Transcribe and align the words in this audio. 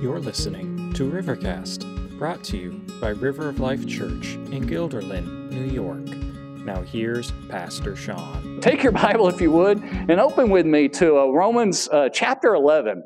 You're 0.00 0.20
listening 0.20 0.92
to 0.92 1.10
Rivercast, 1.10 2.18
brought 2.20 2.44
to 2.44 2.56
you 2.56 2.70
by 3.00 3.08
River 3.08 3.48
of 3.48 3.58
Life 3.58 3.84
Church 3.84 4.34
in 4.52 4.64
Guilderland, 4.64 5.50
New 5.50 5.64
York. 5.64 6.06
Now, 6.64 6.82
here's 6.82 7.32
Pastor 7.48 7.96
Sean. 7.96 8.60
Take 8.60 8.84
your 8.84 8.92
Bible, 8.92 9.26
if 9.26 9.40
you 9.40 9.50
would, 9.50 9.82
and 9.82 10.20
open 10.20 10.50
with 10.50 10.66
me 10.66 10.88
to 10.90 11.18
uh, 11.18 11.26
Romans 11.32 11.88
uh, 11.88 12.10
chapter 12.10 12.54
11. 12.54 13.02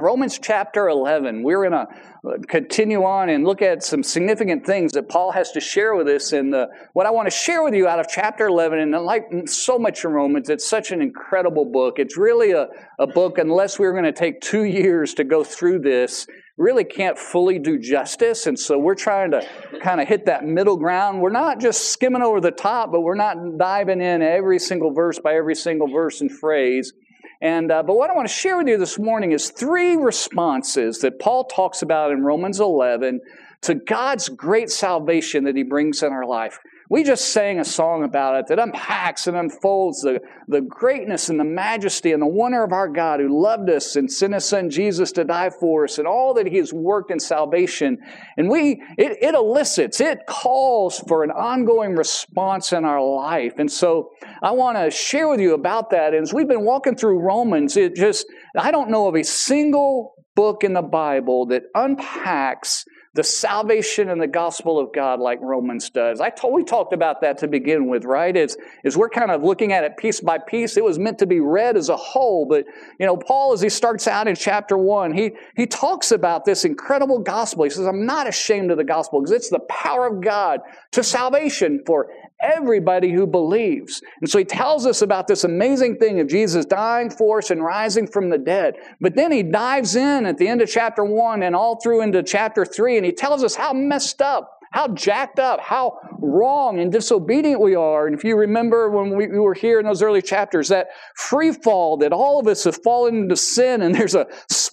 Romans 0.00 0.38
chapter 0.40 0.88
11. 0.88 1.42
We're 1.42 1.68
going 1.68 1.86
to 1.86 2.46
continue 2.46 3.04
on 3.04 3.28
and 3.28 3.44
look 3.44 3.62
at 3.62 3.82
some 3.82 4.02
significant 4.02 4.64
things 4.64 4.92
that 4.92 5.08
Paul 5.08 5.32
has 5.32 5.50
to 5.52 5.60
share 5.60 5.94
with 5.94 6.06
us. 6.08 6.32
And 6.32 6.54
uh, 6.54 6.66
what 6.92 7.06
I 7.06 7.10
want 7.10 7.26
to 7.26 7.36
share 7.36 7.62
with 7.62 7.74
you 7.74 7.88
out 7.88 7.98
of 7.98 8.06
chapter 8.08 8.46
11, 8.46 8.78
and 8.78 8.92
like 9.04 9.24
so 9.46 9.78
much 9.78 10.04
in 10.04 10.10
Romans, 10.10 10.48
it's 10.48 10.68
such 10.68 10.92
an 10.92 11.02
incredible 11.02 11.64
book. 11.64 11.98
It's 11.98 12.16
really 12.16 12.52
a, 12.52 12.68
a 12.98 13.06
book, 13.06 13.38
unless 13.38 13.78
we 13.78 13.86
are 13.86 13.92
going 13.92 14.04
to 14.04 14.12
take 14.12 14.40
two 14.40 14.64
years 14.64 15.14
to 15.14 15.24
go 15.24 15.42
through 15.42 15.80
this, 15.80 16.26
really 16.56 16.84
can't 16.84 17.18
fully 17.18 17.58
do 17.58 17.78
justice. 17.78 18.46
And 18.46 18.58
so 18.58 18.78
we're 18.78 18.96
trying 18.96 19.30
to 19.30 19.42
kind 19.80 20.00
of 20.00 20.08
hit 20.08 20.26
that 20.26 20.44
middle 20.44 20.76
ground. 20.76 21.20
We're 21.20 21.30
not 21.30 21.60
just 21.60 21.92
skimming 21.92 22.22
over 22.22 22.40
the 22.40 22.50
top, 22.50 22.90
but 22.92 23.00
we're 23.00 23.14
not 23.14 23.36
diving 23.58 24.00
in 24.00 24.22
every 24.22 24.58
single 24.58 24.92
verse 24.92 25.18
by 25.18 25.34
every 25.34 25.54
single 25.54 25.88
verse 25.88 26.20
and 26.20 26.30
phrase. 26.30 26.92
And, 27.40 27.70
uh, 27.70 27.82
but 27.84 27.96
what 27.96 28.10
I 28.10 28.14
want 28.14 28.26
to 28.26 28.34
share 28.34 28.56
with 28.56 28.66
you 28.66 28.78
this 28.78 28.98
morning 28.98 29.32
is 29.32 29.50
three 29.50 29.96
responses 29.96 30.98
that 31.00 31.20
Paul 31.20 31.44
talks 31.44 31.82
about 31.82 32.10
in 32.10 32.22
Romans 32.22 32.58
11 32.58 33.20
to 33.62 33.74
God's 33.74 34.28
great 34.28 34.70
salvation 34.70 35.44
that 35.44 35.54
he 35.54 35.62
brings 35.62 36.02
in 36.02 36.12
our 36.12 36.26
life. 36.26 36.58
We 36.90 37.04
just 37.04 37.32
sang 37.32 37.60
a 37.60 37.64
song 37.64 38.02
about 38.02 38.36
it 38.36 38.46
that 38.46 38.58
unpacks 38.58 39.26
and 39.26 39.36
unfolds 39.36 40.00
the, 40.00 40.20
the 40.46 40.62
greatness 40.62 41.28
and 41.28 41.38
the 41.38 41.44
majesty 41.44 42.12
and 42.12 42.22
the 42.22 42.26
wonder 42.26 42.64
of 42.64 42.72
our 42.72 42.88
God 42.88 43.20
who 43.20 43.42
loved 43.42 43.68
us 43.68 43.94
and 43.96 44.10
sent 44.10 44.32
his 44.32 44.46
son 44.46 44.70
Jesus 44.70 45.12
to 45.12 45.24
die 45.24 45.50
for 45.50 45.84
us 45.84 45.98
and 45.98 46.08
all 46.08 46.32
that 46.34 46.46
he 46.46 46.56
has 46.56 46.72
worked 46.72 47.10
in 47.10 47.20
salvation. 47.20 47.98
And 48.38 48.48
we, 48.48 48.82
it, 48.96 49.18
it 49.20 49.34
elicits, 49.34 50.00
it 50.00 50.20
calls 50.26 50.98
for 51.00 51.24
an 51.24 51.30
ongoing 51.30 51.94
response 51.94 52.72
in 52.72 52.86
our 52.86 53.04
life. 53.04 53.54
And 53.58 53.70
so 53.70 54.10
I 54.42 54.52
want 54.52 54.78
to 54.78 54.90
share 54.90 55.28
with 55.28 55.40
you 55.40 55.52
about 55.52 55.90
that. 55.90 56.14
And 56.14 56.22
as 56.22 56.32
we've 56.32 56.48
been 56.48 56.64
walking 56.64 56.96
through 56.96 57.20
Romans, 57.20 57.76
it 57.76 57.96
just, 57.96 58.26
I 58.56 58.70
don't 58.70 58.90
know 58.90 59.08
of 59.08 59.14
a 59.14 59.24
single 59.24 60.14
book 60.34 60.64
in 60.64 60.72
the 60.72 60.82
Bible 60.82 61.46
that 61.46 61.64
unpacks 61.74 62.84
the 63.14 63.24
salvation 63.24 64.10
and 64.10 64.20
the 64.20 64.26
gospel 64.26 64.78
of 64.78 64.92
God 64.94 65.18
like 65.20 65.38
Romans 65.40 65.90
does. 65.90 66.20
I 66.20 66.30
told, 66.30 66.54
we 66.54 66.64
talked 66.64 66.92
about 66.92 67.20
that 67.22 67.38
to 67.38 67.48
begin 67.48 67.88
with, 67.88 68.04
right? 68.04 68.36
As, 68.36 68.56
as 68.84 68.96
we're 68.96 69.08
kind 69.08 69.30
of 69.30 69.42
looking 69.42 69.72
at 69.72 69.84
it 69.84 69.96
piece 69.96 70.20
by 70.20 70.38
piece, 70.38 70.76
it 70.76 70.84
was 70.84 70.98
meant 70.98 71.18
to 71.18 71.26
be 71.26 71.40
read 71.40 71.76
as 71.76 71.88
a 71.88 71.96
whole. 71.96 72.46
But, 72.46 72.66
you 73.00 73.06
know, 73.06 73.16
Paul, 73.16 73.52
as 73.52 73.60
he 73.60 73.68
starts 73.68 74.06
out 74.06 74.28
in 74.28 74.36
chapter 74.36 74.76
one, 74.76 75.12
he, 75.12 75.32
he 75.56 75.66
talks 75.66 76.12
about 76.12 76.44
this 76.44 76.64
incredible 76.64 77.18
gospel. 77.18 77.64
He 77.64 77.70
says, 77.70 77.86
I'm 77.86 78.06
not 78.06 78.28
ashamed 78.28 78.70
of 78.70 78.76
the 78.76 78.84
gospel 78.84 79.20
because 79.20 79.32
it's 79.32 79.50
the 79.50 79.60
power 79.60 80.06
of 80.06 80.22
God 80.22 80.60
to 80.92 81.02
salvation 81.02 81.82
for 81.86 82.10
everybody 82.42 83.12
who 83.12 83.26
believes. 83.26 84.02
And 84.20 84.30
so 84.30 84.38
he 84.38 84.44
tells 84.44 84.86
us 84.86 85.02
about 85.02 85.26
this 85.26 85.44
amazing 85.44 85.96
thing 85.96 86.20
of 86.20 86.28
Jesus 86.28 86.64
dying 86.64 87.10
for 87.10 87.38
us 87.38 87.50
and 87.50 87.62
rising 87.62 88.06
from 88.06 88.30
the 88.30 88.38
dead. 88.38 88.76
But 89.00 89.14
then 89.14 89.32
he 89.32 89.42
dives 89.42 89.96
in 89.96 90.26
at 90.26 90.38
the 90.38 90.48
end 90.48 90.62
of 90.62 90.68
chapter 90.68 91.04
one 91.04 91.42
and 91.42 91.56
all 91.56 91.80
through 91.80 92.02
into 92.02 92.22
chapter 92.22 92.64
three, 92.64 92.96
and 92.96 93.04
he 93.04 93.12
tells 93.12 93.42
us 93.42 93.54
how 93.54 93.72
messed 93.72 94.22
up 94.22 94.58
how 94.70 94.88
jacked 94.88 95.38
up, 95.38 95.60
how 95.60 95.98
wrong 96.20 96.78
and 96.78 96.92
disobedient 96.92 97.60
we 97.60 97.74
are. 97.74 98.06
And 98.06 98.14
if 98.14 98.24
you 98.24 98.36
remember 98.36 98.90
when 98.90 99.16
we, 99.16 99.26
were 99.26 99.54
here 99.54 99.80
in 99.80 99.86
those 99.86 100.02
early 100.02 100.22
chapters, 100.22 100.68
that 100.68 100.88
free 101.14 101.52
fall 101.52 101.96
that 101.98 102.12
all 102.12 102.38
of 102.38 102.46
us 102.46 102.64
have 102.64 102.82
fallen 102.82 103.16
into 103.16 103.36
sin, 103.36 103.82
and 103.82 103.94
there's 103.94 104.14
a 104.14 104.26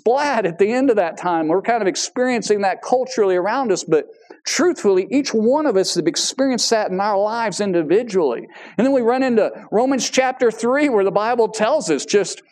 splat 0.06 0.46
at 0.46 0.60
the 0.60 0.72
end 0.72 0.92
of 0.92 0.98
that 0.98 1.18
time. 1.18 1.48
We're 1.48 1.64
kind 1.64 1.82
of 1.82 1.88
experiencing 1.88 2.62
that 2.62 2.84
culturally 2.84 3.36
around 3.36 3.72
us, 3.72 3.84
but 3.84 4.06
truthfully, 4.46 5.08
each 5.10 5.34
one 5.34 5.66
of 5.66 5.76
us 5.76 5.96
have 5.96 6.06
experienced 6.06 6.70
that 6.70 6.92
in 6.92 7.00
our 7.00 7.18
lives 7.18 7.60
individually. 7.60 8.48
And 8.78 8.86
then 8.86 8.94
we 8.94 9.02
run 9.02 9.24
into 9.24 9.52
Romans 9.72 10.08
chapter 10.08 10.52
3, 10.52 10.90
where 10.90 11.04
the 11.04 11.10
Bible 11.10 11.48
tells 11.48 11.90
us 11.90 12.06
just 12.06 12.44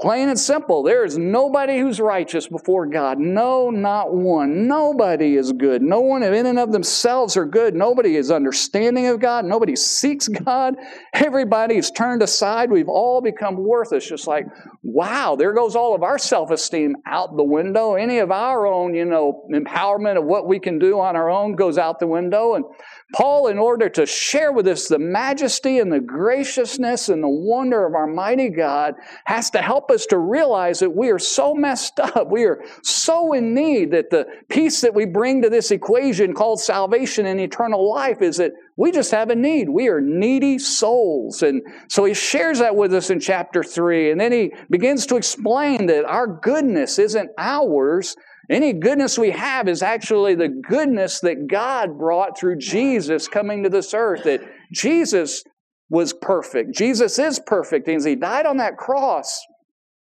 Plain 0.00 0.28
and 0.28 0.38
simple. 0.38 0.84
There 0.84 1.04
is 1.04 1.18
nobody 1.18 1.80
who's 1.80 1.98
righteous 1.98 2.46
before 2.46 2.86
God. 2.86 3.18
No, 3.18 3.68
not 3.68 4.14
one. 4.14 4.68
Nobody 4.68 5.34
is 5.34 5.50
good. 5.50 5.82
No 5.82 6.00
one 6.00 6.22
in 6.22 6.46
and 6.46 6.58
of 6.58 6.70
themselves 6.70 7.36
are 7.36 7.44
good. 7.44 7.74
Nobody 7.74 8.14
is 8.14 8.30
understanding 8.30 9.08
of 9.08 9.18
God. 9.18 9.44
Nobody 9.44 9.74
seeks 9.74 10.28
God. 10.28 10.76
Everybody 11.12 11.76
is 11.78 11.90
turned 11.90 12.22
aside. 12.22 12.70
We've 12.70 12.88
all 12.88 13.20
become 13.20 13.56
worthless. 13.56 14.08
Just 14.08 14.28
like, 14.28 14.46
wow, 14.84 15.34
there 15.34 15.52
goes 15.52 15.74
all 15.74 15.96
of 15.96 16.04
our 16.04 16.18
self 16.18 16.52
esteem 16.52 16.94
out 17.04 17.36
the 17.36 17.42
window. 17.42 17.94
Any 17.94 18.18
of 18.18 18.30
our 18.30 18.68
own, 18.68 18.94
you 18.94 19.04
know, 19.04 19.48
empowerment 19.52 20.16
of 20.16 20.24
what 20.24 20.46
we 20.46 20.60
can 20.60 20.78
do 20.78 21.00
on 21.00 21.16
our 21.16 21.28
own 21.28 21.56
goes 21.56 21.76
out 21.76 21.98
the 21.98 22.06
window. 22.06 22.54
And 22.54 22.64
Paul, 23.14 23.48
in 23.48 23.58
order 23.58 23.88
to 23.88 24.04
share 24.04 24.52
with 24.52 24.66
us 24.66 24.86
the 24.86 24.98
majesty 24.98 25.78
and 25.78 25.90
the 25.90 26.00
graciousness 26.00 27.08
and 27.08 27.22
the 27.22 27.28
wonder 27.28 27.86
of 27.86 27.94
our 27.94 28.06
mighty 28.06 28.50
God, 28.50 28.96
has 29.24 29.48
to 29.50 29.62
help 29.62 29.90
us 29.90 30.04
to 30.06 30.18
realize 30.18 30.80
that 30.80 30.94
we 30.94 31.10
are 31.10 31.18
so 31.18 31.54
messed 31.54 31.98
up. 32.00 32.30
We 32.30 32.44
are 32.44 32.62
so 32.82 33.32
in 33.32 33.54
need 33.54 33.92
that 33.92 34.10
the 34.10 34.26
piece 34.50 34.82
that 34.82 34.94
we 34.94 35.06
bring 35.06 35.42
to 35.42 35.50
this 35.50 35.70
equation 35.70 36.34
called 36.34 36.60
salvation 36.60 37.24
and 37.24 37.40
eternal 37.40 37.88
life 37.88 38.20
is 38.20 38.36
that 38.36 38.52
we 38.76 38.92
just 38.92 39.10
have 39.10 39.30
a 39.30 39.34
need. 39.34 39.70
We 39.70 39.88
are 39.88 40.00
needy 40.00 40.58
souls. 40.58 41.42
And 41.42 41.62
so 41.88 42.04
he 42.04 42.14
shares 42.14 42.58
that 42.58 42.76
with 42.76 42.92
us 42.92 43.08
in 43.08 43.20
chapter 43.20 43.64
3. 43.64 44.12
And 44.12 44.20
then 44.20 44.32
he 44.32 44.52
begins 44.68 45.06
to 45.06 45.16
explain 45.16 45.86
that 45.86 46.04
our 46.04 46.26
goodness 46.26 46.98
isn't 46.98 47.30
ours, 47.38 48.16
any 48.50 48.72
goodness 48.72 49.18
we 49.18 49.30
have 49.30 49.68
is 49.68 49.82
actually 49.82 50.34
the 50.34 50.48
goodness 50.48 51.20
that 51.20 51.48
God 51.48 51.98
brought 51.98 52.38
through 52.38 52.58
Jesus 52.58 53.28
coming 53.28 53.62
to 53.64 53.68
this 53.68 53.92
earth. 53.92 54.24
That 54.24 54.40
Jesus 54.72 55.44
was 55.90 56.12
perfect. 56.12 56.74
Jesus 56.74 57.18
is 57.18 57.38
perfect. 57.38 57.88
And 57.88 58.04
He 58.04 58.16
died 58.16 58.46
on 58.46 58.56
that 58.58 58.76
cross, 58.76 59.40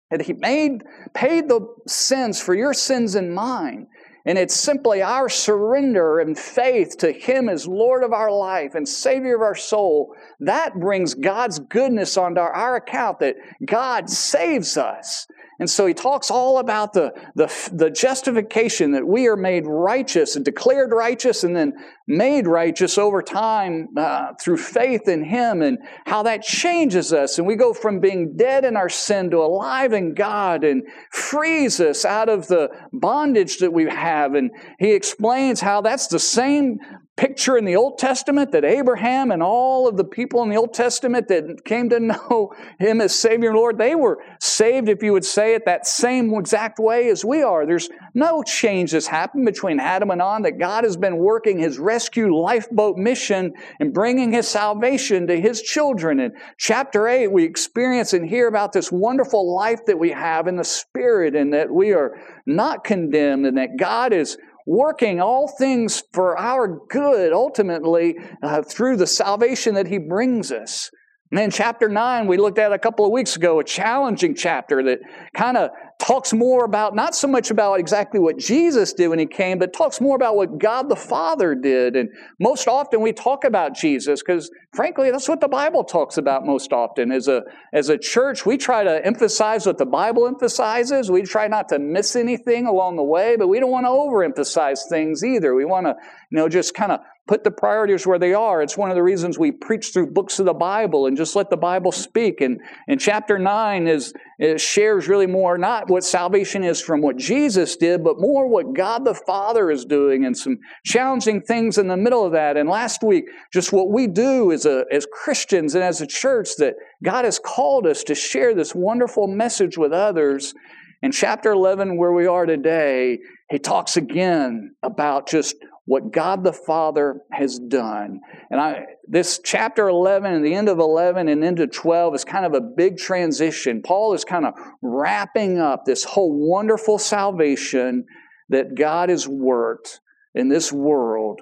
and 0.09 0.21
He 0.21 0.33
made, 0.33 0.83
paid 1.13 1.47
the 1.47 1.61
sins 1.87 2.41
for 2.41 2.55
your 2.55 2.73
sins 2.73 3.15
and 3.15 3.33
mine. 3.33 3.87
And 4.25 4.37
it's 4.37 4.55
simply 4.55 5.01
our 5.01 5.27
surrender 5.27 6.19
and 6.19 6.39
faith 6.39 6.97
to 6.99 7.11
Him 7.11 7.49
as 7.49 7.67
Lord 7.67 8.03
of 8.03 8.13
our 8.13 8.31
life 8.31 8.73
and 8.73 8.87
Savior 8.87 9.35
of 9.35 9.41
our 9.41 9.55
soul. 9.55 10.15
That 10.39 10.79
brings 10.79 11.13
God's 11.13 11.59
goodness 11.59 12.17
onto 12.17 12.39
our 12.39 12.77
account 12.77 13.19
that 13.19 13.35
God 13.65 14.09
saves 14.09 14.77
us. 14.77 15.27
And 15.63 15.69
so 15.69 15.85
he 15.85 15.93
talks 15.93 16.29
all 16.29 16.59
about 16.59 16.91
the, 16.91 17.13
the, 17.35 17.49
the, 17.71 17.89
justification 17.89 18.91
that 18.91 19.07
we 19.07 19.27
are 19.29 19.37
made 19.37 19.65
righteous 19.65 20.35
and 20.35 20.43
declared 20.43 20.91
righteous 20.91 21.45
and 21.45 21.55
then 21.55 21.71
made 22.05 22.47
righteous 22.47 22.97
over 22.97 23.21
time 23.21 23.87
uh, 23.95 24.33
through 24.43 24.57
faith 24.57 25.07
in 25.07 25.23
him 25.23 25.61
and 25.61 25.77
how 26.05 26.23
that 26.23 26.41
changes 26.41 27.13
us. 27.13 27.37
And 27.37 27.47
we 27.47 27.55
go 27.55 27.73
from 27.73 28.01
being 28.01 28.35
dead 28.35 28.65
in 28.65 28.75
our 28.75 28.89
sin 28.89 29.31
to 29.31 29.37
alive 29.37 29.93
in 29.93 30.15
God 30.15 30.65
and 30.65 30.83
frees 31.13 31.79
us 31.79 32.03
out 32.03 32.27
of 32.27 32.47
the 32.47 32.69
bondage 32.91 33.59
that 33.59 33.71
we 33.71 33.85
have. 33.85 34.33
And 34.33 34.51
he 34.79 34.91
explains 34.91 35.61
how 35.61 35.79
that's 35.79 36.07
the 36.07 36.19
same 36.19 36.77
picture 37.15 37.57
in 37.57 37.65
the 37.65 37.75
Old 37.75 37.99
Testament 37.99 38.51
that 38.51 38.65
Abraham 38.65 39.29
and 39.29 39.43
all 39.43 39.87
of 39.87 39.97
the 39.97 40.03
people 40.03 40.41
in 40.41 40.49
the 40.49 40.55
Old 40.55 40.73
Testament 40.73 41.27
that 41.27 41.63
came 41.63 41.89
to 41.89 41.99
know 41.99 42.53
him 42.79 43.01
as 43.01 43.13
Savior 43.13 43.49
and 43.49 43.57
Lord, 43.57 43.77
they 43.77 43.95
were 43.95 44.23
saved, 44.39 44.89
if 44.89 45.03
you 45.03 45.13
would 45.13 45.25
say 45.25 45.53
it, 45.53 45.65
that 45.65 45.85
same 45.85 46.33
exact 46.33 46.79
way 46.79 47.09
as 47.09 47.23
we 47.23 47.43
are. 47.43 47.65
There's 47.65 47.89
no 48.13 48.41
change 48.41 48.91
that's 48.91 49.07
happened 49.07 49.45
between 49.45 49.79
Adam 49.79 50.09
and 50.09 50.21
On, 50.21 50.41
that 50.41 50.57
God 50.57 50.83
has 50.83 50.97
been 50.97 51.17
working 51.17 51.59
his 51.59 51.77
rescue 51.77 52.35
lifeboat 52.35 52.97
mission 52.97 53.53
and 53.79 53.93
bringing 53.93 54.31
his 54.31 54.47
salvation 54.47 55.27
to 55.27 55.39
his 55.39 55.61
children. 55.61 56.19
In 56.19 56.33
chapter 56.57 57.07
8, 57.07 57.31
we 57.31 57.43
experience 57.43 58.13
and 58.13 58.27
hear 58.27 58.47
about 58.47 58.73
this 58.73 58.91
wonderful 58.91 59.55
life 59.55 59.85
that 59.85 59.99
we 59.99 60.11
have 60.11 60.47
in 60.47 60.55
the 60.55 60.63
Spirit 60.63 61.35
and 61.35 61.53
that 61.53 61.71
we 61.71 61.93
are 61.93 62.17
not 62.45 62.83
condemned 62.83 63.45
and 63.45 63.57
that 63.57 63.77
God 63.77 64.13
is 64.13 64.37
working 64.65 65.19
all 65.19 65.47
things 65.47 66.03
for 66.13 66.37
our 66.37 66.67
good 66.89 67.33
ultimately 67.33 68.15
uh, 68.41 68.61
through 68.61 68.97
the 68.97 69.07
salvation 69.07 69.75
that 69.75 69.87
he 69.87 69.97
brings 69.97 70.51
us. 70.51 70.89
And 71.31 71.39
then 71.39 71.51
chapter 71.51 71.89
9, 71.89 72.27
we 72.27 72.37
looked 72.37 72.59
at 72.59 72.71
a 72.71 72.77
couple 72.77 73.05
of 73.05 73.11
weeks 73.11 73.35
ago, 73.35 73.59
a 73.59 73.63
challenging 73.63 74.35
chapter 74.35 74.83
that 74.83 74.99
kind 75.33 75.57
of 75.57 75.71
talks 75.99 76.33
more 76.33 76.65
about, 76.65 76.95
not 76.95 77.15
so 77.15 77.27
much 77.27 77.49
about 77.49 77.79
exactly 77.79 78.19
what 78.19 78.37
Jesus 78.37 78.93
did 78.93 79.07
when 79.07 79.19
he 79.19 79.25
came, 79.25 79.59
but 79.59 79.73
talks 79.73 80.01
more 80.01 80.15
about 80.15 80.35
what 80.35 80.57
God 80.57 80.89
the 80.89 80.95
Father 80.95 81.55
did. 81.55 81.95
And 81.95 82.09
most 82.39 82.67
often 82.67 83.01
we 83.01 83.13
talk 83.13 83.43
about 83.43 83.75
Jesus 83.75 84.21
because, 84.21 84.51
frankly, 84.73 85.11
that's 85.11 85.29
what 85.29 85.39
the 85.39 85.47
Bible 85.47 85.83
talks 85.83 86.17
about 86.17 86.45
most 86.45 86.73
often. 86.73 87.11
As 87.11 87.27
a, 87.27 87.43
as 87.71 87.89
a 87.89 87.97
church, 87.97 88.45
we 88.45 88.57
try 88.57 88.83
to 88.83 89.05
emphasize 89.05 89.65
what 89.65 89.77
the 89.77 89.85
Bible 89.85 90.27
emphasizes. 90.27 91.09
We 91.09 91.21
try 91.21 91.47
not 91.47 91.69
to 91.69 91.79
miss 91.79 92.15
anything 92.15 92.65
along 92.65 92.97
the 92.97 93.03
way, 93.03 93.35
but 93.37 93.47
we 93.47 93.59
don't 93.59 93.71
want 93.71 93.85
to 93.85 93.89
overemphasize 93.89 94.79
things 94.89 95.23
either. 95.23 95.55
We 95.55 95.65
want 95.65 95.85
to, 95.85 95.95
you 96.29 96.37
know, 96.37 96.49
just 96.49 96.73
kind 96.73 96.91
of 96.91 96.99
put 97.25 97.43
the 97.45 97.51
priorities 97.51 98.05
where 98.05 98.19
they 98.19 98.33
are. 98.33 98.61
It's 98.61 98.77
one 98.77 98.89
of 98.89 98.95
the 98.95 99.03
reasons 99.03 99.39
we 99.39 99.51
preach 99.51 99.93
through 99.93 100.11
books 100.11 100.39
of 100.39 100.45
the 100.45 100.53
Bible 100.53 101.05
and 101.05 101.15
just 101.15 101.37
let 101.37 101.49
the 101.49 101.57
Bible 101.57 101.93
speak. 101.93 102.41
And, 102.41 102.59
and 102.87 102.99
chapter 102.99 103.39
9 103.39 103.87
is, 103.87 104.13
shares 104.57 105.07
really 105.07 105.27
more 105.27 105.57
not 105.57 105.89
what 105.89 106.03
salvation 106.03 106.65
is 106.65 106.81
from 106.81 107.01
what 107.01 107.15
Jesus 107.15 107.77
did, 107.77 108.03
but 108.03 108.19
more 108.19 108.49
what 108.49 108.73
God 108.73 109.05
the 109.05 109.13
Father 109.13 109.71
is 109.71 109.85
doing 109.85 110.25
and 110.25 110.37
some 110.37 110.59
challenging 110.85 111.41
things 111.41 111.77
in 111.77 111.87
the 111.87 111.95
middle 111.95 112.25
of 112.25 112.33
that. 112.33 112.57
And 112.57 112.67
last 112.67 113.03
week, 113.03 113.25
just 113.53 113.71
what 113.71 113.89
we 113.89 114.07
do 114.07 114.51
as, 114.51 114.65
a, 114.65 114.83
as 114.91 115.07
Christians 115.09 115.75
and 115.75 115.83
as 115.83 116.01
a 116.01 116.07
church 116.07 116.57
that 116.57 116.75
God 117.01 117.23
has 117.23 117.39
called 117.39 117.87
us 117.87 118.03
to 118.03 118.15
share 118.15 118.53
this 118.53 118.75
wonderful 118.75 119.27
message 119.27 119.77
with 119.77 119.93
others. 119.93 120.53
In 121.01 121.11
chapter 121.11 121.51
11, 121.51 121.97
where 121.97 122.13
we 122.13 122.27
are 122.27 122.45
today, 122.45 123.19
he 123.49 123.59
talks 123.59 123.97
again 123.97 124.75
about 124.81 125.27
just 125.27 125.55
what 125.85 126.11
God 126.13 126.43
the 126.43 126.53
Father 126.53 127.19
has 127.31 127.59
done. 127.59 128.21
And 128.49 128.59
I, 128.59 128.85
this 129.07 129.39
chapter 129.43 129.89
11 129.89 130.31
and 130.31 130.45
the 130.45 130.53
end 130.53 130.69
of 130.69 130.79
11 130.79 131.27
and 131.27 131.43
into 131.43 131.67
12 131.67 132.15
is 132.15 132.25
kind 132.25 132.45
of 132.45 132.53
a 132.53 132.61
big 132.61 132.97
transition. 132.97 133.81
Paul 133.81 134.13
is 134.13 134.23
kind 134.23 134.45
of 134.45 134.53
wrapping 134.81 135.59
up 135.59 135.83
this 135.85 136.05
whole 136.05 136.49
wonderful 136.49 136.97
salvation 136.99 138.05
that 138.49 138.75
God 138.75 139.09
has 139.09 139.27
worked 139.27 139.99
in 140.33 140.47
this 140.47 140.71
world 140.71 141.41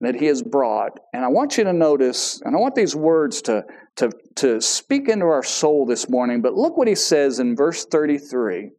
that 0.00 0.16
he 0.16 0.26
has 0.26 0.42
brought. 0.42 0.98
And 1.12 1.24
I 1.24 1.28
want 1.28 1.56
you 1.58 1.64
to 1.64 1.72
notice, 1.72 2.40
and 2.44 2.56
I 2.56 2.58
want 2.58 2.74
these 2.74 2.94
words 2.94 3.42
to, 3.42 3.64
to, 3.96 4.10
to 4.36 4.60
speak 4.60 5.08
into 5.08 5.26
our 5.26 5.44
soul 5.44 5.86
this 5.86 6.08
morning, 6.08 6.42
but 6.42 6.54
look 6.54 6.76
what 6.76 6.88
he 6.88 6.94
says 6.94 7.38
in 7.38 7.56
verse 7.56 7.84
33. 7.84 8.70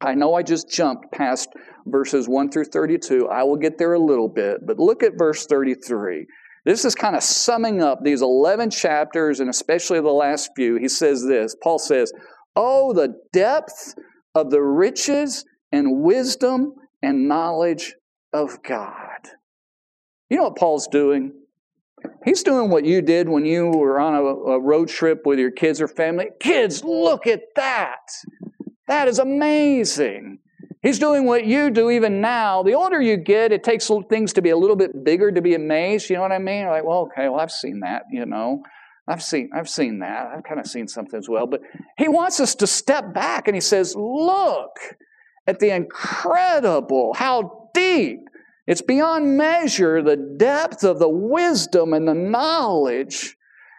I 0.00 0.14
know 0.14 0.34
I 0.34 0.42
just 0.42 0.70
jumped 0.70 1.12
past 1.12 1.48
verses 1.86 2.28
1 2.28 2.50
through 2.50 2.64
32. 2.64 3.28
I 3.28 3.42
will 3.42 3.56
get 3.56 3.78
there 3.78 3.94
a 3.94 3.98
little 3.98 4.28
bit, 4.28 4.66
but 4.66 4.78
look 4.78 5.02
at 5.02 5.18
verse 5.18 5.46
33. 5.46 6.26
This 6.64 6.84
is 6.84 6.94
kind 6.94 7.14
of 7.14 7.22
summing 7.22 7.80
up 7.80 8.02
these 8.02 8.22
11 8.22 8.70
chapters 8.70 9.40
and 9.40 9.48
especially 9.48 10.00
the 10.00 10.08
last 10.08 10.50
few. 10.56 10.76
He 10.76 10.88
says 10.88 11.24
this 11.24 11.54
Paul 11.62 11.78
says, 11.78 12.12
Oh, 12.56 12.92
the 12.92 13.14
depth 13.32 13.94
of 14.34 14.50
the 14.50 14.62
riches 14.62 15.44
and 15.70 16.02
wisdom 16.02 16.74
and 17.02 17.28
knowledge 17.28 17.94
of 18.32 18.62
God. 18.62 19.30
You 20.28 20.38
know 20.38 20.44
what 20.44 20.56
Paul's 20.56 20.88
doing? 20.88 21.32
He's 22.24 22.42
doing 22.42 22.70
what 22.70 22.84
you 22.84 23.00
did 23.00 23.28
when 23.28 23.44
you 23.44 23.70
were 23.70 24.00
on 24.00 24.14
a, 24.14 24.24
a 24.24 24.60
road 24.60 24.88
trip 24.88 25.22
with 25.24 25.38
your 25.38 25.50
kids 25.50 25.80
or 25.80 25.88
family. 25.88 26.28
Kids, 26.40 26.82
look 26.82 27.26
at 27.26 27.42
that. 27.54 28.10
That 28.88 29.08
is 29.08 29.18
amazing. 29.18 30.38
He's 30.82 30.98
doing 30.98 31.24
what 31.24 31.46
you 31.46 31.70
do 31.70 31.90
even 31.90 32.20
now. 32.20 32.62
The 32.62 32.74
older 32.74 33.00
you 33.00 33.16
get, 33.16 33.52
it 33.52 33.64
takes 33.64 33.90
things 34.08 34.32
to 34.34 34.42
be 34.42 34.50
a 34.50 34.56
little 34.56 34.76
bit 34.76 35.04
bigger 35.04 35.32
to 35.32 35.40
be 35.40 35.54
amazed. 35.54 36.10
You 36.10 36.16
know 36.16 36.22
what 36.22 36.32
I 36.32 36.38
mean? 36.38 36.66
Like, 36.66 36.84
well, 36.84 37.08
okay, 37.10 37.28
well, 37.28 37.40
I've 37.40 37.50
seen 37.50 37.80
that, 37.80 38.04
you 38.10 38.26
know. 38.26 38.62
I've 39.08 39.22
seen, 39.22 39.50
I've 39.54 39.68
seen 39.68 40.00
that. 40.00 40.26
I've 40.26 40.44
kind 40.44 40.60
of 40.60 40.66
seen 40.66 40.88
something 40.88 41.18
as 41.18 41.28
well. 41.28 41.46
But 41.46 41.62
he 41.96 42.08
wants 42.08 42.40
us 42.40 42.54
to 42.56 42.66
step 42.66 43.14
back 43.14 43.48
and 43.48 43.54
he 43.54 43.60
says, 43.60 43.94
look 43.96 44.76
at 45.46 45.60
the 45.60 45.70
incredible, 45.70 47.14
how 47.14 47.70
deep, 47.72 48.20
it's 48.66 48.82
beyond 48.82 49.36
measure, 49.36 50.02
the 50.02 50.16
depth 50.16 50.82
of 50.82 50.98
the 50.98 51.08
wisdom 51.08 51.92
and 51.92 52.06
the 52.06 52.14
knowledge 52.14 53.36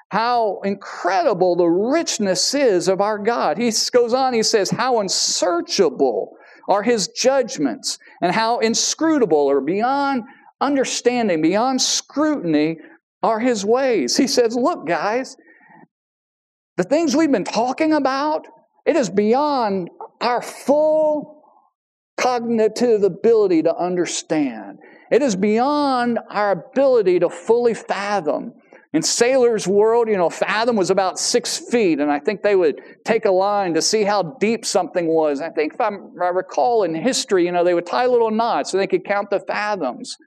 how 0.09 0.61
incredible 0.63 1.55
the 1.55 1.67
richness 1.67 2.53
is 2.53 2.87
of 2.87 3.01
our 3.01 3.17
God. 3.17 3.57
He 3.57 3.71
goes 3.91 4.13
on, 4.13 4.33
he 4.33 4.43
says, 4.43 4.69
How 4.69 4.99
unsearchable 4.99 6.37
are 6.67 6.83
his 6.83 7.07
judgments, 7.09 7.99
and 8.21 8.33
how 8.33 8.59
inscrutable 8.59 9.37
or 9.37 9.61
beyond 9.61 10.23
understanding, 10.59 11.41
beyond 11.41 11.81
scrutiny 11.81 12.77
are 13.23 13.39
his 13.39 13.65
ways. 13.65 14.17
He 14.17 14.27
says, 14.27 14.55
Look, 14.55 14.87
guys, 14.87 15.37
the 16.77 16.83
things 16.83 17.15
we've 17.15 17.31
been 17.31 17.43
talking 17.43 17.93
about, 17.93 18.47
it 18.85 18.95
is 18.95 19.09
beyond 19.09 19.89
our 20.21 20.41
full 20.41 21.43
cognitive 22.17 23.03
ability 23.03 23.63
to 23.63 23.75
understand. 23.75 24.79
It 25.11 25.21
is 25.21 25.35
beyond 25.35 26.19
our 26.29 26.51
ability 26.51 27.19
to 27.19 27.29
fully 27.29 27.73
fathom. 27.73 28.53
In 28.97 29.03
sailors' 29.03 29.67
world, 29.67 30.07
you 30.09 30.17
know, 30.17 30.27
fathom 30.27 30.75
was 30.75 30.89
about 30.89 31.19
six 31.19 31.55
feet, 31.55 31.99
and 31.99 32.11
I 32.11 32.17
think 32.17 32.41
they 32.41 32.55
would 32.55 32.81
take 33.05 33.25
a 33.25 33.31
line 33.31 33.75
to 33.75 33.81
see 33.83 34.03
how 34.03 34.35
deep 34.39 34.65
something 34.65 35.05
was. 35.05 35.39
I 35.39 35.51
think 35.51 35.75
if 35.75 35.79
I 35.79 35.89
recall 35.89 36.81
in 36.81 36.95
history, 36.95 37.45
you 37.45 37.51
know, 37.51 37.63
they 37.63 37.75
would 37.75 37.85
tie 37.85 38.07
little 38.07 38.31
knots 38.31 38.71
so 38.71 38.79
they 38.79 38.87
could 38.87 39.05
count 39.05 39.29
the 39.29 39.39
fathoms. 39.41 40.17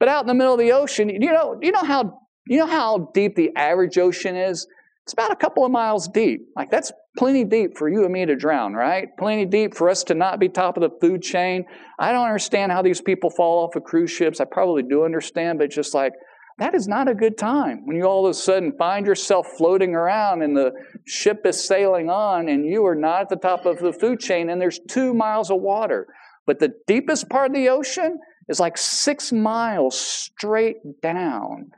But 0.00 0.08
out 0.08 0.22
in 0.22 0.26
the 0.26 0.34
middle 0.34 0.52
of 0.52 0.58
the 0.58 0.72
ocean, 0.72 1.08
you 1.08 1.30
know, 1.32 1.60
you 1.62 1.70
know 1.70 1.84
how 1.84 2.18
you 2.48 2.58
know 2.58 2.66
how 2.66 3.08
deep 3.14 3.36
the 3.36 3.54
average 3.54 3.98
ocean 3.98 4.34
is? 4.34 4.66
It's 5.04 5.12
about 5.12 5.30
a 5.30 5.36
couple 5.36 5.64
of 5.64 5.70
miles 5.70 6.08
deep. 6.08 6.40
Like 6.56 6.72
that's 6.72 6.90
plenty 7.16 7.44
deep 7.44 7.78
for 7.78 7.88
you 7.88 8.02
and 8.02 8.12
me 8.12 8.26
to 8.26 8.34
drown, 8.34 8.72
right? 8.72 9.06
Plenty 9.16 9.46
deep 9.46 9.76
for 9.76 9.88
us 9.88 10.02
to 10.04 10.14
not 10.14 10.40
be 10.40 10.48
top 10.48 10.76
of 10.76 10.82
the 10.82 10.90
food 11.00 11.22
chain. 11.22 11.66
I 12.00 12.10
don't 12.10 12.26
understand 12.26 12.72
how 12.72 12.82
these 12.82 13.00
people 13.00 13.30
fall 13.30 13.64
off 13.64 13.76
of 13.76 13.84
cruise 13.84 14.10
ships. 14.10 14.40
I 14.40 14.44
probably 14.44 14.82
do 14.82 15.04
understand, 15.04 15.60
but 15.60 15.70
just 15.70 15.94
like 15.94 16.14
that 16.58 16.74
is 16.74 16.88
not 16.88 17.08
a 17.08 17.14
good 17.14 17.38
time 17.38 17.86
when 17.86 17.96
you 17.96 18.04
all 18.04 18.26
of 18.26 18.30
a 18.30 18.34
sudden 18.34 18.72
find 18.72 19.06
yourself 19.06 19.46
floating 19.56 19.94
around 19.94 20.42
and 20.42 20.56
the 20.56 20.72
ship 21.06 21.46
is 21.46 21.62
sailing 21.62 22.10
on 22.10 22.48
and 22.48 22.66
you 22.66 22.84
are 22.84 22.96
not 22.96 23.22
at 23.22 23.28
the 23.28 23.36
top 23.36 23.64
of 23.64 23.78
the 23.78 23.92
food 23.92 24.18
chain 24.18 24.50
and 24.50 24.60
there's 24.60 24.80
two 24.88 25.14
miles 25.14 25.50
of 25.50 25.60
water. 25.60 26.08
But 26.46 26.58
the 26.58 26.74
deepest 26.86 27.28
part 27.28 27.50
of 27.50 27.54
the 27.54 27.68
ocean 27.68 28.18
is 28.48 28.58
like 28.58 28.76
six 28.76 29.32
miles 29.32 29.98
straight 29.98 31.00
down. 31.00 31.70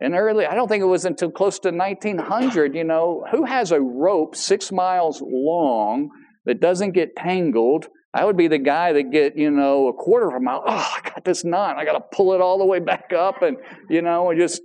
And 0.00 0.14
early, 0.14 0.46
I 0.46 0.54
don't 0.54 0.68
think 0.68 0.82
it 0.82 0.86
was 0.86 1.04
until 1.04 1.30
close 1.30 1.58
to 1.60 1.70
1900, 1.70 2.74
you 2.74 2.84
know, 2.84 3.24
who 3.30 3.44
has 3.44 3.70
a 3.70 3.80
rope 3.80 4.34
six 4.34 4.72
miles 4.72 5.22
long 5.24 6.10
that 6.46 6.60
doesn't 6.60 6.92
get 6.92 7.16
tangled 7.16 7.88
I 8.14 8.24
would 8.24 8.36
be 8.36 8.48
the 8.48 8.58
guy 8.58 8.92
that 8.92 9.10
get, 9.10 9.36
you 9.36 9.50
know, 9.50 9.88
a 9.88 9.92
quarter 9.92 10.28
of 10.28 10.34
a 10.34 10.40
mile. 10.40 10.62
Oh, 10.66 10.96
I 10.96 11.00
got 11.02 11.24
this 11.24 11.44
knot. 11.44 11.76
I 11.76 11.84
got 11.84 11.92
to 11.92 12.16
pull 12.16 12.34
it 12.34 12.40
all 12.40 12.58
the 12.58 12.66
way 12.66 12.78
back 12.78 13.12
up. 13.12 13.42
And, 13.42 13.56
you 13.88 14.02
know, 14.02 14.30
and 14.30 14.38
just, 14.38 14.60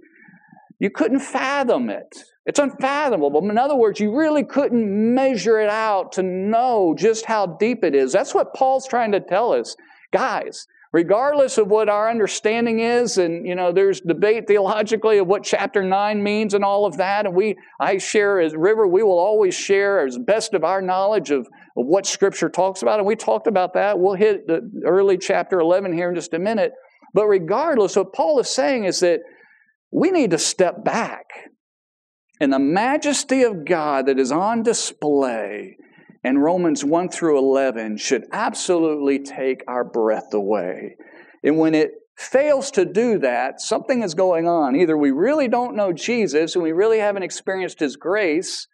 you 0.79 0.89
couldn't 0.89 1.21
fathom 1.21 1.89
it. 1.89 2.23
It's 2.45 2.59
unfathomable. 2.59 3.49
In 3.49 3.57
other 3.57 3.75
words, 3.75 3.99
you 3.99 4.17
really 4.17 4.43
couldn't 4.43 5.13
measure 5.13 5.59
it 5.59 5.69
out 5.69 6.13
to 6.13 6.23
know 6.23 6.95
just 6.97 7.25
how 7.25 7.45
deep 7.45 7.83
it 7.83 7.95
is. 7.95 8.11
That's 8.11 8.33
what 8.33 8.53
Paul's 8.53 8.87
trying 8.87 9.11
to 9.13 9.19
tell 9.19 9.53
us. 9.53 9.75
Guys, 10.11 10.67
regardless 10.93 11.57
of 11.57 11.67
what 11.67 11.89
our 11.89 12.09
understanding 12.09 12.79
is 12.79 13.17
and 13.17 13.45
you 13.45 13.53
know 13.55 13.71
there's 13.71 13.99
debate 14.01 14.47
theologically 14.47 15.17
of 15.17 15.27
what 15.27 15.43
chapter 15.43 15.83
9 15.83 16.23
means 16.23 16.53
and 16.53 16.63
all 16.63 16.85
of 16.85 16.97
that 16.97 17.25
and 17.25 17.35
we 17.35 17.57
i 17.79 17.97
share 17.97 18.39
as 18.39 18.55
river 18.55 18.87
we 18.87 19.03
will 19.03 19.19
always 19.19 19.53
share 19.53 20.05
as 20.05 20.17
best 20.17 20.53
of 20.53 20.63
our 20.63 20.81
knowledge 20.81 21.29
of 21.29 21.41
of 21.41 21.47
what 21.85 22.05
Scripture 22.05 22.49
talks 22.49 22.81
about, 22.81 22.99
and 22.99 23.07
we 23.07 23.15
talked 23.15 23.45
about 23.45 23.73
that. 23.75 23.99
We'll 23.99 24.15
hit 24.15 24.47
the 24.47 24.61
early 24.85 25.17
chapter 25.17 25.59
11 25.59 25.93
here 25.93 26.09
in 26.09 26.15
just 26.15 26.33
a 26.33 26.39
minute. 26.39 26.71
But 27.13 27.27
regardless, 27.27 27.95
what 27.95 28.13
Paul 28.13 28.39
is 28.39 28.49
saying 28.49 28.85
is 28.85 28.99
that 29.01 29.19
we 29.91 30.11
need 30.11 30.31
to 30.31 30.37
step 30.37 30.83
back. 30.83 31.25
And 32.39 32.51
the 32.51 32.59
majesty 32.59 33.43
of 33.43 33.65
God 33.65 34.07
that 34.07 34.19
is 34.19 34.31
on 34.31 34.63
display 34.63 35.77
in 36.23 36.39
Romans 36.39 36.83
1 36.83 37.09
through 37.09 37.37
11 37.37 37.97
should 37.97 38.25
absolutely 38.31 39.19
take 39.19 39.63
our 39.67 39.83
breath 39.83 40.33
away. 40.33 40.95
And 41.43 41.57
when 41.57 41.75
it 41.75 41.91
fails 42.17 42.71
to 42.71 42.85
do 42.85 43.19
that, 43.19 43.61
something 43.61 44.01
is 44.01 44.15
going 44.15 44.47
on. 44.47 44.75
Either 44.75 44.97
we 44.97 45.11
really 45.11 45.47
don't 45.47 45.75
know 45.75 45.93
Jesus 45.93 46.55
and 46.55 46.63
we 46.63 46.71
really 46.71 46.99
haven't 46.99 47.23
experienced 47.23 47.79
His 47.79 47.95
grace, 47.95 48.67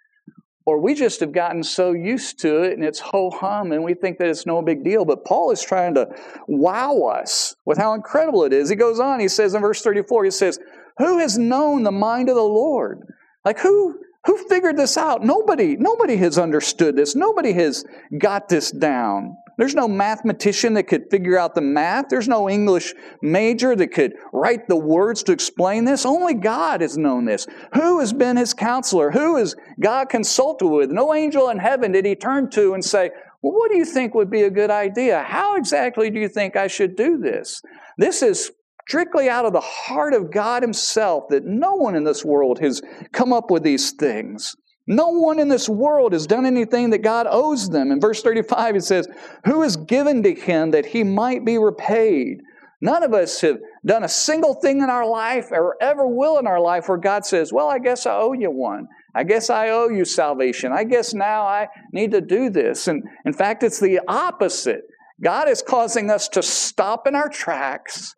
or 0.66 0.80
we 0.80 0.94
just 0.94 1.20
have 1.20 1.32
gotten 1.32 1.64
so 1.64 1.92
used 1.92 2.40
to 2.40 2.64
it 2.64 2.74
and 2.74 2.84
it's 2.84 3.00
ho 3.00 3.30
hum 3.30 3.72
and 3.72 3.84
we 3.84 3.94
think 3.94 4.18
that 4.18 4.28
it's 4.28 4.46
no 4.46 4.62
big 4.62 4.84
deal. 4.84 5.06
But 5.06 5.26
Paul 5.26 5.52
is 5.52 5.62
trying 5.62 5.96
to 5.96 6.08
wow 6.48 7.02
us 7.04 7.56
with 7.66 7.78
how 7.78 7.94
incredible 7.94 8.44
it 8.44 8.54
is. 8.54 8.70
He 8.70 8.76
goes 8.76 9.00
on, 9.00 9.20
he 9.20 9.28
says 9.28 9.54
in 9.54 9.62
verse 9.62 9.82
34, 9.82 10.26
he 10.26 10.32
says, 10.32 10.60
Who 10.98 11.20
has 11.20 11.38
known 11.38 11.84
the 11.84 11.92
mind 11.92 12.30
of 12.30 12.36
the 12.36 12.42
Lord? 12.42 13.02
Like 13.44 13.60
who 13.60 14.00
who 14.26 14.38
figured 14.48 14.78
this 14.78 14.96
out? 14.98 15.22
Nobody, 15.24 15.76
nobody 15.76 16.16
has 16.18 16.38
understood 16.38 16.96
this. 16.96 17.14
Nobody 17.14 17.52
has 17.54 17.84
got 18.18 18.48
this 18.48 18.72
down. 18.72 19.36
There's 19.58 19.76
no 19.76 19.88
mathematician 19.88 20.74
that 20.74 20.88
could 20.88 21.10
figure 21.12 21.38
out 21.38 21.56
the 21.56 21.62
math. 21.62 22.06
There's 22.10 22.28
no 22.28 22.50
English 22.50 22.94
major 23.22 23.76
that 23.76 23.94
could 23.94 24.14
write 24.32 24.68
the 24.68 24.78
words 24.78 25.24
to 25.24 25.32
explain 25.32 25.86
this. 25.86 26.06
Only 26.06 26.34
God 26.34 26.82
has 26.82 26.98
known 26.98 27.26
this. 27.26 27.48
Who 27.74 28.00
has 28.00 28.14
been 28.14 28.38
his 28.38 28.54
counselor? 28.54 29.12
Who 29.12 29.38
has 29.38 29.56
God 29.80 30.10
consulted 30.10 30.68
with? 30.68 30.90
No 30.90 31.14
angel 31.14 31.50
in 31.50 31.60
heaven 31.60 31.92
did 31.92 32.06
he 32.06 32.16
turn 32.16 32.50
to 32.52 32.74
and 32.74 32.84
say, 32.84 33.12
Well, 33.42 33.54
what 33.54 33.72
do 33.72 33.78
you 33.78 33.86
think 33.86 34.16
would 34.16 34.32
be 34.32 34.44
a 34.44 34.50
good 34.50 34.72
idea? 34.72 35.24
How 35.24 35.56
exactly 35.56 36.10
do 36.10 36.20
you 36.20 36.30
think 36.30 36.56
I 36.56 36.68
should 36.68 36.96
do 36.96 37.18
this? 37.18 37.62
This 37.98 38.24
is 38.24 38.52
strictly 38.88 39.30
out 39.30 39.46
of 39.46 39.54
the 39.54 39.62
heart 39.62 40.14
of 40.14 40.32
God 40.32 40.64
Himself 40.64 41.26
that 41.30 41.46
no 41.46 41.76
one 41.76 41.96
in 41.96 42.04
this 42.04 42.26
world 42.26 42.60
has 42.60 42.82
come 43.12 43.32
up 43.32 43.50
with 43.52 43.64
these 43.64 43.92
things. 43.92 44.56
No 44.86 45.10
one 45.10 45.40
in 45.40 45.48
this 45.48 45.70
world 45.70 46.14
has 46.14 46.28
done 46.28 46.46
anything 46.46 46.90
that 46.90 47.04
God 47.04 47.26
owes 47.30 47.70
them. 47.70 47.92
In 47.92 48.02
verse 48.02 48.22
35, 48.22 48.76
it 48.76 48.84
says, 48.84 49.08
Who 49.46 49.64
is 49.64 49.78
given 49.78 50.24
to 50.24 50.36
him 50.36 50.72
that 50.72 50.88
he 50.88 51.04
might 51.04 51.46
be 51.46 51.58
repaid? 51.58 52.40
None 52.82 53.02
of 53.04 53.14
us 53.14 53.40
have 53.42 53.60
done 53.86 54.04
a 54.04 54.10
single 54.10 54.56
thing 54.56 54.82
in 54.82 54.90
our 54.90 55.08
life 55.08 55.48
or 55.52 55.78
ever 55.82 56.06
will 56.06 56.38
in 56.38 56.48
our 56.48 56.60
life 56.60 56.90
where 56.90 56.98
God 56.98 57.26
says, 57.26 57.54
Well, 57.54 57.70
I 57.70 57.80
guess 57.80 58.06
I 58.06 58.18
owe 58.18 58.34
you 58.34 58.52
one. 58.52 58.88
I 59.16 59.24
guess 59.24 59.50
I 59.50 59.70
owe 59.70 59.88
you 59.88 60.04
salvation. 60.04 60.74
I 60.74 60.84
guess 60.84 61.14
now 61.14 61.44
I 61.44 61.68
need 61.94 62.12
to 62.12 62.20
do 62.20 62.50
this. 62.50 62.90
And 62.90 63.04
in 63.26 63.32
fact, 63.32 63.64
it's 63.64 63.80
the 63.80 64.02
opposite. 64.06 64.82
God 65.24 65.48
is 65.48 65.62
causing 65.62 66.10
us 66.10 66.28
to 66.30 66.44
stop 66.44 67.08
in 67.08 67.16
our 67.16 67.30
tracks 67.30 68.16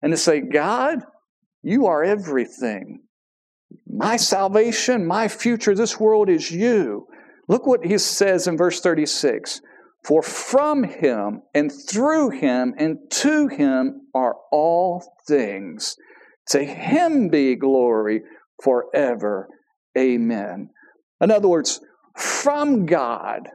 and 0.00 0.12
to 0.12 0.16
say, 0.16 0.42
God, 0.42 1.00
you 1.62 1.86
are 1.86 2.04
everything. 2.04 3.00
My 3.86 4.16
salvation, 4.16 5.06
my 5.06 5.28
future, 5.28 5.74
this 5.74 5.98
world 5.98 6.28
is 6.28 6.50
you. 6.50 7.06
Look 7.48 7.66
what 7.66 7.84
he 7.84 7.98
says 7.98 8.46
in 8.46 8.56
verse 8.56 8.80
36 8.80 9.60
For 10.04 10.22
from 10.22 10.84
him 10.84 11.42
and 11.54 11.72
through 11.72 12.30
him 12.30 12.74
and 12.78 12.98
to 13.10 13.48
him 13.48 14.02
are 14.14 14.36
all 14.52 15.14
things. 15.26 15.96
To 16.48 16.64
him 16.64 17.28
be 17.28 17.56
glory 17.56 18.22
forever. 18.62 19.48
Amen. 19.96 20.70
In 21.20 21.30
other 21.30 21.48
words, 21.48 21.80
from 22.16 22.86
God 22.86 23.48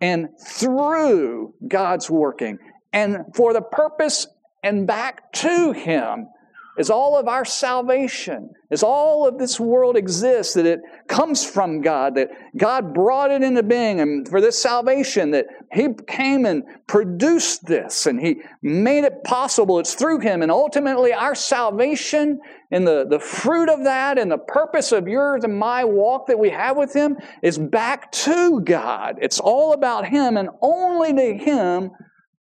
and 0.00 0.28
through 0.38 1.54
God's 1.66 2.10
working 2.10 2.58
and 2.92 3.24
for 3.34 3.52
the 3.52 3.62
purpose 3.62 4.26
and 4.62 4.86
back 4.86 5.32
to 5.32 5.72
Him 5.72 6.28
is 6.76 6.90
all 6.90 7.16
of 7.16 7.28
our 7.28 7.44
salvation, 7.44 8.50
is 8.70 8.82
all 8.82 9.28
of 9.28 9.38
this 9.38 9.60
world 9.60 9.96
exists, 9.96 10.54
that 10.54 10.66
it 10.66 10.80
comes 11.06 11.44
from 11.44 11.80
God, 11.80 12.16
that 12.16 12.30
God 12.56 12.92
brought 12.92 13.30
it 13.30 13.42
into 13.42 13.62
being, 13.62 14.00
and 14.00 14.28
for 14.28 14.40
this 14.40 14.60
salvation, 14.60 15.30
that 15.30 15.46
He 15.72 15.88
came 16.08 16.44
and 16.44 16.64
produced 16.88 17.66
this, 17.66 18.06
and 18.06 18.20
He 18.20 18.42
made 18.60 19.04
it 19.04 19.22
possible. 19.22 19.78
It's 19.78 19.94
through 19.94 20.20
Him, 20.20 20.42
and 20.42 20.50
ultimately 20.50 21.12
our 21.12 21.36
salvation 21.36 22.40
and 22.72 22.84
the, 22.84 23.06
the 23.08 23.20
fruit 23.20 23.68
of 23.68 23.84
that 23.84 24.18
and 24.18 24.30
the 24.30 24.38
purpose 24.38 24.90
of 24.90 25.06
yours 25.06 25.44
and 25.44 25.56
my 25.56 25.84
walk 25.84 26.26
that 26.26 26.38
we 26.38 26.50
have 26.50 26.76
with 26.76 26.92
Him 26.92 27.16
is 27.40 27.56
back 27.56 28.10
to 28.12 28.60
God. 28.62 29.16
It's 29.22 29.38
all 29.38 29.74
about 29.74 30.08
Him, 30.08 30.36
and 30.36 30.48
only 30.60 31.14
to 31.14 31.44
Him 31.44 31.90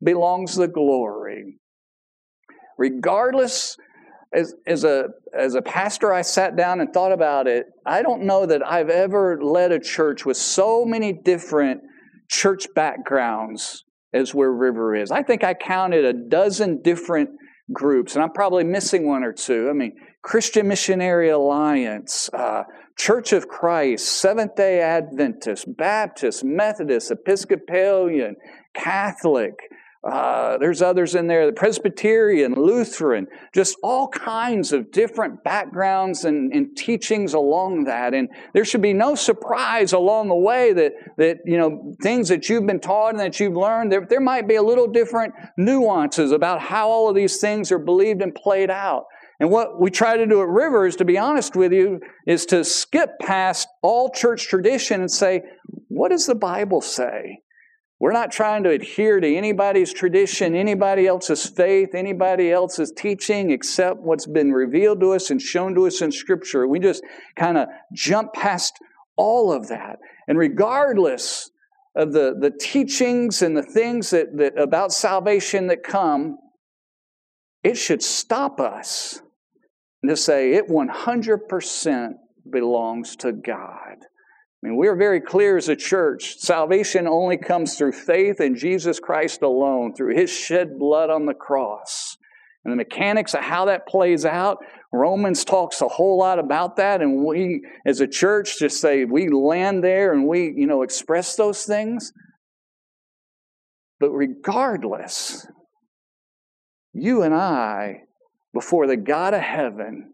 belongs 0.01 0.55
the 0.55 0.69
glory. 0.69 1.57
Regardless 2.77 3.75
as, 4.33 4.53
as, 4.65 4.83
a, 4.83 5.09
as 5.37 5.55
a 5.55 5.61
pastor, 5.61 6.13
I 6.13 6.21
sat 6.21 6.55
down 6.55 6.79
and 6.79 6.93
thought 6.93 7.11
about 7.11 7.47
it. 7.47 7.65
I 7.85 8.01
don't 8.01 8.23
know 8.23 8.45
that 8.45 8.65
I've 8.65 8.89
ever 8.89 9.41
led 9.41 9.71
a 9.71 9.79
church 9.79 10.25
with 10.25 10.37
so 10.37 10.85
many 10.85 11.13
different 11.13 11.81
church 12.29 12.67
backgrounds 12.73 13.83
as 14.13 14.33
where 14.33 14.51
River 14.51 14.95
is. 14.95 15.11
I 15.11 15.23
think 15.23 15.43
I 15.43 15.53
counted 15.53 16.05
a 16.05 16.13
dozen 16.13 16.81
different 16.81 17.29
groups, 17.73 18.15
and 18.15 18.23
I'm 18.23 18.31
probably 18.31 18.63
missing 18.63 19.07
one 19.07 19.23
or 19.23 19.33
two. 19.33 19.67
I 19.69 19.73
mean, 19.73 19.95
Christian 20.23 20.67
Missionary 20.67 21.29
Alliance, 21.29 22.29
uh, 22.33 22.63
Church 22.97 23.33
of 23.33 23.47
Christ, 23.47 24.07
Seventh 24.07 24.55
day 24.55 24.79
Adventist, 24.81 25.65
Baptist, 25.77 26.43
Methodist, 26.43 27.11
Episcopalian, 27.11 28.35
Catholic, 28.73 29.55
uh, 30.03 30.57
there's 30.57 30.81
others 30.81 31.13
in 31.13 31.27
there, 31.27 31.45
the 31.45 31.53
Presbyterian, 31.53 32.55
Lutheran, 32.55 33.27
just 33.53 33.77
all 33.83 34.07
kinds 34.07 34.73
of 34.73 34.91
different 34.91 35.43
backgrounds 35.43 36.25
and, 36.25 36.51
and, 36.51 36.75
teachings 36.75 37.35
along 37.35 37.83
that. 37.83 38.15
And 38.15 38.27
there 38.53 38.65
should 38.65 38.81
be 38.81 38.93
no 38.93 39.13
surprise 39.13 39.93
along 39.93 40.29
the 40.29 40.35
way 40.35 40.73
that, 40.73 40.93
that, 41.17 41.37
you 41.45 41.55
know, 41.55 41.93
things 42.01 42.29
that 42.29 42.49
you've 42.49 42.65
been 42.65 42.79
taught 42.79 43.11
and 43.11 43.19
that 43.19 43.39
you've 43.39 43.55
learned, 43.55 43.91
there, 43.91 44.03
there 44.09 44.19
might 44.19 44.47
be 44.47 44.55
a 44.55 44.63
little 44.63 44.87
different 44.87 45.35
nuances 45.55 46.31
about 46.31 46.61
how 46.61 46.89
all 46.89 47.07
of 47.07 47.15
these 47.15 47.37
things 47.37 47.71
are 47.71 47.77
believed 47.77 48.23
and 48.23 48.33
played 48.33 48.71
out. 48.71 49.05
And 49.39 49.51
what 49.51 49.79
we 49.79 49.91
try 49.91 50.17
to 50.17 50.25
do 50.25 50.41
at 50.41 50.47
River 50.47 50.87
is, 50.87 50.95
to 50.95 51.05
be 51.05 51.19
honest 51.19 51.55
with 51.55 51.73
you, 51.73 51.99
is 52.25 52.47
to 52.47 52.63
skip 52.63 53.19
past 53.19 53.67
all 53.83 54.09
church 54.09 54.47
tradition 54.47 55.01
and 55.01 55.11
say, 55.11 55.43
what 55.89 56.09
does 56.09 56.25
the 56.25 56.35
Bible 56.35 56.81
say? 56.81 57.41
We're 58.01 58.13
not 58.13 58.31
trying 58.31 58.63
to 58.63 58.71
adhere 58.71 59.19
to 59.19 59.35
anybody's 59.35 59.93
tradition, 59.93 60.55
anybody 60.55 61.05
else's 61.05 61.45
faith, 61.45 61.89
anybody 61.93 62.51
else's 62.51 62.91
teaching, 62.91 63.51
except 63.51 63.99
what's 63.99 64.25
been 64.25 64.51
revealed 64.51 65.01
to 65.01 65.11
us 65.13 65.29
and 65.29 65.39
shown 65.39 65.75
to 65.75 65.85
us 65.85 66.01
in 66.01 66.11
Scripture. 66.11 66.67
We 66.67 66.79
just 66.79 67.03
kind 67.35 67.59
of 67.59 67.67
jump 67.93 68.33
past 68.33 68.73
all 69.17 69.53
of 69.53 69.67
that. 69.67 69.99
And 70.27 70.35
regardless 70.35 71.51
of 71.95 72.11
the, 72.11 72.33
the 72.41 72.49
teachings 72.49 73.43
and 73.43 73.55
the 73.55 73.61
things 73.61 74.09
that, 74.09 74.35
that 74.35 74.59
about 74.59 74.91
salvation 74.91 75.67
that 75.67 75.83
come, 75.83 76.39
it 77.63 77.77
should 77.77 78.01
stop 78.01 78.59
us 78.59 79.21
to 80.03 80.17
say 80.17 80.53
it 80.53 80.67
100% 80.67 82.13
belongs 82.49 83.15
to 83.17 83.31
God. 83.31 83.97
I 84.63 84.67
mean, 84.67 84.77
we're 84.77 84.95
very 84.95 85.19
clear 85.19 85.57
as 85.57 85.69
a 85.69 85.75
church. 85.75 86.35
Salvation 86.37 87.07
only 87.07 87.37
comes 87.37 87.75
through 87.77 87.93
faith 87.93 88.39
in 88.39 88.55
Jesus 88.55 88.99
Christ 88.99 89.41
alone, 89.41 89.95
through 89.95 90.15
His 90.15 90.29
shed 90.29 90.77
blood 90.77 91.09
on 91.09 91.25
the 91.25 91.33
cross. 91.33 92.15
And 92.63 92.71
the 92.71 92.77
mechanics 92.77 93.33
of 93.33 93.41
how 93.41 93.65
that 93.65 93.87
plays 93.87 94.23
out, 94.23 94.59
Romans 94.93 95.43
talks 95.43 95.81
a 95.81 95.87
whole 95.87 96.19
lot 96.19 96.37
about 96.37 96.75
that. 96.75 97.01
And 97.01 97.25
we, 97.25 97.65
as 97.87 98.01
a 98.01 98.07
church, 98.07 98.59
just 98.59 98.79
say 98.79 99.03
we 99.03 99.29
land 99.29 99.83
there 99.83 100.13
and 100.13 100.27
we, 100.27 100.53
you 100.55 100.67
know, 100.67 100.83
express 100.83 101.35
those 101.35 101.63
things. 101.63 102.13
But 103.99 104.11
regardless, 104.11 105.47
you 106.93 107.23
and 107.23 107.33
I, 107.33 108.01
before 108.53 108.85
the 108.85 108.97
God 108.97 109.33
of 109.33 109.41
heaven, 109.41 110.13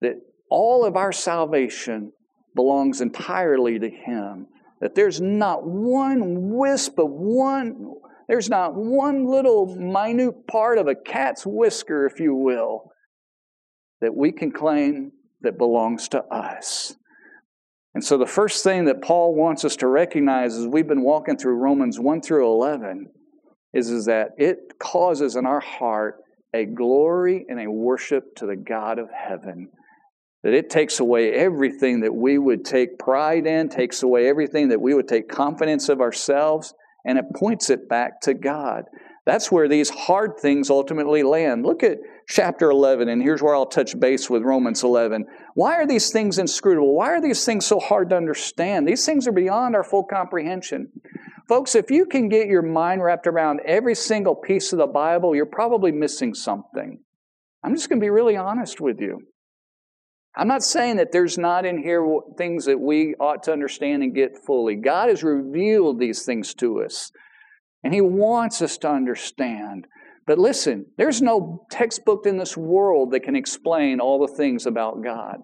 that 0.00 0.14
all 0.50 0.86
of 0.86 0.96
our 0.96 1.12
salvation 1.12 2.12
belongs 2.54 3.00
entirely 3.00 3.78
to 3.78 3.88
Him. 3.88 4.46
That 4.80 4.94
there's 4.94 5.20
not 5.20 5.66
one 5.66 6.50
wisp 6.50 6.98
of 6.98 7.10
one, 7.10 7.94
there's 8.28 8.48
not 8.48 8.74
one 8.74 9.26
little 9.26 9.76
minute 9.76 10.46
part 10.46 10.78
of 10.78 10.86
a 10.86 10.94
cat's 10.94 11.44
whisker, 11.44 12.06
if 12.06 12.18
you 12.18 12.34
will, 12.34 12.92
that 14.00 14.14
we 14.14 14.32
can 14.32 14.52
claim 14.52 15.12
that 15.42 15.58
belongs 15.58 16.08
to 16.08 16.22
us. 16.24 16.96
And 17.94 18.04
so 18.04 18.16
the 18.16 18.26
first 18.26 18.62
thing 18.62 18.84
that 18.84 19.02
Paul 19.02 19.34
wants 19.34 19.64
us 19.64 19.76
to 19.76 19.86
recognize 19.88 20.56
as 20.56 20.66
we've 20.66 20.86
been 20.86 21.02
walking 21.02 21.36
through 21.36 21.56
Romans 21.56 21.98
1 21.98 22.22
through 22.22 22.46
11 22.46 23.08
is, 23.74 23.90
is 23.90 24.06
that 24.06 24.30
it 24.38 24.78
causes 24.78 25.36
in 25.36 25.44
our 25.44 25.60
heart 25.60 26.22
a 26.54 26.64
glory 26.64 27.44
and 27.48 27.60
a 27.60 27.70
worship 27.70 28.34
to 28.36 28.46
the 28.46 28.56
God 28.56 28.98
of 28.98 29.08
heaven 29.10 29.70
that 30.42 30.54
it 30.54 30.70
takes 30.70 31.00
away 31.00 31.32
everything 31.32 32.00
that 32.00 32.14
we 32.14 32.38
would 32.38 32.64
take 32.64 32.98
pride 32.98 33.46
in, 33.46 33.68
takes 33.68 34.02
away 34.02 34.28
everything 34.28 34.68
that 34.68 34.80
we 34.80 34.94
would 34.94 35.08
take 35.08 35.28
confidence 35.28 35.88
of 35.88 36.00
ourselves, 36.00 36.74
and 37.04 37.18
it 37.18 37.26
points 37.34 37.70
it 37.70 37.88
back 37.88 38.20
to 38.22 38.34
God. 38.34 38.84
That's 39.26 39.52
where 39.52 39.68
these 39.68 39.90
hard 39.90 40.38
things 40.40 40.70
ultimately 40.70 41.22
land. 41.22 41.64
Look 41.64 41.82
at 41.82 41.98
chapter 42.26 42.70
11, 42.70 43.08
and 43.08 43.22
here's 43.22 43.42
where 43.42 43.54
I'll 43.54 43.66
touch 43.66 43.98
base 43.98 44.30
with 44.30 44.42
Romans 44.42 44.82
11. 44.82 45.26
Why 45.54 45.74
are 45.74 45.86
these 45.86 46.10
things 46.10 46.38
inscrutable? 46.38 46.96
Why 46.96 47.10
are 47.10 47.20
these 47.20 47.44
things 47.44 47.66
so 47.66 47.78
hard 47.78 48.10
to 48.10 48.16
understand? 48.16 48.88
These 48.88 49.04
things 49.04 49.28
are 49.28 49.32
beyond 49.32 49.76
our 49.76 49.84
full 49.84 50.04
comprehension. 50.04 50.90
Folks, 51.48 51.74
if 51.74 51.90
you 51.90 52.06
can 52.06 52.28
get 52.28 52.46
your 52.46 52.62
mind 52.62 53.02
wrapped 53.02 53.26
around 53.26 53.60
every 53.66 53.94
single 53.94 54.36
piece 54.36 54.72
of 54.72 54.78
the 54.78 54.86
Bible, 54.86 55.34
you're 55.34 55.46
probably 55.46 55.92
missing 55.92 56.32
something. 56.32 57.00
I'm 57.62 57.74
just 57.74 57.88
going 57.88 58.00
to 58.00 58.04
be 58.04 58.10
really 58.10 58.36
honest 58.36 58.80
with 58.80 59.00
you. 59.00 59.18
I'm 60.36 60.48
not 60.48 60.62
saying 60.62 60.96
that 60.96 61.12
there's 61.12 61.38
not 61.38 61.66
in 61.66 61.82
here 61.82 62.04
things 62.38 62.66
that 62.66 62.78
we 62.78 63.14
ought 63.18 63.42
to 63.44 63.52
understand 63.52 64.02
and 64.02 64.14
get 64.14 64.38
fully. 64.46 64.76
God 64.76 65.08
has 65.08 65.22
revealed 65.22 65.98
these 65.98 66.24
things 66.24 66.54
to 66.54 66.82
us, 66.82 67.10
and 67.82 67.92
He 67.92 68.00
wants 68.00 68.62
us 68.62 68.78
to 68.78 68.90
understand. 68.90 69.86
But 70.26 70.38
listen, 70.38 70.86
there's 70.96 71.20
no 71.20 71.66
textbook 71.70 72.26
in 72.26 72.38
this 72.38 72.56
world 72.56 73.10
that 73.10 73.24
can 73.24 73.34
explain 73.34 73.98
all 73.98 74.24
the 74.24 74.32
things 74.32 74.66
about 74.66 75.02
God. 75.02 75.38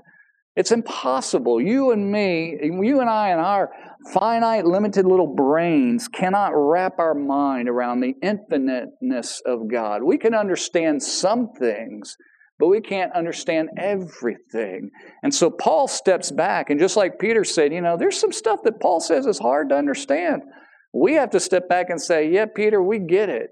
It's 0.54 0.72
impossible. 0.72 1.60
You 1.60 1.90
and 1.90 2.10
me, 2.10 2.56
you 2.62 3.00
and 3.00 3.10
I, 3.10 3.28
and 3.28 3.40
our 3.40 3.70
finite, 4.14 4.64
limited 4.64 5.04
little 5.04 5.34
brains 5.34 6.08
cannot 6.08 6.52
wrap 6.54 6.98
our 6.98 7.14
mind 7.14 7.68
around 7.68 8.00
the 8.00 8.14
infiniteness 8.22 9.42
of 9.44 9.68
God. 9.70 10.02
We 10.02 10.16
can 10.16 10.34
understand 10.34 11.02
some 11.02 11.50
things, 11.58 12.16
but 12.58 12.68
we 12.68 12.80
can't 12.80 13.12
understand 13.12 13.70
everything. 13.76 14.90
And 15.22 15.34
so 15.34 15.50
Paul 15.50 15.88
steps 15.88 16.30
back, 16.30 16.70
and 16.70 16.80
just 16.80 16.96
like 16.96 17.18
Peter 17.18 17.44
said, 17.44 17.72
you 17.72 17.80
know, 17.80 17.96
there's 17.96 18.18
some 18.18 18.32
stuff 18.32 18.60
that 18.64 18.80
Paul 18.80 19.00
says 19.00 19.26
is 19.26 19.38
hard 19.38 19.68
to 19.68 19.76
understand. 19.76 20.42
We 20.92 21.14
have 21.14 21.30
to 21.30 21.40
step 21.40 21.68
back 21.68 21.90
and 21.90 22.00
say, 22.00 22.30
yeah, 22.30 22.46
Peter, 22.46 22.82
we 22.82 22.98
get 22.98 23.28
it. 23.28 23.50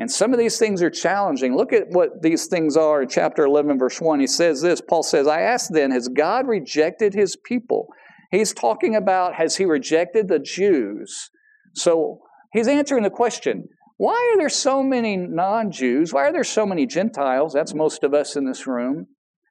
And 0.00 0.10
some 0.10 0.32
of 0.32 0.38
these 0.38 0.58
things 0.58 0.82
are 0.82 0.90
challenging. 0.90 1.54
Look 1.54 1.74
at 1.74 1.90
what 1.90 2.22
these 2.22 2.46
things 2.46 2.76
are 2.76 3.02
in 3.02 3.08
chapter 3.08 3.44
11, 3.44 3.78
verse 3.78 4.00
1. 4.00 4.18
He 4.18 4.26
says 4.26 4.62
this 4.62 4.80
Paul 4.80 5.02
says, 5.02 5.26
I 5.26 5.42
ask 5.42 5.70
then, 5.70 5.90
has 5.90 6.08
God 6.08 6.48
rejected 6.48 7.14
his 7.14 7.36
people? 7.36 7.88
He's 8.30 8.54
talking 8.54 8.96
about, 8.96 9.34
has 9.34 9.56
he 9.56 9.66
rejected 9.66 10.28
the 10.28 10.38
Jews? 10.38 11.30
So 11.74 12.20
he's 12.52 12.66
answering 12.66 13.02
the 13.02 13.10
question 13.10 13.68
why 14.00 14.32
are 14.32 14.38
there 14.38 14.48
so 14.48 14.82
many 14.82 15.18
non 15.18 15.70
Jews? 15.70 16.10
Why 16.10 16.22
are 16.22 16.32
there 16.32 16.42
so 16.42 16.64
many 16.64 16.86
Gentiles? 16.86 17.52
That's 17.52 17.74
most 17.74 18.02
of 18.02 18.14
us 18.14 18.34
in 18.34 18.46
this 18.46 18.66
room. 18.66 19.08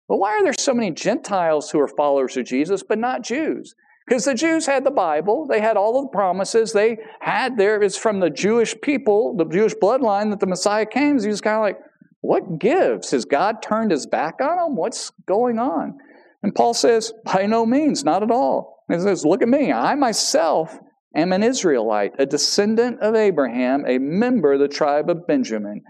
But 0.07 0.17
why 0.17 0.31
are 0.31 0.43
there 0.43 0.55
so 0.57 0.73
many 0.73 0.89
Gentiles 0.89 1.69
who 1.69 1.79
are 1.79 1.87
followers 1.87 2.35
of 2.35 2.45
Jesus, 2.45 2.81
but 2.81 2.97
not 2.97 3.23
Jews? 3.23 3.75
Because 4.07 4.25
the 4.25 4.33
Jews 4.33 4.65
had 4.65 4.83
the 4.83 4.89
Bible, 4.89 5.45
they 5.45 5.61
had 5.61 5.77
all 5.77 6.01
the 6.01 6.07
promises, 6.07 6.73
they 6.73 6.97
had 7.19 7.57
there, 7.59 7.79
it's 7.79 7.95
from 7.95 8.21
the 8.21 8.31
Jewish 8.31 8.73
people, 8.81 9.35
the 9.37 9.45
Jewish 9.45 9.75
bloodline 9.75 10.31
that 10.31 10.39
the 10.39 10.47
Messiah 10.47 10.87
came. 10.87 11.19
He 11.19 11.27
was 11.27 11.41
kind 11.41 11.57
of 11.57 11.61
like, 11.61 11.77
what 12.21 12.57
gives? 12.57 13.11
Has 13.11 13.25
God 13.25 13.61
turned 13.61 13.91
his 13.91 14.07
back 14.07 14.41
on 14.41 14.57
them? 14.57 14.75
What's 14.75 15.11
going 15.27 15.59
on? 15.59 15.99
And 16.41 16.55
Paul 16.55 16.73
says, 16.73 17.13
by 17.23 17.45
no 17.45 17.67
means, 17.67 18.03
not 18.03 18.23
at 18.23 18.31
all. 18.31 18.83
He 18.91 18.97
says, 18.97 19.23
look 19.23 19.43
at 19.43 19.47
me. 19.47 19.71
I 19.71 19.93
myself 19.93 20.75
am 21.15 21.33
an 21.33 21.43
Israelite, 21.43 22.13
a 22.19 22.25
descendant 22.25 23.01
of 23.01 23.15
Abraham, 23.15 23.85
a 23.87 23.97
member 23.97 24.53
of 24.53 24.59
the 24.59 24.67
tribe 24.67 25.09
of 25.09 25.27
Benjamin. 25.27 25.81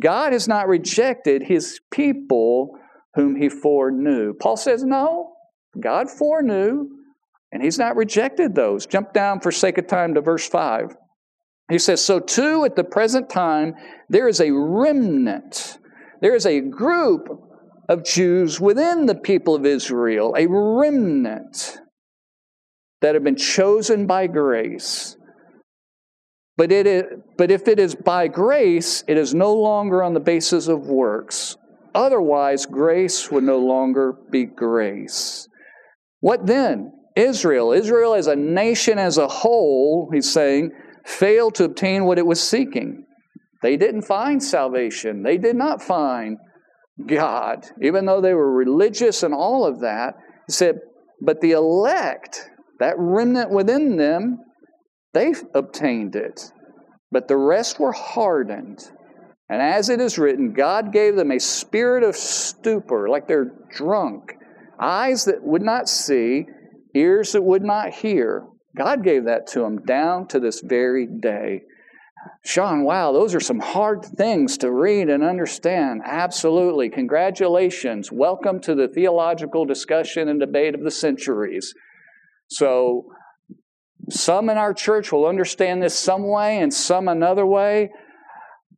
God 0.00 0.32
has 0.32 0.46
not 0.46 0.68
rejected 0.68 1.42
his 1.42 1.80
people 1.90 2.78
whom 3.14 3.36
he 3.36 3.48
foreknew. 3.48 4.34
Paul 4.34 4.56
says, 4.56 4.84
no, 4.84 5.32
God 5.80 6.10
foreknew, 6.10 6.88
and 7.52 7.62
he's 7.62 7.78
not 7.78 7.96
rejected 7.96 8.54
those. 8.54 8.86
Jump 8.86 9.12
down 9.12 9.40
for 9.40 9.50
sake 9.50 9.78
of 9.78 9.86
time 9.86 10.14
to 10.14 10.20
verse 10.20 10.46
5. 10.46 10.96
He 11.70 11.78
says, 11.78 12.04
So 12.04 12.20
too 12.20 12.64
at 12.64 12.76
the 12.76 12.84
present 12.84 13.30
time, 13.30 13.74
there 14.08 14.28
is 14.28 14.40
a 14.40 14.52
remnant, 14.52 15.78
there 16.20 16.34
is 16.34 16.46
a 16.46 16.60
group 16.60 17.28
of 17.88 18.04
Jews 18.04 18.60
within 18.60 19.06
the 19.06 19.14
people 19.14 19.54
of 19.54 19.64
Israel, 19.64 20.34
a 20.36 20.46
remnant 20.48 21.78
that 23.00 23.14
have 23.14 23.24
been 23.24 23.36
chosen 23.36 24.06
by 24.06 24.26
grace. 24.26 25.16
But, 26.56 26.72
it 26.72 26.86
is, 26.86 27.04
but 27.36 27.50
if 27.50 27.68
it 27.68 27.78
is 27.78 27.94
by 27.94 28.28
grace, 28.28 29.04
it 29.06 29.18
is 29.18 29.34
no 29.34 29.54
longer 29.54 30.02
on 30.02 30.14
the 30.14 30.20
basis 30.20 30.68
of 30.68 30.86
works. 30.86 31.56
Otherwise, 31.94 32.66
grace 32.66 33.30
would 33.30 33.44
no 33.44 33.58
longer 33.58 34.14
be 34.30 34.44
grace. 34.44 35.48
What 36.20 36.46
then? 36.46 36.92
Israel. 37.14 37.72
Israel 37.72 38.14
as 38.14 38.26
a 38.26 38.36
nation 38.36 38.98
as 38.98 39.18
a 39.18 39.28
whole, 39.28 40.10
he's 40.12 40.30
saying, 40.30 40.70
failed 41.04 41.54
to 41.56 41.64
obtain 41.64 42.04
what 42.04 42.18
it 42.18 42.26
was 42.26 42.40
seeking. 42.40 43.04
They 43.62 43.76
didn't 43.76 44.02
find 44.02 44.42
salvation. 44.42 45.22
They 45.22 45.38
did 45.38 45.56
not 45.56 45.82
find 45.82 46.38
God, 47.06 47.66
even 47.82 48.06
though 48.06 48.20
they 48.20 48.34
were 48.34 48.52
religious 48.52 49.22
and 49.22 49.34
all 49.34 49.66
of 49.66 49.80
that. 49.80 50.14
He 50.46 50.52
said, 50.52 50.80
but 51.20 51.40
the 51.40 51.52
elect, 51.52 52.50
that 52.80 52.94
remnant 52.98 53.50
within 53.50 53.96
them, 53.96 54.38
they 55.14 55.34
obtained 55.54 56.16
it. 56.16 56.52
But 57.10 57.28
the 57.28 57.36
rest 57.36 57.80
were 57.80 57.92
hardened. 57.92 58.90
And 59.48 59.62
as 59.62 59.88
it 59.88 60.00
is 60.00 60.18
written, 60.18 60.52
God 60.52 60.92
gave 60.92 61.14
them 61.16 61.30
a 61.30 61.38
spirit 61.38 62.02
of 62.02 62.16
stupor, 62.16 63.08
like 63.08 63.28
they're 63.28 63.52
drunk, 63.70 64.34
eyes 64.80 65.24
that 65.26 65.42
would 65.42 65.62
not 65.62 65.88
see, 65.88 66.46
ears 66.94 67.32
that 67.32 67.42
would 67.42 67.62
not 67.62 67.90
hear. 67.90 68.46
God 68.76 69.04
gave 69.04 69.24
that 69.24 69.46
to 69.48 69.60
them 69.60 69.78
down 69.86 70.26
to 70.28 70.40
this 70.40 70.60
very 70.60 71.06
day. 71.06 71.62
Sean, 72.44 72.82
wow, 72.82 73.12
those 73.12 73.34
are 73.34 73.40
some 73.40 73.60
hard 73.60 74.04
things 74.04 74.58
to 74.58 74.70
read 74.70 75.08
and 75.08 75.22
understand. 75.22 76.02
Absolutely. 76.04 76.90
Congratulations. 76.90 78.10
Welcome 78.10 78.60
to 78.62 78.74
the 78.74 78.88
theological 78.88 79.64
discussion 79.64 80.28
and 80.28 80.40
debate 80.40 80.74
of 80.74 80.82
the 80.82 80.90
centuries. 80.90 81.72
So, 82.48 83.10
some 84.08 84.48
in 84.50 84.56
our 84.56 84.72
church 84.72 85.10
will 85.10 85.26
understand 85.26 85.82
this 85.82 85.98
some 85.98 86.28
way 86.28 86.58
and 86.60 86.72
some 86.72 87.08
another 87.08 87.44
way. 87.44 87.90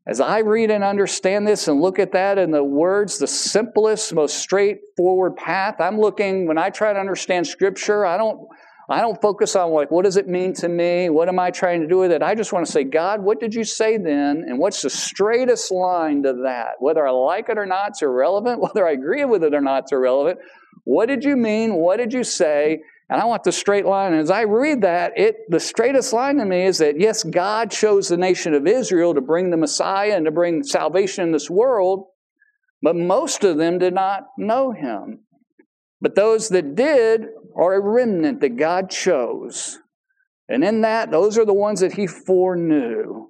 As 0.07 0.21
I 0.21 0.39
read 0.39 0.71
and 0.71 0.83
understand 0.83 1.47
this 1.47 1.69
and 1.69 1.83
look 1.83 1.99
at 1.99 2.13
that 2.13 2.39
in 2.39 2.51
the 2.51 2.65
words, 2.65 3.19
the 3.19 3.27
simplest, 3.27 4.15
most 4.15 4.39
straightforward 4.39 5.37
path, 5.37 5.77
I'm 5.81 6.01
looking, 6.01 6.47
when 6.47 6.57
I 6.57 6.71
try 6.71 6.95
to 6.95 6.99
understand 6.99 7.47
Scripture, 7.47 8.07
I 8.07 8.17
don't. 8.17 8.49
I 8.91 9.03
don't 9.03 9.21
focus 9.21 9.55
on 9.55 9.71
like 9.73 9.91
what 9.91 10.07
does 10.07 10.17
it 10.17 10.29
mean 10.29 10.55
to 10.55 10.69
me? 10.69 11.11
What 11.11 11.29
am 11.29 11.39
I 11.39 11.51
trying 11.51 11.83
to 11.83 11.87
do 11.87 11.99
with 11.99 12.11
it? 12.11 12.23
I 12.23 12.35
just 12.35 12.55
want 12.55 12.65
to 12.65 12.73
say, 12.73 12.85
God, 12.85 13.23
what 13.23 13.39
did 13.39 13.55
you 13.55 13.63
say 13.63 13.99
then? 13.99 14.45
And 14.49 14.59
what's 14.59 14.81
the 14.81 14.89
straightest 14.89 15.71
line 15.71 16.23
to 16.23 16.33
that? 16.45 16.77
Whether 16.79 17.07
I 17.07 17.11
like 17.11 17.51
it 17.51 17.59
or 17.59 17.67
not, 17.67 17.91
it's 17.91 18.01
irrelevant. 18.01 18.61
Whether 18.63 18.87
I 18.89 18.93
agree 18.93 19.27
with 19.27 19.45
it 19.45 19.53
or 19.53 19.61
not, 19.61 19.83
it's 19.83 19.93
irrelevant. 19.93 20.39
What 20.85 21.07
did 21.07 21.23
you 21.23 21.37
mean? 21.37 21.75
What 21.75 21.99
did 21.99 22.15
you 22.15 22.25
say? 22.25 22.81
And 23.11 23.21
I 23.21 23.25
want 23.25 23.45
the 23.45 23.53
straight 23.53 23.87
line. 23.87 24.13
And 24.13 24.21
as 24.21 24.31
I 24.31 24.43
read 24.43 24.83
that, 24.83 25.13
it 25.17 25.37
the 25.49 25.61
straightest 25.61 26.13
line 26.13 26.37
to 26.37 26.45
me 26.45 26.65
is 26.65 26.79
that 26.79 27.01
yes, 27.01 27.23
God 27.23 27.71
chose 27.71 28.09
the 28.09 28.19
nation 28.19 28.53
of 28.53 28.67
Israel 28.67 29.15
to 29.15 29.21
bring 29.21 29.51
the 29.51 29.57
Messiah 29.57 30.15
and 30.15 30.27
to 30.27 30.31
bring 30.31 30.63
salvation 30.63 31.25
in 31.25 31.33
this 31.33 31.49
world, 31.49 32.07
but 32.83 32.97
most 32.97 33.45
of 33.45 33.57
them 33.57 33.79
did 33.79 33.95
not 33.95 34.25
know 34.37 34.73
him. 34.73 35.21
But 36.01 36.15
those 36.15 36.51
that 36.51 36.75
did 36.75 37.27
are 37.57 37.75
a 37.75 37.81
remnant 37.81 38.41
that 38.41 38.57
God 38.57 38.91
chose. 38.91 39.79
And 40.49 40.63
in 40.63 40.83
that, 40.83 41.11
those 41.11 41.37
are 41.39 41.45
the 41.45 41.55
ones 41.55 41.81
that 41.81 41.95
he 41.95 42.07
foreknew. 42.07 43.29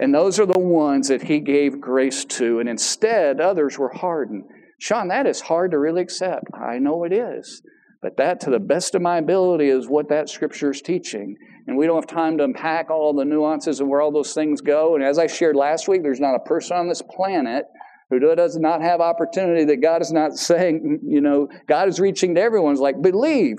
And 0.00 0.14
those 0.14 0.38
are 0.38 0.46
the 0.46 0.58
ones 0.58 1.08
that 1.08 1.22
he 1.22 1.40
gave 1.40 1.80
grace 1.80 2.24
to. 2.24 2.60
And 2.60 2.68
instead, 2.68 3.40
others 3.40 3.78
were 3.78 3.92
hardened. 3.92 4.44
Sean, 4.80 5.08
that 5.08 5.26
is 5.26 5.40
hard 5.40 5.72
to 5.72 5.78
really 5.78 6.02
accept. 6.02 6.44
I 6.54 6.78
know 6.78 7.04
it 7.04 7.12
is. 7.12 7.62
But 8.00 8.16
that, 8.18 8.40
to 8.40 8.50
the 8.50 8.60
best 8.60 8.94
of 8.94 9.02
my 9.02 9.18
ability, 9.18 9.68
is 9.68 9.88
what 9.88 10.08
that 10.08 10.28
scripture 10.28 10.70
is 10.70 10.80
teaching. 10.80 11.36
And 11.66 11.76
we 11.76 11.86
don't 11.86 11.96
have 11.96 12.06
time 12.06 12.38
to 12.38 12.44
unpack 12.44 12.90
all 12.90 13.12
the 13.12 13.24
nuances 13.24 13.80
of 13.80 13.88
where 13.88 14.00
all 14.00 14.12
those 14.12 14.34
things 14.34 14.60
go. 14.60 14.94
And 14.94 15.04
as 15.04 15.18
I 15.18 15.26
shared 15.26 15.56
last 15.56 15.88
week, 15.88 16.02
there's 16.02 16.20
not 16.20 16.34
a 16.34 16.40
person 16.40 16.76
on 16.76 16.88
this 16.88 17.02
planet 17.02 17.64
who 18.10 18.20
does 18.34 18.56
not 18.56 18.80
have 18.80 19.00
opportunity 19.00 19.64
that 19.64 19.82
God 19.82 20.00
is 20.00 20.12
not 20.12 20.34
saying, 20.36 21.00
you 21.04 21.20
know, 21.20 21.48
God 21.66 21.88
is 21.88 22.00
reaching 22.00 22.34
to 22.36 22.40
everyone. 22.40 22.72
It's 22.72 22.80
like, 22.80 23.02
believe 23.02 23.58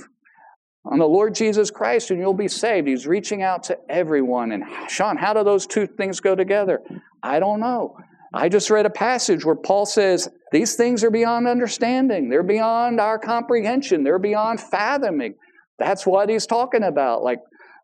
on 0.85 0.97
the 0.97 1.05
Lord 1.05 1.35
Jesus 1.35 1.69
Christ 1.69 2.09
and 2.09 2.19
you'll 2.19 2.33
be 2.33 2.47
saved. 2.47 2.87
He's 2.87 3.05
reaching 3.05 3.43
out 3.43 3.63
to 3.63 3.77
everyone. 3.89 4.51
And 4.51 4.63
Sean, 4.87 5.17
how 5.17 5.33
do 5.33 5.43
those 5.43 5.67
two 5.67 5.85
things 5.85 6.19
go 6.19 6.35
together? 6.35 6.81
I 7.21 7.39
don't 7.39 7.59
know. 7.59 7.97
I 8.33 8.49
just 8.49 8.69
read 8.69 8.85
a 8.85 8.91
passage 8.91 9.43
where 9.43 9.55
Paul 9.55 9.85
says, 9.85 10.29
These 10.51 10.75
things 10.75 11.03
are 11.03 11.11
beyond 11.11 11.47
understanding. 11.47 12.29
They're 12.29 12.43
beyond 12.43 12.99
our 12.99 13.17
comprehension. 13.17 14.03
They're 14.03 14.19
beyond 14.19 14.61
fathoming. 14.61 15.35
That's 15.79 16.05
what 16.05 16.29
he's 16.29 16.45
talking 16.45 16.83
about. 16.83 17.23
Like, 17.23 17.39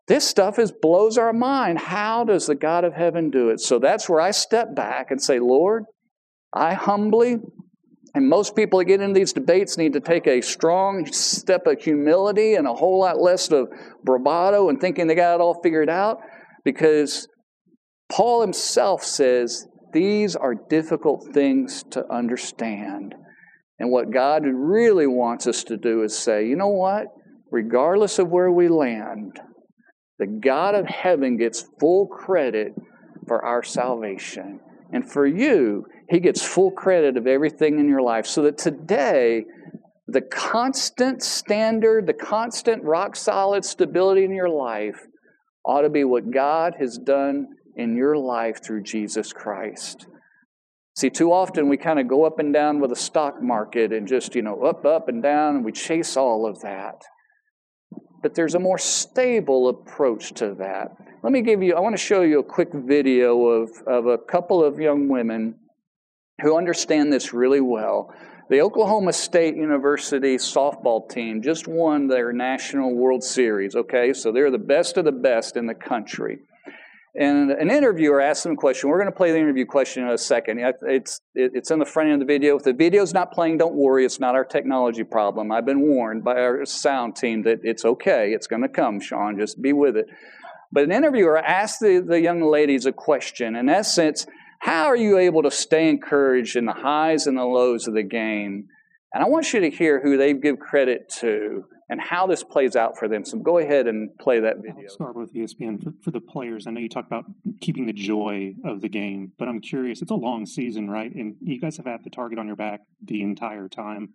this 0.08 0.26
stuff 0.26 0.58
is 0.58 0.70
blows 0.70 1.18
our 1.18 1.32
mind. 1.32 1.78
How 1.78 2.22
does 2.24 2.46
the 2.46 2.54
God 2.54 2.84
of 2.84 2.94
heaven 2.94 3.30
do 3.30 3.50
it? 3.50 3.60
So 3.60 3.78
that's 3.78 4.08
where 4.08 4.20
I 4.20 4.30
step 4.30 4.74
back 4.74 5.10
and 5.10 5.20
say, 5.20 5.40
Lord, 5.40 5.84
I 6.54 6.74
humbly, 6.74 7.38
and 8.14 8.28
most 8.28 8.54
people 8.54 8.78
that 8.78 8.84
get 8.86 9.00
into 9.00 9.18
these 9.18 9.32
debates 9.32 9.76
need 9.76 9.94
to 9.94 10.00
take 10.00 10.26
a 10.26 10.40
strong 10.40 11.06
step 11.06 11.66
of 11.66 11.82
humility 11.82 12.54
and 12.54 12.66
a 12.66 12.72
whole 12.72 13.00
lot 13.00 13.20
less 13.20 13.50
of 13.50 13.68
bravado 14.04 14.68
and 14.68 14.80
thinking 14.80 15.06
they 15.06 15.14
got 15.14 15.34
it 15.34 15.40
all 15.40 15.60
figured 15.60 15.90
out 15.90 16.20
because 16.64 17.26
Paul 18.10 18.40
himself 18.40 19.02
says 19.02 19.66
these 19.96 20.36
are 20.36 20.54
difficult 20.54 21.32
things 21.32 21.82
to 21.90 22.04
understand. 22.12 23.14
And 23.78 23.90
what 23.90 24.12
God 24.12 24.42
really 24.44 25.06
wants 25.06 25.46
us 25.46 25.64
to 25.64 25.78
do 25.78 26.02
is 26.02 26.14
say, 26.14 26.46
you 26.46 26.54
know 26.54 26.68
what? 26.68 27.06
Regardless 27.50 28.18
of 28.18 28.28
where 28.28 28.52
we 28.52 28.68
land, 28.68 29.40
the 30.18 30.26
God 30.26 30.74
of 30.74 30.86
heaven 30.86 31.38
gets 31.38 31.64
full 31.80 32.08
credit 32.08 32.74
for 33.26 33.42
our 33.42 33.62
salvation. 33.62 34.60
And 34.92 35.10
for 35.10 35.26
you, 35.26 35.86
He 36.10 36.20
gets 36.20 36.42
full 36.42 36.72
credit 36.72 37.16
of 37.16 37.26
everything 37.26 37.78
in 37.78 37.88
your 37.88 38.02
life. 38.02 38.26
So 38.26 38.42
that 38.42 38.58
today, 38.58 39.44
the 40.06 40.20
constant 40.20 41.22
standard, 41.22 42.06
the 42.06 42.12
constant 42.12 42.84
rock 42.84 43.16
solid 43.16 43.64
stability 43.64 44.24
in 44.24 44.34
your 44.34 44.50
life 44.50 45.06
ought 45.64 45.82
to 45.82 45.90
be 45.90 46.04
what 46.04 46.30
God 46.30 46.74
has 46.78 46.98
done 46.98 47.46
in 47.76 47.96
your 47.96 48.16
life 48.16 48.62
through 48.62 48.82
Jesus 48.82 49.32
Christ. 49.32 50.06
See, 50.96 51.10
too 51.10 51.30
often 51.30 51.68
we 51.68 51.76
kind 51.76 52.00
of 52.00 52.08
go 52.08 52.24
up 52.24 52.38
and 52.38 52.54
down 52.54 52.80
with 52.80 52.90
the 52.90 52.96
stock 52.96 53.42
market 53.42 53.92
and 53.92 54.08
just, 54.08 54.34
you 54.34 54.40
know, 54.40 54.62
up, 54.62 54.86
up, 54.86 55.08
and 55.08 55.22
down, 55.22 55.56
and 55.56 55.64
we 55.64 55.72
chase 55.72 56.16
all 56.16 56.46
of 56.46 56.62
that. 56.62 57.02
But 58.22 58.34
there's 58.34 58.54
a 58.54 58.58
more 58.58 58.78
stable 58.78 59.68
approach 59.68 60.32
to 60.34 60.54
that. 60.54 60.96
Let 61.22 61.32
me 61.32 61.42
give 61.42 61.62
you, 61.62 61.74
I 61.74 61.80
want 61.80 61.94
to 61.94 62.02
show 62.02 62.22
you 62.22 62.38
a 62.40 62.44
quick 62.44 62.70
video 62.72 63.40
of, 63.42 63.70
of 63.86 64.06
a 64.06 64.16
couple 64.16 64.64
of 64.64 64.78
young 64.78 65.08
women 65.08 65.56
who 66.40 66.56
understand 66.56 67.12
this 67.12 67.34
really 67.34 67.60
well. 67.60 68.14
The 68.48 68.62
Oklahoma 68.62 69.12
State 69.12 69.56
University 69.56 70.36
softball 70.36 71.08
team 71.10 71.42
just 71.42 71.68
won 71.68 72.06
their 72.06 72.32
National 72.32 72.94
World 72.94 73.22
Series, 73.24 73.74
okay? 73.74 74.12
So 74.12 74.32
they're 74.32 74.50
the 74.50 74.58
best 74.58 74.96
of 74.96 75.04
the 75.04 75.12
best 75.12 75.56
in 75.56 75.66
the 75.66 75.74
country. 75.74 76.38
And 77.18 77.50
an 77.50 77.70
interviewer 77.70 78.20
asked 78.20 78.42
them 78.42 78.52
a 78.52 78.56
question. 78.56 78.90
We're 78.90 78.98
going 78.98 79.10
to 79.10 79.16
play 79.16 79.32
the 79.32 79.38
interview 79.38 79.64
question 79.64 80.04
in 80.04 80.10
a 80.10 80.18
second. 80.18 80.60
It's, 80.82 81.20
it's 81.34 81.70
in 81.70 81.78
the 81.78 81.86
front 81.86 82.10
end 82.10 82.20
of 82.20 82.28
the 82.28 82.32
video. 82.32 82.56
If 82.56 82.64
the 82.64 82.74
video's 82.74 83.14
not 83.14 83.32
playing, 83.32 83.56
don't 83.56 83.74
worry. 83.74 84.04
It's 84.04 84.20
not 84.20 84.34
our 84.34 84.44
technology 84.44 85.02
problem. 85.02 85.50
I've 85.50 85.64
been 85.64 85.80
warned 85.80 86.24
by 86.24 86.34
our 86.34 86.66
sound 86.66 87.16
team 87.16 87.44
that 87.44 87.60
it's 87.62 87.86
okay. 87.86 88.32
It's 88.32 88.46
going 88.46 88.62
to 88.62 88.68
come, 88.68 89.00
Sean. 89.00 89.38
Just 89.38 89.62
be 89.62 89.72
with 89.72 89.96
it. 89.96 90.06
But 90.70 90.84
an 90.84 90.92
interviewer 90.92 91.38
asked 91.38 91.80
the, 91.80 92.04
the 92.06 92.20
young 92.20 92.42
ladies 92.42 92.84
a 92.84 92.92
question. 92.92 93.56
In 93.56 93.70
essence, 93.70 94.26
how 94.58 94.86
are 94.86 94.96
you 94.96 95.16
able 95.16 95.42
to 95.44 95.50
stay 95.50 95.88
encouraged 95.88 96.54
in 96.54 96.66
the 96.66 96.72
highs 96.72 97.26
and 97.26 97.38
the 97.38 97.44
lows 97.44 97.88
of 97.88 97.94
the 97.94 98.02
game? 98.02 98.68
And 99.14 99.24
I 99.24 99.28
want 99.28 99.54
you 99.54 99.60
to 99.60 99.70
hear 99.70 100.02
who 100.02 100.18
they 100.18 100.34
give 100.34 100.58
credit 100.58 101.08
to 101.20 101.64
and 101.88 102.00
how 102.00 102.26
this 102.26 102.42
plays 102.42 102.74
out 102.74 102.98
for 102.98 103.08
them. 103.08 103.24
So 103.24 103.38
go 103.38 103.58
ahead 103.58 103.86
and 103.86 104.16
play 104.18 104.40
that 104.40 104.56
video. 104.56 104.82
I'll 104.82 104.88
start 104.88 105.16
with 105.16 105.32
ESPN 105.32 105.82
for, 105.82 105.92
for 106.02 106.10
the 106.10 106.20
players. 106.20 106.66
I 106.66 106.70
know 106.70 106.80
you 106.80 106.88
talk 106.88 107.06
about 107.06 107.26
keeping 107.60 107.86
the 107.86 107.92
joy 107.92 108.54
of 108.64 108.80
the 108.80 108.88
game, 108.88 109.32
but 109.38 109.48
I'm 109.48 109.60
curious. 109.60 110.02
It's 110.02 110.10
a 110.10 110.16
long 110.16 110.46
season, 110.46 110.90
right? 110.90 111.14
And 111.14 111.36
you 111.40 111.60
guys 111.60 111.76
have 111.76 111.86
had 111.86 112.02
the 112.02 112.10
target 112.10 112.38
on 112.38 112.46
your 112.46 112.56
back 112.56 112.80
the 113.02 113.22
entire 113.22 113.68
time, 113.68 114.14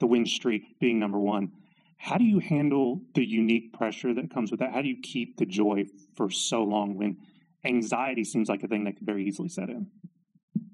the 0.00 0.06
win 0.06 0.26
streak 0.26 0.78
being 0.80 0.98
number 0.98 1.18
one. 1.18 1.52
How 1.96 2.18
do 2.18 2.24
you 2.24 2.40
handle 2.40 3.00
the 3.14 3.24
unique 3.24 3.72
pressure 3.72 4.12
that 4.14 4.34
comes 4.34 4.50
with 4.50 4.58
that? 4.58 4.72
How 4.72 4.82
do 4.82 4.88
you 4.88 5.00
keep 5.00 5.36
the 5.36 5.46
joy 5.46 5.84
for 6.16 6.28
so 6.30 6.64
long 6.64 6.96
when 6.96 7.18
anxiety 7.64 8.24
seems 8.24 8.48
like 8.48 8.64
a 8.64 8.68
thing 8.68 8.82
that 8.84 8.96
could 8.96 9.06
very 9.06 9.24
easily 9.24 9.48
set 9.48 9.68
in? 9.68 9.86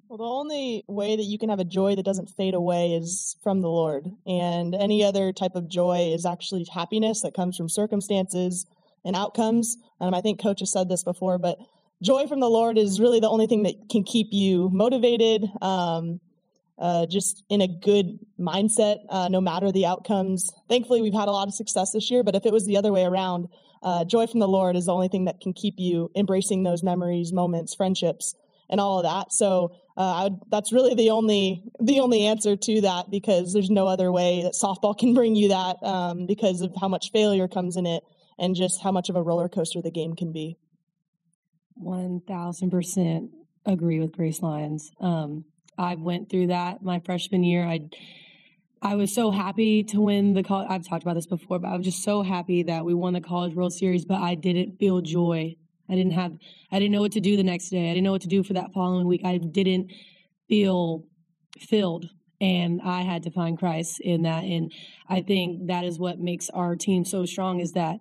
Well, 0.09 0.17
the 0.17 0.25
only 0.25 0.85
way 0.89 1.17
that 1.17 1.25
you 1.25 1.39
can 1.39 1.51
have 1.51 1.59
a 1.59 1.65
joy 1.65 1.95
that 1.95 2.03
doesn't 2.03 2.31
fade 2.31 2.55
away 2.55 2.95
is 2.95 3.37
from 3.43 3.61
the 3.61 3.69
Lord. 3.69 4.11
And 4.27 4.75
any 4.75 5.05
other 5.05 5.35
type 5.35 5.55
of 5.55 5.69
joy 5.69 6.13
is 6.15 6.25
actually 6.25 6.65
happiness 6.73 7.21
that 7.21 7.35
comes 7.35 7.59
from 7.59 7.69
circumstances 7.69 8.65
and 9.05 9.15
outcomes. 9.15 9.77
Um, 10.01 10.15
I 10.15 10.23
think 10.23 10.41
Coach 10.41 10.61
has 10.61 10.73
said 10.73 10.89
this 10.89 11.05
before, 11.05 11.37
but 11.37 11.59
joy 12.03 12.27
from 12.27 12.41
the 12.41 12.49
Lord 12.49 12.79
is 12.79 12.99
really 12.99 13.21
the 13.21 13.29
only 13.29 13.47
thing 13.47 13.65
that 13.65 13.75
can 13.91 14.03
keep 14.03 14.29
you 14.31 14.71
motivated, 14.73 15.45
um, 15.61 16.21
uh, 16.79 17.05
just 17.05 17.45
in 17.51 17.61
a 17.61 17.69
good 17.69 18.19
mindset, 18.41 19.01
uh, 19.11 19.29
no 19.29 19.43
matter 19.43 19.71
the 19.71 19.85
outcomes. 19.85 20.51
Thankfully, 20.71 21.03
we've 21.03 21.13
had 21.13 21.29
a 21.29 21.33
lot 21.33 21.49
of 21.49 21.55
success 21.55 21.93
this 21.93 22.11
year, 22.11 22.23
but 22.23 22.35
if 22.35 22.47
it 22.47 22.53
was 22.53 22.65
the 22.65 22.79
other 22.79 22.95
way 22.95 23.05
around, 23.05 23.49
uh, 23.83 24.07
joy 24.07 24.27
from 24.27 24.41
the 24.41 24.49
Lord 24.49 24.75
is 24.75 24.87
the 24.87 24.95
only 24.95 25.09
thing 25.09 25.27
that 25.27 25.41
can 25.41 25.53
keep 25.53 25.75
you 25.77 26.11
embracing 26.17 26.63
those 26.63 26.83
memories, 26.83 27.31
moments, 27.31 27.75
friendships, 27.75 28.35
and 28.71 28.81
all 28.81 28.99
of 28.99 29.05
that. 29.05 29.33
So 29.33 29.73
uh, 29.99 30.21
would, 30.25 30.41
that's 30.49 30.73
really 30.73 30.95
the 30.95 31.11
only 31.11 31.65
the 31.81 31.99
only 31.99 32.27
answer 32.27 32.57
to 32.57 32.81
that 32.83 33.11
because 33.11 33.53
there's 33.53 33.69
no 33.69 33.89
other 33.89 34.13
way 34.13 34.43
that 34.45 34.55
softball 34.55 34.97
can 34.99 35.13
bring 35.13 35.35
you 35.35 35.49
that 35.49 35.83
um, 35.83 36.27
because 36.27 36.61
of 36.61 36.73
how 36.81 36.87
much 36.87 37.11
failure 37.11 37.49
comes 37.49 37.77
in 37.77 37.85
it 37.85 38.05
and 38.39 38.55
just 38.55 38.81
how 38.81 38.93
much 38.93 39.09
of 39.09 39.17
a 39.17 39.23
roller 39.23 39.49
coaster 39.49 39.83
the 39.83 39.91
game 39.91 40.15
can 40.15 40.33
be. 40.33 40.57
One 41.75 42.21
thousand 42.21 42.71
percent 42.71 43.31
agree 43.67 43.99
with 43.99 44.13
Grace 44.13 44.41
Lyons. 44.41 44.93
Um, 45.01 45.45
I 45.77 45.97
went 45.97 46.31
through 46.31 46.47
that 46.49 46.81
my 46.81 47.01
freshman 47.01 47.43
year. 47.43 47.65
I 47.65 47.91
I 48.81 48.95
was 48.95 49.13
so 49.13 49.33
happy 49.33 49.83
to 49.83 50.01
win 50.01 50.33
the 50.33 50.45
college. 50.45 50.69
I've 50.71 50.87
talked 50.87 51.03
about 51.03 51.15
this 51.15 51.27
before, 51.27 51.59
but 51.59 51.69
I 51.69 51.77
was 51.77 51.85
just 51.85 52.05
so 52.05 52.23
happy 52.23 52.63
that 52.63 52.85
we 52.85 52.95
won 52.95 53.15
the 53.15 53.21
College 53.21 53.55
World 53.55 53.73
Series. 53.73 54.05
But 54.05 54.21
I 54.21 54.37
didn't 54.37 54.79
feel 54.79 55.01
joy 55.01 55.57
I 55.89 55.95
didn't 55.95 56.13
have, 56.13 56.33
I 56.71 56.79
didn't 56.79 56.93
know 56.93 57.01
what 57.01 57.13
to 57.13 57.21
do 57.21 57.37
the 57.37 57.43
next 57.43 57.71
day. 57.71 57.91
I 57.91 57.95
didn't 57.95 58.05
know 58.05 58.13
what 58.13 58.23
to 58.23 58.29
do 58.29 58.43
for 58.43 58.53
that 58.55 58.73
following 58.73 59.07
week. 59.07 59.23
I 59.25 59.39
didn't 59.39 59.93
feel 60.49 61.05
filled. 61.59 62.07
And 62.41 62.81
I 62.83 63.03
had 63.03 63.25
to 63.25 63.31
find 63.31 63.59
Christ 63.59 64.01
in 64.01 64.23
that. 64.23 64.45
And 64.45 64.73
I 65.09 65.23
think 65.23 65.67
that 65.67 65.85
is 65.85 65.99
what 65.99 66.21
makes 66.21 66.49
our 66.51 66.77
team 66.77 67.05
so 67.05 67.25
strong 67.27 67.59
is 67.59 67.73
that 67.73 67.99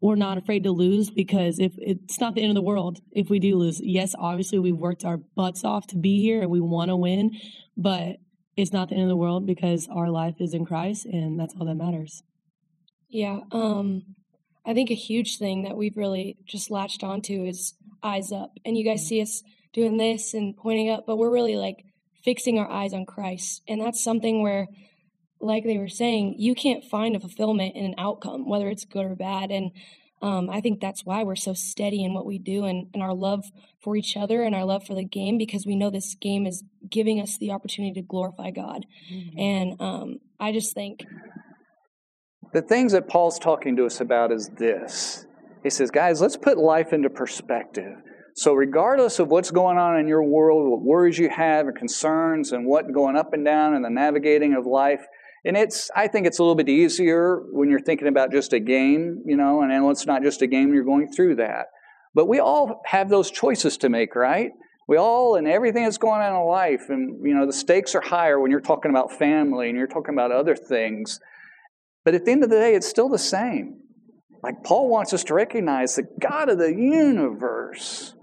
we're 0.00 0.16
not 0.16 0.38
afraid 0.38 0.64
to 0.64 0.70
lose 0.70 1.10
because 1.10 1.58
if 1.58 1.72
it's 1.76 2.20
not 2.20 2.34
the 2.34 2.42
end 2.42 2.50
of 2.50 2.54
the 2.54 2.62
world 2.62 3.00
if 3.12 3.28
we 3.28 3.38
do 3.38 3.56
lose. 3.56 3.80
Yes, 3.82 4.14
obviously 4.18 4.58
we've 4.58 4.76
worked 4.76 5.04
our 5.04 5.18
butts 5.18 5.64
off 5.64 5.86
to 5.88 5.96
be 5.96 6.20
here 6.22 6.40
and 6.40 6.50
we 6.50 6.60
want 6.60 6.88
to 6.88 6.96
win, 6.96 7.32
but 7.76 8.16
it's 8.56 8.72
not 8.72 8.88
the 8.88 8.94
end 8.94 9.04
of 9.04 9.08
the 9.08 9.16
world 9.16 9.46
because 9.46 9.88
our 9.88 10.08
life 10.08 10.36
is 10.40 10.54
in 10.54 10.64
Christ 10.64 11.04
and 11.06 11.38
that's 11.38 11.54
all 11.58 11.66
that 11.66 11.74
matters. 11.74 12.22
Yeah, 13.08 13.40
um 13.52 14.02
I 14.64 14.74
think 14.74 14.90
a 14.90 14.94
huge 14.94 15.38
thing 15.38 15.62
that 15.62 15.76
we've 15.76 15.96
really 15.96 16.36
just 16.44 16.70
latched 16.70 17.02
onto 17.02 17.44
is 17.44 17.74
eyes 18.02 18.32
up. 18.32 18.52
And 18.64 18.76
you 18.76 18.84
guys 18.84 19.02
mm. 19.04 19.08
see 19.08 19.22
us 19.22 19.42
doing 19.72 19.96
this 19.96 20.34
and 20.34 20.56
pointing 20.56 20.90
up, 20.90 21.04
but 21.06 21.16
we're 21.16 21.30
really 21.30 21.56
like 21.56 21.84
fixing 22.24 22.58
our 22.58 22.70
eyes 22.70 22.92
on 22.92 23.06
Christ. 23.06 23.62
And 23.68 23.80
that's 23.80 24.02
something 24.02 24.42
where, 24.42 24.68
like 25.40 25.64
they 25.64 25.78
were 25.78 25.88
saying, 25.88 26.34
you 26.38 26.54
can't 26.54 26.84
find 26.84 27.16
a 27.16 27.20
fulfillment 27.20 27.74
in 27.76 27.84
an 27.84 27.94
outcome, 27.96 28.48
whether 28.48 28.68
it's 28.68 28.84
good 28.84 29.06
or 29.06 29.14
bad. 29.14 29.50
And 29.50 29.70
um, 30.20 30.50
I 30.50 30.60
think 30.60 30.80
that's 30.80 31.04
why 31.04 31.22
we're 31.22 31.36
so 31.36 31.54
steady 31.54 32.04
in 32.04 32.12
what 32.12 32.26
we 32.26 32.38
do 32.38 32.64
and, 32.64 32.88
and 32.92 33.02
our 33.02 33.14
love 33.14 33.46
for 33.82 33.96
each 33.96 34.16
other 34.16 34.42
and 34.42 34.54
our 34.54 34.64
love 34.64 34.84
for 34.84 34.94
the 34.94 35.04
game 35.04 35.38
because 35.38 35.64
we 35.64 35.76
know 35.76 35.88
this 35.88 36.14
game 36.14 36.46
is 36.46 36.62
giving 36.88 37.20
us 37.20 37.38
the 37.38 37.52
opportunity 37.52 37.94
to 37.94 38.06
glorify 38.06 38.50
God. 38.50 38.84
Mm-hmm. 39.10 39.38
And 39.38 39.80
um, 39.80 40.18
I 40.38 40.52
just 40.52 40.74
think 40.74 41.04
the 42.52 42.62
things 42.62 42.92
that 42.92 43.08
Paul's 43.08 43.38
talking 43.38 43.76
to 43.76 43.86
us 43.86 44.00
about 44.00 44.32
is 44.32 44.48
this. 44.48 45.26
He 45.62 45.70
says, 45.70 45.90
guys, 45.90 46.20
let's 46.20 46.36
put 46.36 46.58
life 46.58 46.92
into 46.92 47.10
perspective. 47.10 47.96
So, 48.34 48.54
regardless 48.54 49.18
of 49.18 49.28
what's 49.28 49.50
going 49.50 49.76
on 49.76 49.98
in 49.98 50.08
your 50.08 50.22
world, 50.22 50.70
what 50.70 50.82
worries 50.82 51.18
you 51.18 51.28
have 51.28 51.66
and 51.66 51.76
concerns, 51.76 52.52
and 52.52 52.64
what 52.64 52.92
going 52.92 53.16
up 53.16 53.32
and 53.32 53.44
down 53.44 53.74
and 53.74 53.84
the 53.84 53.90
navigating 53.90 54.54
of 54.54 54.66
life, 54.66 55.04
and 55.44 55.56
it's, 55.56 55.90
I 55.94 56.06
think 56.06 56.26
it's 56.26 56.38
a 56.38 56.42
little 56.42 56.54
bit 56.54 56.68
easier 56.68 57.42
when 57.52 57.70
you're 57.70 57.80
thinking 57.80 58.08
about 58.08 58.30
just 58.30 58.52
a 58.52 58.60
game, 58.60 59.22
you 59.26 59.36
know, 59.36 59.62
and 59.62 59.72
it's 59.90 60.06
not 60.06 60.22
just 60.22 60.42
a 60.42 60.46
game, 60.46 60.72
you're 60.72 60.84
going 60.84 61.12
through 61.12 61.36
that. 61.36 61.66
But 62.14 62.28
we 62.28 62.40
all 62.40 62.82
have 62.86 63.08
those 63.08 63.30
choices 63.30 63.76
to 63.78 63.88
make, 63.88 64.14
right? 64.14 64.50
We 64.88 64.96
all, 64.96 65.36
and 65.36 65.46
everything 65.46 65.84
that's 65.84 65.98
going 65.98 66.20
on 66.20 66.34
in 66.34 66.48
life, 66.48 66.88
and, 66.88 67.24
you 67.24 67.34
know, 67.34 67.46
the 67.46 67.52
stakes 67.52 67.94
are 67.94 68.00
higher 68.00 68.40
when 68.40 68.50
you're 68.50 68.60
talking 68.60 68.90
about 68.90 69.12
family 69.12 69.68
and 69.68 69.78
you're 69.78 69.86
talking 69.86 70.14
about 70.14 70.32
other 70.32 70.56
things. 70.56 71.20
But 72.04 72.14
at 72.14 72.24
the 72.24 72.32
end 72.32 72.44
of 72.44 72.50
the 72.50 72.56
day, 72.56 72.74
it's 72.74 72.88
still 72.88 73.08
the 73.08 73.18
same. 73.18 73.80
Like 74.42 74.64
Paul 74.64 74.88
wants 74.88 75.12
us 75.12 75.24
to 75.24 75.34
recognize 75.34 75.96
that 75.96 76.18
God 76.18 76.48
of 76.48 76.58
the 76.58 76.74
universe 76.74 78.14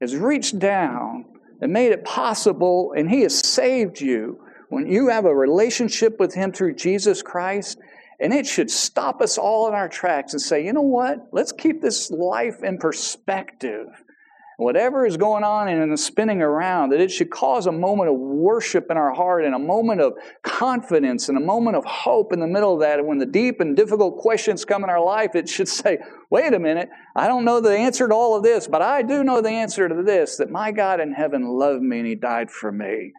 has 0.00 0.14
reached 0.14 0.58
down 0.58 1.24
and 1.60 1.72
made 1.72 1.92
it 1.92 2.04
possible, 2.04 2.92
and 2.96 3.08
He 3.08 3.22
has 3.22 3.38
saved 3.38 4.00
you. 4.00 4.38
When 4.68 4.86
you 4.86 5.08
have 5.08 5.24
a 5.24 5.34
relationship 5.34 6.18
with 6.18 6.34
Him 6.34 6.52
through 6.52 6.74
Jesus 6.74 7.22
Christ, 7.22 7.78
and 8.20 8.32
it 8.32 8.46
should 8.46 8.70
stop 8.70 9.20
us 9.20 9.38
all 9.38 9.68
in 9.68 9.74
our 9.74 9.88
tracks 9.88 10.32
and 10.32 10.40
say, 10.40 10.64
you 10.64 10.72
know 10.72 10.82
what? 10.82 11.28
Let's 11.32 11.52
keep 11.52 11.80
this 11.80 12.10
life 12.10 12.62
in 12.62 12.78
perspective 12.78 13.86
whatever 14.62 15.06
is 15.06 15.16
going 15.16 15.44
on 15.44 15.68
and 15.68 15.98
spinning 15.98 16.40
around, 16.40 16.90
that 16.90 17.00
it 17.00 17.10
should 17.10 17.30
cause 17.30 17.66
a 17.66 17.72
moment 17.72 18.10
of 18.10 18.16
worship 18.16 18.86
in 18.90 18.96
our 18.96 19.12
heart 19.12 19.44
and 19.44 19.54
a 19.54 19.58
moment 19.58 20.00
of 20.00 20.14
confidence 20.42 21.28
and 21.28 21.36
a 21.36 21.40
moment 21.40 21.76
of 21.76 21.84
hope 21.84 22.32
in 22.32 22.40
the 22.40 22.46
middle 22.46 22.74
of 22.74 22.80
that. 22.80 22.98
And 22.98 23.08
when 23.08 23.18
the 23.18 23.26
deep 23.26 23.60
and 23.60 23.76
difficult 23.76 24.18
questions 24.18 24.64
come 24.64 24.84
in 24.84 24.90
our 24.90 25.04
life, 25.04 25.34
it 25.34 25.48
should 25.48 25.68
say, 25.82 25.98
wait 26.30 26.54
a 26.54 26.58
minute, 26.58 26.88
I 27.14 27.26
don't 27.26 27.44
know 27.44 27.60
the 27.60 27.76
answer 27.76 28.08
to 28.08 28.14
all 28.14 28.36
of 28.36 28.42
this, 28.42 28.66
but 28.68 28.82
I 28.82 29.02
do 29.02 29.24
know 29.24 29.40
the 29.40 29.50
answer 29.50 29.88
to 29.88 30.02
this 30.02 30.36
that 30.36 30.50
my 30.50 30.72
God 30.72 31.00
in 31.00 31.12
heaven 31.12 31.46
loved 31.46 31.82
me 31.82 31.98
and 31.98 32.06
He 32.06 32.14
died 32.14 32.50
for 32.50 32.72
me. 32.72 33.12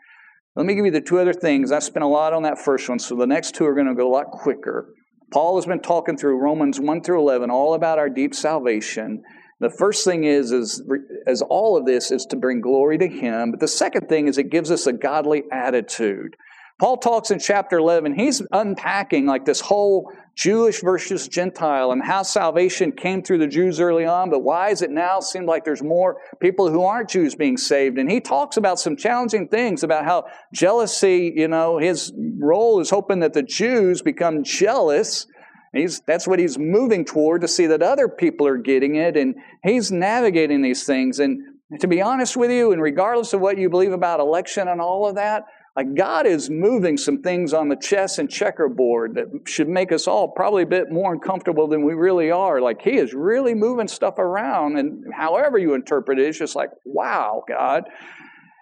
Let 0.56 0.66
me 0.66 0.76
give 0.76 0.86
you 0.86 0.92
the 0.92 1.02
two 1.02 1.20
other 1.20 1.34
things. 1.34 1.72
I 1.72 1.80
spent 1.80 2.04
a 2.04 2.08
lot 2.08 2.34
on 2.34 2.44
that 2.44 2.60
first 2.60 2.88
one, 2.88 3.00
so 3.00 3.16
the 3.16 3.26
next 3.26 3.56
two 3.56 3.66
are 3.66 3.74
going 3.74 3.88
to 3.88 3.96
go 3.96 4.08
a 4.08 4.14
lot 4.14 4.30
quicker. 4.32 4.94
Paul 5.32 5.56
has 5.56 5.66
been 5.66 5.80
talking 5.80 6.16
through 6.16 6.38
Romans 6.38 6.80
1 6.80 7.02
through 7.02 7.20
11 7.20 7.50
all 7.50 7.74
about 7.74 7.98
our 7.98 8.10
deep 8.10 8.36
salvation. 8.36 9.24
The 9.64 9.70
first 9.70 10.04
thing 10.04 10.26
is, 10.26 10.52
is 10.52 10.84
as 11.26 11.42
all 11.42 11.78
of 11.78 11.86
this 11.86 12.12
is 12.12 12.26
to 12.28 12.36
bring 12.36 12.60
glory 12.60 12.98
to 12.98 13.08
Him. 13.08 13.52
But 13.52 13.62
the 13.62 13.68
second 13.68 14.10
thing 14.10 14.28
is 14.28 14.38
it 14.38 14.50
gives 14.50 14.72
us 14.72 14.88
a 14.88 14.94
godly 14.94 15.44
attitude. 15.52 16.36
Paul 16.80 16.98
talks 16.98 17.32
in 17.32 17.40
chapter 17.40 17.78
11, 17.78 18.16
he's 18.16 18.42
unpacking 18.52 19.26
like 19.26 19.46
this 19.46 19.62
whole 19.62 20.12
Jewish 20.36 20.82
versus 20.82 21.30
Gentile 21.30 21.92
and 21.92 22.04
how 22.04 22.24
salvation 22.24 22.92
came 22.92 23.24
through 23.24 23.38
the 23.38 23.48
Jews 23.48 23.80
early 23.80 24.04
on, 24.04 24.30
but 24.30 24.40
why 24.40 24.70
is 24.70 24.82
it 24.82 24.90
now 24.90 25.22
seem 25.22 25.46
like 25.46 25.64
there's 25.64 25.84
more 25.84 26.18
people 26.42 26.70
who 26.70 26.84
aren't 26.84 27.10
Jews 27.10 27.36
being 27.36 27.56
saved? 27.56 27.98
And 28.00 28.12
he 28.12 28.20
talks 28.20 28.58
about 28.58 28.80
some 28.80 28.98
challenging 28.98 29.48
things 29.48 29.84
about 29.84 30.04
how 30.04 30.26
jealousy, 30.52 31.32
you 31.34 31.48
know, 31.48 31.78
his 31.78 32.12
role 32.18 32.82
is 32.82 32.90
hoping 32.90 33.20
that 33.20 33.34
the 33.34 33.44
Jews 33.44 34.02
become 34.02 34.44
jealous 34.44 35.28
He's, 35.74 36.02
that's 36.02 36.28
what 36.28 36.40
he's 36.40 36.58
moving 36.58 37.04
toward 37.04 37.42
to 37.42 37.48
see 37.48 37.66
that 37.68 37.82
other 37.82 38.08
people 38.08 38.46
are 38.48 38.58
getting 38.58 38.96
it, 38.96 39.18
and 39.18 39.36
he's 39.64 39.92
navigating 39.92 40.62
these 40.62 40.84
things. 40.86 41.20
And 41.20 41.42
to 41.80 41.88
be 41.88 42.02
honest 42.02 42.38
with 42.38 42.52
you, 42.52 42.72
and 42.72 42.82
regardless 42.82 43.34
of 43.34 43.42
what 43.42 43.58
you 43.58 43.70
believe 43.70 43.92
about 43.92 44.20
election 44.20 44.68
and 44.68 44.80
all 44.80 45.08
of 45.08 45.16
that, 45.16 45.46
like 45.76 45.96
God 45.96 46.28
is 46.28 46.52
moving 46.52 46.98
some 46.98 47.24
things 47.24 47.52
on 47.52 47.68
the 47.68 47.76
chess 47.76 48.20
and 48.20 48.30
checkerboard 48.30 49.16
that 49.16 49.26
should 49.48 49.68
make 49.68 49.92
us 49.92 50.08
all 50.08 50.28
probably 50.28 50.62
a 50.62 50.68
bit 50.68 50.92
more 50.92 51.12
uncomfortable 51.12 51.68
than 51.68 51.84
we 51.84 51.96
really 51.96 52.30
are. 52.30 52.62
Like 52.62 52.84
He 52.84 52.98
is 52.98 53.16
really 53.16 53.56
moving 53.56 53.88
stuff 53.88 54.20
around, 54.20 54.78
and 54.78 55.12
however 55.12 55.58
you 55.58 55.74
interpret 55.74 56.20
it, 56.20 56.28
it's 56.28 56.38
just 56.38 56.56
like, 56.56 56.70
wow, 56.86 57.44
God. 57.48 57.86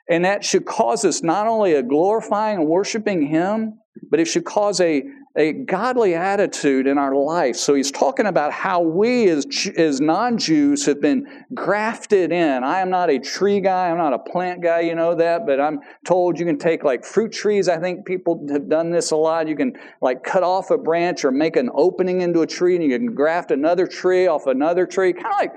And 0.10 0.24
that 0.24 0.46
should 0.46 0.66
cause 0.66 1.04
us 1.04 1.22
not 1.22 1.48
only 1.48 1.74
a 1.74 1.84
glorifying 1.84 2.60
and 2.60 2.68
worshiping 2.68 3.28
Him, 3.28 3.81
but 4.10 4.20
it 4.20 4.26
should 4.26 4.46
cause 4.46 4.80
a 4.82 5.04
a 5.38 5.54
godly 5.54 6.14
attitude 6.14 6.88
in 6.88 6.98
our 6.98 7.16
life. 7.16 7.56
So 7.56 7.74
he's 7.74 7.90
talking 7.90 8.26
about 8.26 8.52
how 8.52 8.82
we 8.82 9.30
as, 9.30 9.46
as 9.78 10.02
non 10.02 10.38
Jews 10.38 10.86
have 10.88 11.00
been 11.00 11.46
grafted 11.54 12.34
in. 12.34 12.64
I 12.66 12.82
am 12.82 12.90
not 12.90 13.10
a 13.10 13.18
tree 13.18 13.62
guy, 13.62 13.90
I'm 13.90 13.98
not 13.98 14.14
a 14.14 14.20
plant 14.20 14.62
guy, 14.62 14.82
you 14.82 14.94
know 14.94 15.16
that, 15.16 15.46
but 15.46 15.62
I'm 15.62 15.80
told 16.06 16.38
you 16.38 16.46
can 16.46 16.58
take 16.58 16.84
like 16.84 17.06
fruit 17.06 17.32
trees. 17.32 17.70
I 17.70 17.78
think 17.78 18.06
people 18.06 18.46
have 18.52 18.68
done 18.68 18.92
this 18.92 19.12
a 19.12 19.16
lot. 19.16 19.48
You 19.48 19.56
can 19.56 19.74
like 20.02 20.24
cut 20.24 20.44
off 20.44 20.70
a 20.70 20.78
branch 20.78 21.24
or 21.24 21.32
make 21.32 21.56
an 21.56 21.70
opening 21.74 22.22
into 22.22 22.42
a 22.42 22.48
tree 22.48 22.76
and 22.76 22.84
you 22.84 22.98
can 22.98 23.16
graft 23.16 23.52
another 23.52 23.88
tree 23.88 24.28
off 24.28 24.48
another 24.48 24.86
tree. 24.86 25.14
Kind 25.14 25.28
of 25.28 25.40
like 25.40 25.54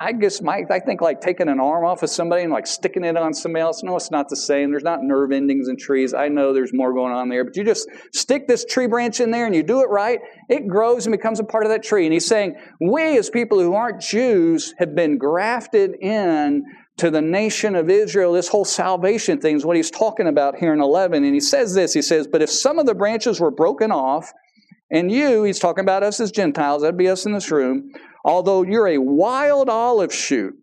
I 0.00 0.12
guess 0.12 0.42
my, 0.42 0.64
I 0.70 0.80
think 0.80 1.00
like 1.00 1.20
taking 1.20 1.48
an 1.48 1.60
arm 1.60 1.84
off 1.84 2.02
of 2.02 2.10
somebody 2.10 2.42
and 2.42 2.52
like 2.52 2.66
sticking 2.66 3.04
it 3.04 3.16
on 3.16 3.32
somebody 3.32 3.62
else. 3.62 3.82
No, 3.82 3.94
it's 3.94 4.10
not 4.10 4.28
the 4.28 4.36
same. 4.36 4.70
There's 4.70 4.82
not 4.82 5.02
nerve 5.02 5.30
endings 5.30 5.68
in 5.68 5.76
trees. 5.76 6.14
I 6.14 6.28
know 6.28 6.52
there's 6.52 6.72
more 6.72 6.92
going 6.92 7.12
on 7.12 7.28
there, 7.28 7.44
but 7.44 7.56
you 7.56 7.64
just 7.64 7.88
stick 8.12 8.48
this 8.48 8.64
tree 8.64 8.88
branch 8.88 9.20
in 9.20 9.30
there 9.30 9.46
and 9.46 9.54
you 9.54 9.62
do 9.62 9.80
it 9.82 9.88
right, 9.88 10.18
it 10.48 10.66
grows 10.66 11.06
and 11.06 11.12
becomes 11.12 11.38
a 11.38 11.44
part 11.44 11.64
of 11.64 11.70
that 11.70 11.84
tree. 11.84 12.04
And 12.06 12.12
he's 12.12 12.26
saying, 12.26 12.56
we 12.80 13.16
as 13.16 13.30
people 13.30 13.60
who 13.60 13.74
aren't 13.74 14.00
Jews 14.00 14.74
have 14.78 14.96
been 14.96 15.16
grafted 15.16 15.94
in 16.00 16.64
to 16.98 17.10
the 17.10 17.22
nation 17.22 17.76
of 17.76 17.88
Israel. 17.88 18.32
This 18.32 18.48
whole 18.48 18.64
salvation 18.64 19.40
thing 19.40 19.56
is 19.56 19.64
what 19.64 19.76
he's 19.76 19.90
talking 19.90 20.26
about 20.26 20.56
here 20.56 20.72
in 20.72 20.80
11. 20.80 21.24
And 21.24 21.34
he 21.34 21.40
says 21.40 21.74
this, 21.74 21.92
he 21.92 22.02
says, 22.02 22.26
but 22.26 22.42
if 22.42 22.50
some 22.50 22.78
of 22.78 22.86
the 22.86 22.94
branches 22.94 23.40
were 23.40 23.50
broken 23.50 23.92
off, 23.92 24.32
and 24.90 25.10
you, 25.10 25.44
he's 25.44 25.58
talking 25.58 25.82
about 25.82 26.02
us 26.02 26.20
as 26.20 26.30
Gentiles, 26.30 26.82
that'd 26.82 26.98
be 26.98 27.08
us 27.08 27.24
in 27.24 27.32
this 27.32 27.50
room, 27.50 27.92
although 28.24 28.62
you're 28.62 28.88
a 28.88 28.98
wild 28.98 29.68
olive 29.68 30.12
shoot, 30.12 30.54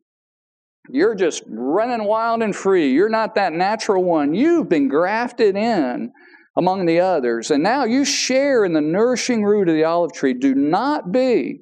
you're 0.89 1.15
just 1.15 1.43
running 1.47 2.03
wild 2.03 2.41
and 2.41 2.55
free. 2.55 2.91
You're 2.93 3.09
not 3.09 3.35
that 3.35 3.53
natural 3.53 4.03
one. 4.03 4.33
You've 4.33 4.69
been 4.69 4.87
grafted 4.87 5.55
in 5.55 6.11
among 6.57 6.85
the 6.85 6.99
others, 6.99 7.51
and 7.51 7.61
now 7.63 7.85
you 7.85 8.03
share 8.03 8.65
in 8.65 8.73
the 8.73 8.81
nourishing 8.81 9.43
root 9.43 9.69
of 9.69 9.75
the 9.75 9.83
olive 9.83 10.13
tree. 10.13 10.33
Do 10.33 10.55
not 10.55 11.11
be. 11.11 11.61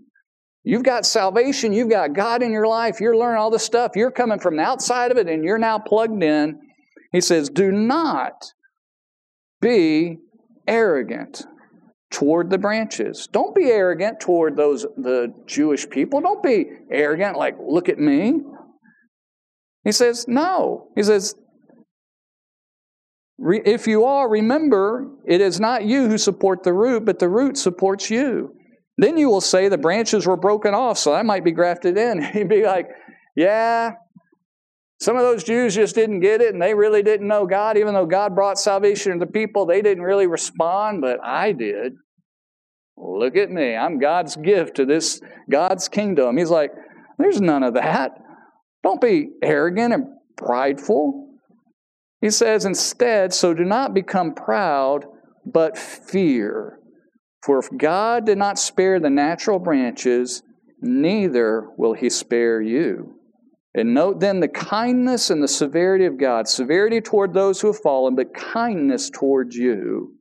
You've 0.63 0.83
got 0.83 1.05
salvation, 1.05 1.71
you've 1.71 1.89
got 1.89 2.13
God 2.13 2.41
in 2.41 2.51
your 2.51 2.67
life, 2.67 2.99
you're 2.99 3.15
learning 3.15 3.39
all 3.39 3.49
this 3.49 3.63
stuff, 3.63 3.93
you're 3.95 4.11
coming 4.11 4.39
from 4.39 4.57
the 4.57 4.63
outside 4.63 5.11
of 5.11 5.17
it, 5.17 5.27
and 5.27 5.43
you're 5.43 5.57
now 5.57 5.79
plugged 5.79 6.21
in. 6.21 6.59
He 7.11 7.21
says, 7.21 7.49
Do 7.49 7.71
not 7.71 8.53
be 9.61 10.17
arrogant 10.67 11.45
toward 12.11 12.49
the 12.49 12.57
branches. 12.57 13.27
Don't 13.31 13.55
be 13.55 13.65
arrogant 13.65 14.19
toward 14.19 14.55
those 14.55 14.83
the 14.95 15.33
Jewish 15.45 15.89
people. 15.89 16.21
Don't 16.21 16.43
be 16.43 16.65
arrogant 16.91 17.37
like 17.37 17.55
look 17.59 17.89
at 17.89 17.99
me. 17.99 18.41
He 19.83 19.91
says, 19.91 20.27
"No." 20.27 20.89
He 20.95 21.03
says, 21.03 21.35
if 23.39 23.87
you 23.87 24.03
are, 24.05 24.29
remember, 24.29 25.07
it 25.25 25.41
is 25.41 25.59
not 25.59 25.85
you 25.85 26.07
who 26.07 26.17
support 26.17 26.63
the 26.63 26.73
root, 26.73 27.05
but 27.05 27.19
the 27.19 27.29
root 27.29 27.57
supports 27.57 28.09
you. 28.09 28.53
Then 28.97 29.17
you 29.17 29.29
will 29.29 29.41
say 29.41 29.69
the 29.69 29.77
branches 29.77 30.25
were 30.25 30.37
broken 30.37 30.73
off, 30.73 30.97
so 30.97 31.13
I 31.13 31.21
might 31.21 31.43
be 31.43 31.51
grafted 31.51 31.97
in. 31.97 32.21
He'd 32.33 32.49
be 32.49 32.63
like, 32.63 32.87
yeah, 33.35 33.93
some 34.99 35.15
of 35.15 35.21
those 35.21 35.43
Jews 35.43 35.75
just 35.75 35.95
didn't 35.95 36.21
get 36.21 36.41
it 36.41 36.53
and 36.53 36.61
they 36.61 36.73
really 36.73 37.03
didn't 37.03 37.27
know 37.27 37.45
God. 37.45 37.77
Even 37.77 37.93
though 37.93 38.05
God 38.05 38.33
brought 38.33 38.57
salvation 38.57 39.13
to 39.13 39.19
the 39.25 39.31
people, 39.31 39.65
they 39.65 39.81
didn't 39.81 40.03
really 40.03 40.27
respond, 40.27 41.01
but 41.01 41.19
I 41.23 41.51
did. 41.51 41.93
Look 42.97 43.37
at 43.37 43.51
me. 43.51 43.75
I'm 43.75 43.99
God's 43.99 44.35
gift 44.35 44.75
to 44.77 44.85
this 44.85 45.21
God's 45.49 45.87
kingdom. 45.87 46.37
He's 46.37 46.49
like, 46.49 46.71
there's 47.19 47.39
none 47.39 47.63
of 47.63 47.75
that. 47.75 48.17
Don't 48.83 49.01
be 49.01 49.29
arrogant 49.43 49.93
and 49.93 50.05
prideful. 50.35 51.27
He 52.21 52.31
says, 52.31 52.65
instead, 52.65 53.33
so 53.33 53.53
do 53.53 53.63
not 53.63 53.93
become 53.93 54.33
proud, 54.33 55.05
but 55.45 55.77
fear. 55.77 56.79
For 57.43 57.59
if 57.59 57.69
God 57.77 58.25
did 58.25 58.39
not 58.39 58.57
spare 58.57 58.99
the 58.99 59.11
natural 59.11 59.59
branches, 59.59 60.41
neither 60.81 61.67
will 61.77 61.93
he 61.93 62.09
spare 62.09 62.61
you. 62.61 63.16
And 63.77 63.93
note 63.93 64.19
then 64.19 64.39
the 64.39 64.47
kindness 64.47 65.29
and 65.29 65.41
the 65.41 65.47
severity 65.47 66.05
of 66.05 66.17
God 66.17 66.47
severity 66.47 66.99
toward 66.99 67.33
those 67.33 67.61
who 67.61 67.67
have 67.67 67.79
fallen, 67.79 68.15
but 68.15 68.33
kindness 68.33 69.11
towards 69.11 69.55
you, 69.55 70.15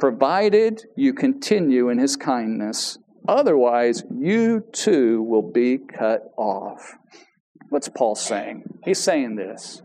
provided 0.00 0.82
you 0.96 1.14
continue 1.14 1.88
in 1.88 1.98
his 1.98 2.16
kindness. 2.16 2.98
Otherwise, 3.28 4.02
you 4.18 4.64
too 4.72 5.22
will 5.22 5.52
be 5.52 5.78
cut 5.78 6.22
off. 6.36 6.96
What's 7.68 7.88
Paul 7.88 8.16
saying? 8.16 8.64
He's 8.84 8.98
saying 8.98 9.36
this. 9.36 9.80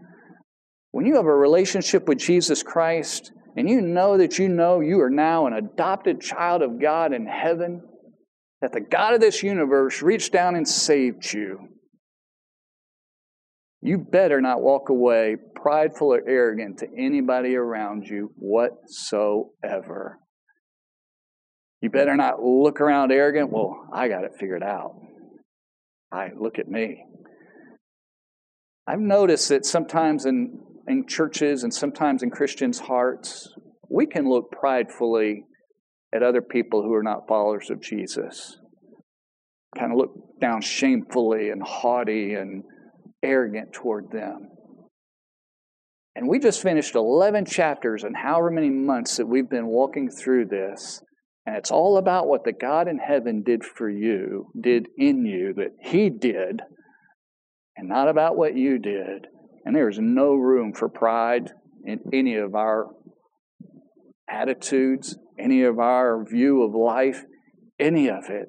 When 0.90 1.06
you 1.06 1.18
have 1.18 1.28
a 1.28 1.36
relationship 1.36 2.08
with 2.08 2.18
Jesus 2.18 2.64
Christ 2.64 3.32
and 3.56 3.70
you 3.70 3.82
know 3.82 4.18
that 4.18 4.40
you 4.40 4.50
know 4.50 4.80
you 4.80 5.00
are 5.02 5.12
now 5.12 5.46
an 5.46 5.54
adopted 5.54 6.22
child 6.22 6.64
of 6.64 6.82
God 6.82 7.14
in 7.14 7.28
heaven, 7.28 7.84
that 8.62 8.74
the 8.74 8.82
God 8.82 9.14
of 9.14 9.22
this 9.22 9.44
universe 9.44 10.02
reached 10.02 10.34
down 10.34 10.56
and 10.56 10.68
saved 10.68 11.32
you, 11.32 11.77
you 13.82 13.98
better 13.98 14.42
not 14.42 14.62
walk 14.62 14.90
away 14.90 15.38
prideful 15.56 16.14
or 16.14 16.22
arrogant 16.28 16.80
to 16.80 16.88
anybody 16.98 17.56
around 17.56 18.08
you 18.08 18.32
whatsoever. 18.36 20.20
You 21.82 21.90
better 21.90 22.16
not 22.16 22.42
look 22.42 22.82
around 22.82 23.12
arrogant. 23.12 23.52
Well, 23.52 23.88
I 23.94 24.08
got 24.08 24.24
it 24.24 24.32
figured 24.40 24.64
out. 24.64 24.96
I 26.12 26.30
look 26.38 26.58
at 26.58 26.68
me. 26.68 27.04
I've 28.88 29.00
noticed 29.00 29.50
that 29.50 29.66
sometimes 29.66 30.26
in, 30.26 30.60
in 30.88 31.06
churches 31.08 31.64
and 31.64 31.74
sometimes 31.74 32.24
in 32.24 32.32
Christians' 32.32 32.80
hearts, 32.80 33.54
we 33.90 34.08
can 34.08 34.28
look 34.28 34.52
pridefully 34.52 35.44
at 36.16 36.24
other 36.24 36.42
people 36.42 36.82
who 36.82 36.94
are 36.94 37.04
not 37.04 37.28
followers 37.28 37.70
of 37.70 37.82
Jesus. 37.82 38.58
Kind 39.78 39.92
of 39.92 39.98
look 39.98 40.40
down 40.40 40.62
shamefully 40.62 41.50
and 41.50 41.62
haughty 41.62 42.34
and 42.34 42.64
arrogant 43.24 43.74
toward 43.74 44.12
them. 44.12 44.50
And 46.16 46.28
we 46.28 46.40
just 46.40 46.64
finished 46.64 46.96
11 46.96 47.46
chapters 47.46 48.04
and 48.04 48.16
however 48.18 48.50
many 48.50 48.72
months 48.72 49.18
that 49.18 49.28
we've 49.28 49.50
been 49.50 49.68
walking 49.68 50.10
through 50.10 50.48
this. 50.48 51.02
And 51.46 51.56
it's 51.56 51.72
all 51.72 51.98
about 51.98 52.28
what 52.28 52.44
the 52.44 52.54
God 52.54 52.88
in 52.88 52.98
heaven 52.98 53.44
did 53.44 53.64
for 53.64 53.90
you, 53.90 54.48
did 54.60 54.88
in 54.98 55.26
you, 55.26 55.54
that 55.54 55.74
He 55.80 56.10
did, 56.10 56.62
and 57.78 57.88
not 57.88 58.10
about 58.10 58.36
what 58.36 58.58
you 58.58 58.80
did. 58.80 59.28
And 59.64 59.76
there's 59.76 60.00
no 60.00 60.34
room 60.34 60.74
for 60.74 60.90
pride 60.90 61.52
in 61.86 62.00
any 62.12 62.36
of 62.36 62.56
our 62.56 62.88
attitudes, 64.30 65.18
any 65.40 65.64
of 65.64 65.80
our 65.80 66.26
view 66.26 66.64
of 66.64 66.74
life, 66.74 67.24
any 67.80 68.10
of 68.10 68.30
it. 68.30 68.48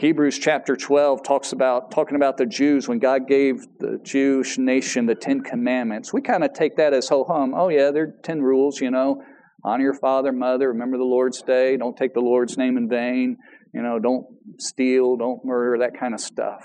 Hebrews 0.00 0.38
chapter 0.38 0.76
12 0.76 1.24
talks 1.24 1.50
about 1.50 1.90
talking 1.90 2.14
about 2.14 2.36
the 2.36 2.46
Jews 2.46 2.86
when 2.86 3.00
God 3.00 3.26
gave 3.26 3.66
the 3.80 3.98
Jewish 4.04 4.56
nation 4.56 5.06
the 5.06 5.16
10 5.16 5.40
commandments. 5.40 6.12
We 6.12 6.22
kind 6.22 6.44
of 6.44 6.52
take 6.52 6.76
that 6.76 6.94
as 6.94 7.08
ho 7.08 7.24
hum. 7.24 7.52
Oh 7.52 7.68
yeah, 7.68 7.90
there 7.90 8.04
are 8.04 8.14
10 8.22 8.40
rules, 8.40 8.80
you 8.80 8.92
know. 8.92 9.20
Honor 9.64 9.82
your 9.82 9.94
father, 9.94 10.30
mother, 10.30 10.68
remember 10.68 10.98
the 10.98 11.02
Lord's 11.02 11.42
day, 11.42 11.76
don't 11.76 11.96
take 11.96 12.14
the 12.14 12.20
Lord's 12.20 12.56
name 12.56 12.76
in 12.76 12.88
vain, 12.88 13.38
you 13.74 13.82
know, 13.82 13.98
don't 13.98 14.24
steal, 14.60 15.16
don't 15.16 15.44
murder, 15.44 15.78
that 15.78 15.98
kind 15.98 16.14
of 16.14 16.20
stuff. 16.20 16.64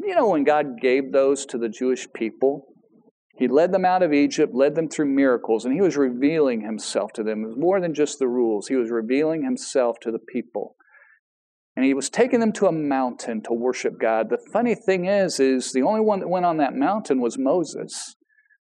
You 0.00 0.16
know 0.16 0.28
when 0.28 0.42
God 0.42 0.80
gave 0.82 1.12
those 1.12 1.46
to 1.46 1.58
the 1.58 1.68
Jewish 1.68 2.08
people, 2.14 2.66
he 3.38 3.46
led 3.46 3.70
them 3.70 3.84
out 3.84 4.02
of 4.02 4.12
Egypt, 4.12 4.52
led 4.56 4.74
them 4.74 4.88
through 4.88 5.14
miracles, 5.14 5.64
and 5.64 5.72
he 5.72 5.80
was 5.80 5.96
revealing 5.96 6.62
himself 6.62 7.12
to 7.12 7.22
them. 7.22 7.44
It 7.44 7.46
was 7.46 7.56
more 7.56 7.80
than 7.80 7.94
just 7.94 8.18
the 8.18 8.26
rules. 8.26 8.66
He 8.66 8.74
was 8.74 8.90
revealing 8.90 9.44
himself 9.44 9.98
to 10.02 10.10
the 10.10 10.18
people 10.18 10.75
and 11.76 11.84
he 11.84 11.94
was 11.94 12.08
taking 12.08 12.40
them 12.40 12.52
to 12.52 12.66
a 12.66 12.72
mountain 12.72 13.42
to 13.42 13.52
worship 13.52 14.00
God. 14.00 14.30
The 14.30 14.38
funny 14.52 14.74
thing 14.74 15.04
is, 15.04 15.38
is 15.38 15.72
the 15.72 15.82
only 15.82 16.00
one 16.00 16.20
that 16.20 16.28
went 16.28 16.46
on 16.46 16.56
that 16.56 16.74
mountain 16.74 17.20
was 17.20 17.36
Moses. 17.38 18.16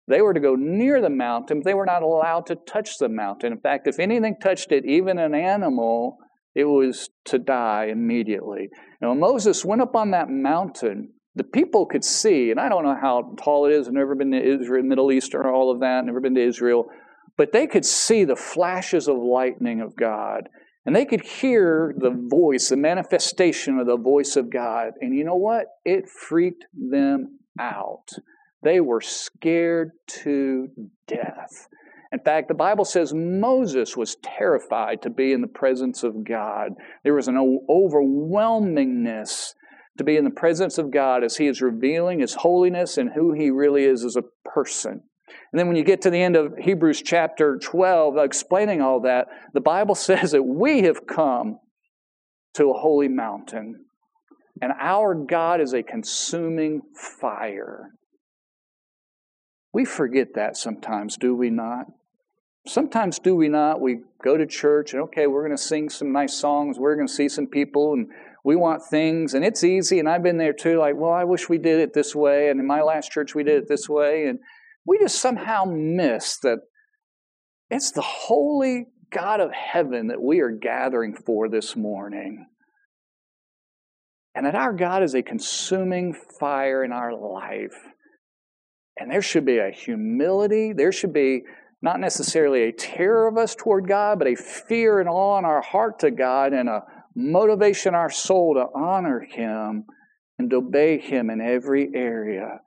They 0.07 0.21
were 0.21 0.33
to 0.33 0.39
go 0.39 0.55
near 0.55 0.99
the 0.99 1.09
mountain, 1.09 1.59
but 1.59 1.65
they 1.65 1.75
were 1.75 1.85
not 1.85 2.01
allowed 2.01 2.47
to 2.47 2.55
touch 2.55 2.97
the 2.97 3.07
mountain. 3.07 3.53
In 3.53 3.59
fact, 3.59 3.87
if 3.87 3.99
anything 3.99 4.35
touched 4.41 4.71
it, 4.71 4.83
even 4.85 5.19
an 5.19 5.35
animal, 5.35 6.17
it 6.55 6.65
was 6.65 7.09
to 7.25 7.37
die 7.37 7.87
immediately. 7.91 8.69
Now, 8.99 9.09
when 9.09 9.19
Moses 9.19 9.63
went 9.63 9.81
up 9.81 9.95
on 9.95 10.11
that 10.11 10.29
mountain, 10.29 11.13
the 11.35 11.43
people 11.43 11.85
could 11.85 12.03
see, 12.03 12.51
and 12.51 12.59
I 12.59 12.67
don't 12.67 12.83
know 12.83 12.97
how 12.99 13.35
tall 13.41 13.65
it 13.65 13.73
is, 13.73 13.87
I've 13.87 13.93
never 13.93 14.15
been 14.15 14.31
to 14.31 14.43
Israel, 14.43 14.83
Middle 14.83 15.11
East, 15.11 15.33
or 15.33 15.51
all 15.51 15.71
of 15.71 15.79
that, 15.79 16.05
never 16.05 16.19
been 16.19 16.35
to 16.35 16.45
Israel, 16.45 16.85
but 17.37 17.51
they 17.51 17.65
could 17.65 17.85
see 17.85 18.23
the 18.23 18.35
flashes 18.35 19.07
of 19.07 19.17
lightning 19.17 19.81
of 19.81 19.95
God. 19.95 20.49
And 20.85 20.95
they 20.95 21.05
could 21.05 21.21
hear 21.21 21.93
the 21.97 22.11
voice, 22.11 22.69
the 22.69 22.77
manifestation 22.77 23.79
of 23.79 23.87
the 23.87 23.97
voice 23.97 24.35
of 24.35 24.49
God. 24.49 24.93
And 24.99 25.15
you 25.15 25.23
know 25.23 25.35
what? 25.35 25.67
It 25.85 26.09
freaked 26.09 26.65
them 26.73 27.39
out. 27.59 28.09
They 28.63 28.79
were 28.79 29.01
scared 29.01 29.91
to 30.23 30.67
death. 31.07 31.67
In 32.11 32.19
fact, 32.19 32.47
the 32.47 32.53
Bible 32.53 32.85
says 32.85 33.13
Moses 33.13 33.97
was 33.97 34.17
terrified 34.21 35.01
to 35.01 35.09
be 35.09 35.31
in 35.33 35.41
the 35.41 35.47
presence 35.47 36.03
of 36.03 36.23
God. 36.23 36.73
There 37.03 37.15
was 37.15 37.27
an 37.27 37.59
overwhelmingness 37.69 39.55
to 39.97 40.03
be 40.03 40.17
in 40.17 40.23
the 40.23 40.29
presence 40.29 40.77
of 40.77 40.91
God 40.91 41.23
as 41.23 41.37
He 41.37 41.47
is 41.47 41.61
revealing 41.61 42.19
His 42.19 42.35
holiness 42.35 42.97
and 42.97 43.11
who 43.13 43.33
He 43.33 43.49
really 43.49 43.85
is 43.85 44.05
as 44.05 44.15
a 44.15 44.23
person. 44.47 45.01
And 45.51 45.59
then 45.59 45.67
when 45.67 45.75
you 45.75 45.83
get 45.83 46.01
to 46.01 46.09
the 46.09 46.21
end 46.21 46.35
of 46.35 46.57
Hebrews 46.57 47.01
chapter 47.01 47.57
12, 47.57 48.17
explaining 48.17 48.81
all 48.81 49.01
that, 49.01 49.27
the 49.53 49.61
Bible 49.61 49.95
says 49.95 50.31
that 50.31 50.43
we 50.43 50.81
have 50.81 51.05
come 51.07 51.59
to 52.55 52.71
a 52.71 52.73
holy 52.73 53.07
mountain, 53.07 53.85
and 54.61 54.71
our 54.79 55.15
God 55.15 55.59
is 55.59 55.73
a 55.73 55.83
consuming 55.83 56.81
fire. 56.95 57.89
We 59.73 59.85
forget 59.85 60.35
that 60.35 60.55
sometimes, 60.55 61.17
do 61.17 61.35
we 61.35 61.49
not? 61.49 61.87
Sometimes, 62.67 63.19
do 63.19 63.35
we 63.35 63.49
not? 63.49 63.81
We 63.81 64.01
go 64.23 64.37
to 64.37 64.45
church 64.45 64.93
and, 64.93 65.01
okay, 65.03 65.27
we're 65.27 65.45
going 65.45 65.57
to 65.57 65.61
sing 65.61 65.89
some 65.89 66.13
nice 66.13 66.35
songs, 66.35 66.77
we're 66.77 66.95
going 66.95 67.07
to 67.07 67.13
see 67.13 67.27
some 67.27 67.47
people, 67.47 67.93
and 67.93 68.07
we 68.43 68.55
want 68.55 68.83
things, 68.83 69.33
and 69.33 69.43
it's 69.43 69.63
easy, 69.63 69.99
and 69.99 70.07
I've 70.07 70.23
been 70.23 70.37
there 70.37 70.53
too, 70.53 70.77
like, 70.77 70.95
well, 70.95 71.11
I 71.11 71.23
wish 71.23 71.49
we 71.49 71.57
did 71.57 71.79
it 71.79 71.93
this 71.93 72.13
way, 72.15 72.49
and 72.49 72.59
in 72.59 72.67
my 72.67 72.81
last 72.81 73.11
church 73.11 73.33
we 73.33 73.43
did 73.43 73.63
it 73.63 73.67
this 73.67 73.89
way, 73.89 74.27
and 74.27 74.39
we 74.85 74.99
just 74.99 75.19
somehow 75.19 75.65
miss 75.65 76.37
that 76.39 76.59
it's 77.69 77.91
the 77.91 78.01
holy 78.01 78.85
God 79.11 79.39
of 79.39 79.51
heaven 79.51 80.07
that 80.07 80.21
we 80.21 80.41
are 80.41 80.51
gathering 80.51 81.15
for 81.15 81.49
this 81.49 81.75
morning. 81.75 82.47
And 84.35 84.45
that 84.45 84.55
our 84.55 84.73
God 84.73 85.03
is 85.03 85.13
a 85.13 85.21
consuming 85.21 86.15
fire 86.39 86.83
in 86.83 86.91
our 86.91 87.13
life. 87.15 87.77
And 88.97 89.11
there 89.11 89.21
should 89.21 89.45
be 89.45 89.59
a 89.59 89.71
humility, 89.71 90.73
there 90.73 90.91
should 90.91 91.13
be 91.13 91.43
not 91.81 91.99
necessarily 91.99 92.63
a 92.63 92.71
terror 92.71 93.27
of 93.27 93.37
us 93.37 93.55
toward 93.55 93.87
God, 93.87 94.17
but 94.17 94.27
a 94.27 94.35
fear 94.35 94.99
and 94.99 95.09
awe 95.09 95.37
in 95.37 95.45
our 95.45 95.61
heart 95.61 95.99
to 95.99 96.11
God 96.11 96.53
and 96.53 96.69
a 96.69 96.83
motivation 97.15 97.89
in 97.89 97.95
our 97.95 98.09
soul 98.09 98.55
to 98.55 98.67
honor 98.73 99.19
Him 99.19 99.85
and 100.39 100.53
obey 100.53 100.97
Him 100.97 101.29
in 101.29 101.41
every 101.41 101.89
area. 101.93 102.59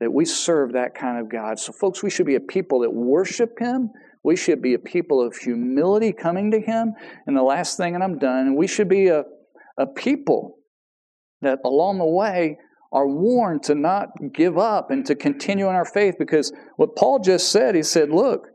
That 0.00 0.12
we 0.12 0.24
serve 0.24 0.72
that 0.72 0.94
kind 0.94 1.18
of 1.18 1.30
God. 1.30 1.58
So, 1.58 1.72
folks, 1.72 2.02
we 2.02 2.10
should 2.10 2.26
be 2.26 2.34
a 2.34 2.40
people 2.40 2.80
that 2.80 2.90
worship 2.90 3.58
Him. 3.58 3.90
We 4.24 4.36
should 4.36 4.62
be 4.62 4.74
a 4.74 4.78
people 4.78 5.24
of 5.24 5.36
humility 5.36 6.12
coming 6.12 6.50
to 6.52 6.60
Him. 6.60 6.94
And 7.26 7.36
the 7.36 7.42
last 7.42 7.76
thing, 7.76 7.94
and 7.94 8.02
I'm 8.02 8.18
done, 8.18 8.56
we 8.56 8.66
should 8.66 8.88
be 8.88 9.08
a, 9.08 9.24
a 9.78 9.86
people 9.86 10.56
that 11.42 11.58
along 11.64 11.98
the 11.98 12.06
way 12.06 12.58
are 12.92 13.08
warned 13.08 13.62
to 13.64 13.74
not 13.74 14.08
give 14.32 14.58
up 14.58 14.90
and 14.90 15.06
to 15.06 15.14
continue 15.14 15.68
in 15.68 15.74
our 15.74 15.84
faith 15.84 16.16
because 16.18 16.52
what 16.76 16.96
Paul 16.96 17.20
just 17.20 17.50
said, 17.50 17.74
he 17.74 17.82
said, 17.82 18.10
look, 18.10 18.48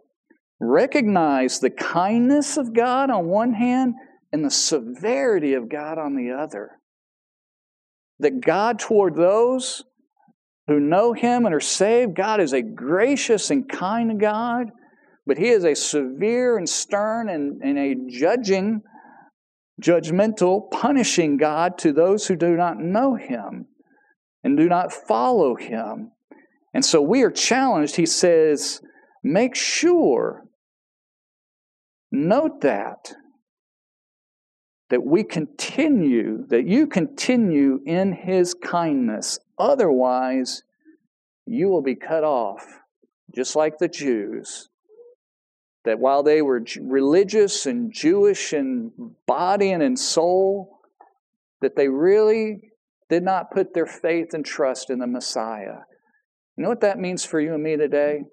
recognize 0.60 1.60
the 1.60 1.70
kindness 1.70 2.58
of 2.58 2.74
God 2.74 3.10
on 3.10 3.28
one 3.28 3.54
hand 3.54 3.96
and 4.32 4.44
the 4.44 4.52
severity 4.52 5.54
of 5.54 5.70
God 5.70 5.98
on 5.98 6.16
the 6.16 6.32
other. 6.32 6.72
That 8.20 8.42
God 8.42 8.80
toward 8.80 9.16
those 9.16 9.84
who 10.68 10.80
know 10.80 11.14
Him 11.14 11.46
and 11.46 11.54
are 11.54 11.60
saved, 11.60 12.16
God 12.16 12.42
is 12.42 12.54
a 12.54 12.62
gracious 12.62 13.52
and 13.52 13.68
kind 13.70 14.20
God, 14.20 14.72
but 15.26 15.38
He 15.38 15.50
is 15.50 15.64
a 15.64 15.76
severe 15.76 16.58
and 16.58 16.68
stern 16.68 17.30
and, 17.30 17.62
and 17.62 17.78
a 17.78 17.96
judging, 18.10 18.82
judgmental, 19.82 20.70
punishing 20.72 21.38
God 21.38 21.78
to 21.80 21.94
those 21.94 22.28
who 22.28 22.36
do 22.36 22.56
not 22.56 22.80
know 22.80 23.16
Him 23.16 23.68
and 24.46 24.56
do 24.56 24.70
not 24.70 24.94
follow 24.94 25.56
him. 25.56 26.12
And 26.72 26.86
so 26.86 27.02
we 27.02 27.24
are 27.24 27.32
challenged. 27.32 27.96
He 27.96 28.06
says, 28.06 28.80
make 29.24 29.56
sure, 29.56 30.46
note 32.12 32.62
that, 32.62 33.16
that 34.92 35.04
we 35.04 35.24
continue, 35.24 36.46
that 36.50 36.68
you 36.68 36.86
continue 36.86 37.80
in 37.88 38.14
his 38.14 38.54
kindness. 38.54 39.40
Otherwise, 39.58 40.64
you 41.46 41.70
will 41.70 41.82
be 41.82 41.96
cut 41.96 42.24
off, 42.24 42.66
just 43.34 43.56
like 43.56 43.78
the 43.78 43.88
Jews. 43.88 44.70
That 45.86 46.00
while 46.00 46.24
they 46.24 46.42
were 46.42 46.64
religious 46.82 47.66
and 47.68 47.94
Jewish 47.94 48.54
in 48.54 48.92
body 49.28 49.72
and 49.72 49.84
in 49.84 49.96
soul, 49.96 50.80
that 51.62 51.76
they 51.76 51.88
really 51.88 52.72
did 53.10 53.24
not 53.24 53.52
put 53.52 53.74
their 53.74 53.86
faith 53.86 54.34
and 54.34 54.44
trust 54.44 54.90
in 54.90 55.00
the 55.00 55.08
Messiah. 55.08 55.82
You 56.58 56.64
know 56.64 56.70
what 56.70 56.82
that 56.82 56.98
means 56.98 57.24
for 57.24 57.40
you 57.40 57.54
and 57.54 57.64
me 57.64 57.78
today? 57.78 58.24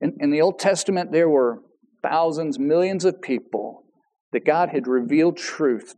In, 0.00 0.16
in, 0.20 0.30
the 0.30 0.40
Old 0.40 0.58
Testament, 0.58 1.12
there 1.12 1.28
were 1.28 1.60
thousands, 2.02 2.58
millions 2.58 3.04
of 3.04 3.20
people 3.20 3.84
that 4.32 4.44
God 4.44 4.70
had 4.70 4.86
revealed 4.86 5.36
truth 5.36 5.94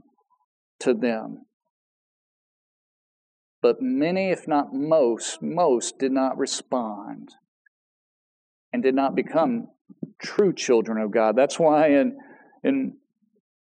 to 0.80 0.94
them. 0.94 1.46
But 3.62 3.80
many, 3.80 4.30
if 4.30 4.48
not 4.48 4.74
most, 4.74 5.40
most 5.40 5.98
did 5.98 6.12
not 6.12 6.36
respond 6.36 7.30
and 8.72 8.82
did 8.82 8.94
not 8.94 9.14
become 9.14 9.68
true 10.20 10.52
children 10.52 11.00
of 11.00 11.12
God. 11.12 11.36
That's 11.36 11.58
why 11.58 11.88
in, 11.88 12.18
in 12.64 12.96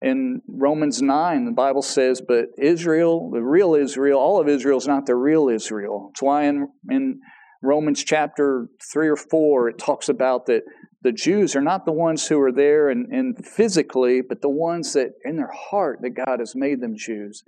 in 0.03 0.41
Romans 0.49 1.03
9, 1.03 1.45
the 1.45 1.53
Bible 1.53 1.83
says, 1.83 2.23
but 2.27 2.47
Israel, 2.59 3.31
the 3.31 3.43
real 3.43 3.75
Israel, 3.75 4.19
all 4.19 4.41
of 4.41 4.49
Israel 4.49 4.79
is 4.79 4.87
not 4.87 5.05
the 5.05 5.15
real 5.15 5.49
Israel. 5.49 6.09
It's 6.13 6.23
why 6.23 6.45
in, 6.45 6.69
in 6.89 7.21
Romans 7.63 8.03
chapter 8.03 8.69
3 8.91 9.09
or 9.09 9.17
4, 9.17 9.69
it 9.69 9.79
talks 9.79 10.09
about 10.09 10.47
that 10.47 10.63
the 11.03 11.13
Jews 11.13 11.55
are 11.55 11.61
not 11.61 11.85
the 11.85 11.93
ones 11.93 12.27
who 12.27 12.41
are 12.41 12.53
there 12.53 12.89
and, 12.89 13.13
and 13.13 13.45
physically, 13.45 14.23
but 14.27 14.41
the 14.41 14.49
ones 14.49 14.95
that 14.95 15.11
in 15.25 15.37
their 15.37 15.53
heart 15.53 15.99
that 16.01 16.11
God 16.11 16.41
has 16.41 16.55
made 16.55 16.81
them 16.81 16.95
Jews. 16.97 17.43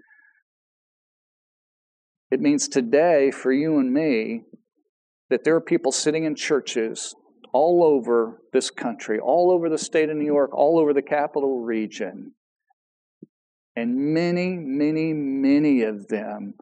It 2.32 2.40
means 2.40 2.66
today 2.66 3.30
for 3.30 3.52
you 3.52 3.78
and 3.78 3.92
me 3.92 4.42
that 5.30 5.44
there 5.44 5.54
are 5.54 5.60
people 5.60 5.92
sitting 5.92 6.24
in 6.24 6.34
churches 6.34 7.14
all 7.52 7.84
over 7.84 8.42
this 8.52 8.70
country, 8.70 9.20
all 9.20 9.52
over 9.52 9.68
the 9.68 9.78
state 9.78 10.10
of 10.10 10.16
New 10.16 10.24
York, 10.24 10.52
all 10.52 10.80
over 10.80 10.92
the 10.92 11.02
capital 11.02 11.60
region 11.60 12.32
and 13.74 13.96
many, 13.96 14.56
many, 14.56 15.12
many 15.12 15.82
of 15.82 16.08
them 16.08 16.54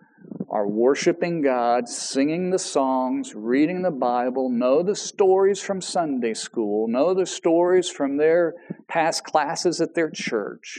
are 0.49 0.69
worshiping 0.69 1.43
God, 1.43 1.89
singing 1.89 2.51
the 2.51 2.59
songs, 2.59 3.35
reading 3.35 3.83
the 3.83 3.91
Bible, 3.91 4.49
know 4.49 4.83
the 4.83 4.97
stories 4.97 5.61
from 5.61 5.81
Sunday 5.81 6.35
school, 6.35 6.89
know 6.89 7.15
the 7.15 7.27
stories 7.27 7.89
from 7.89 8.17
their 8.17 8.55
past 8.89 9.25
classes 9.25 9.81
at 9.81 9.95
their 9.95 10.11
church. 10.11 10.79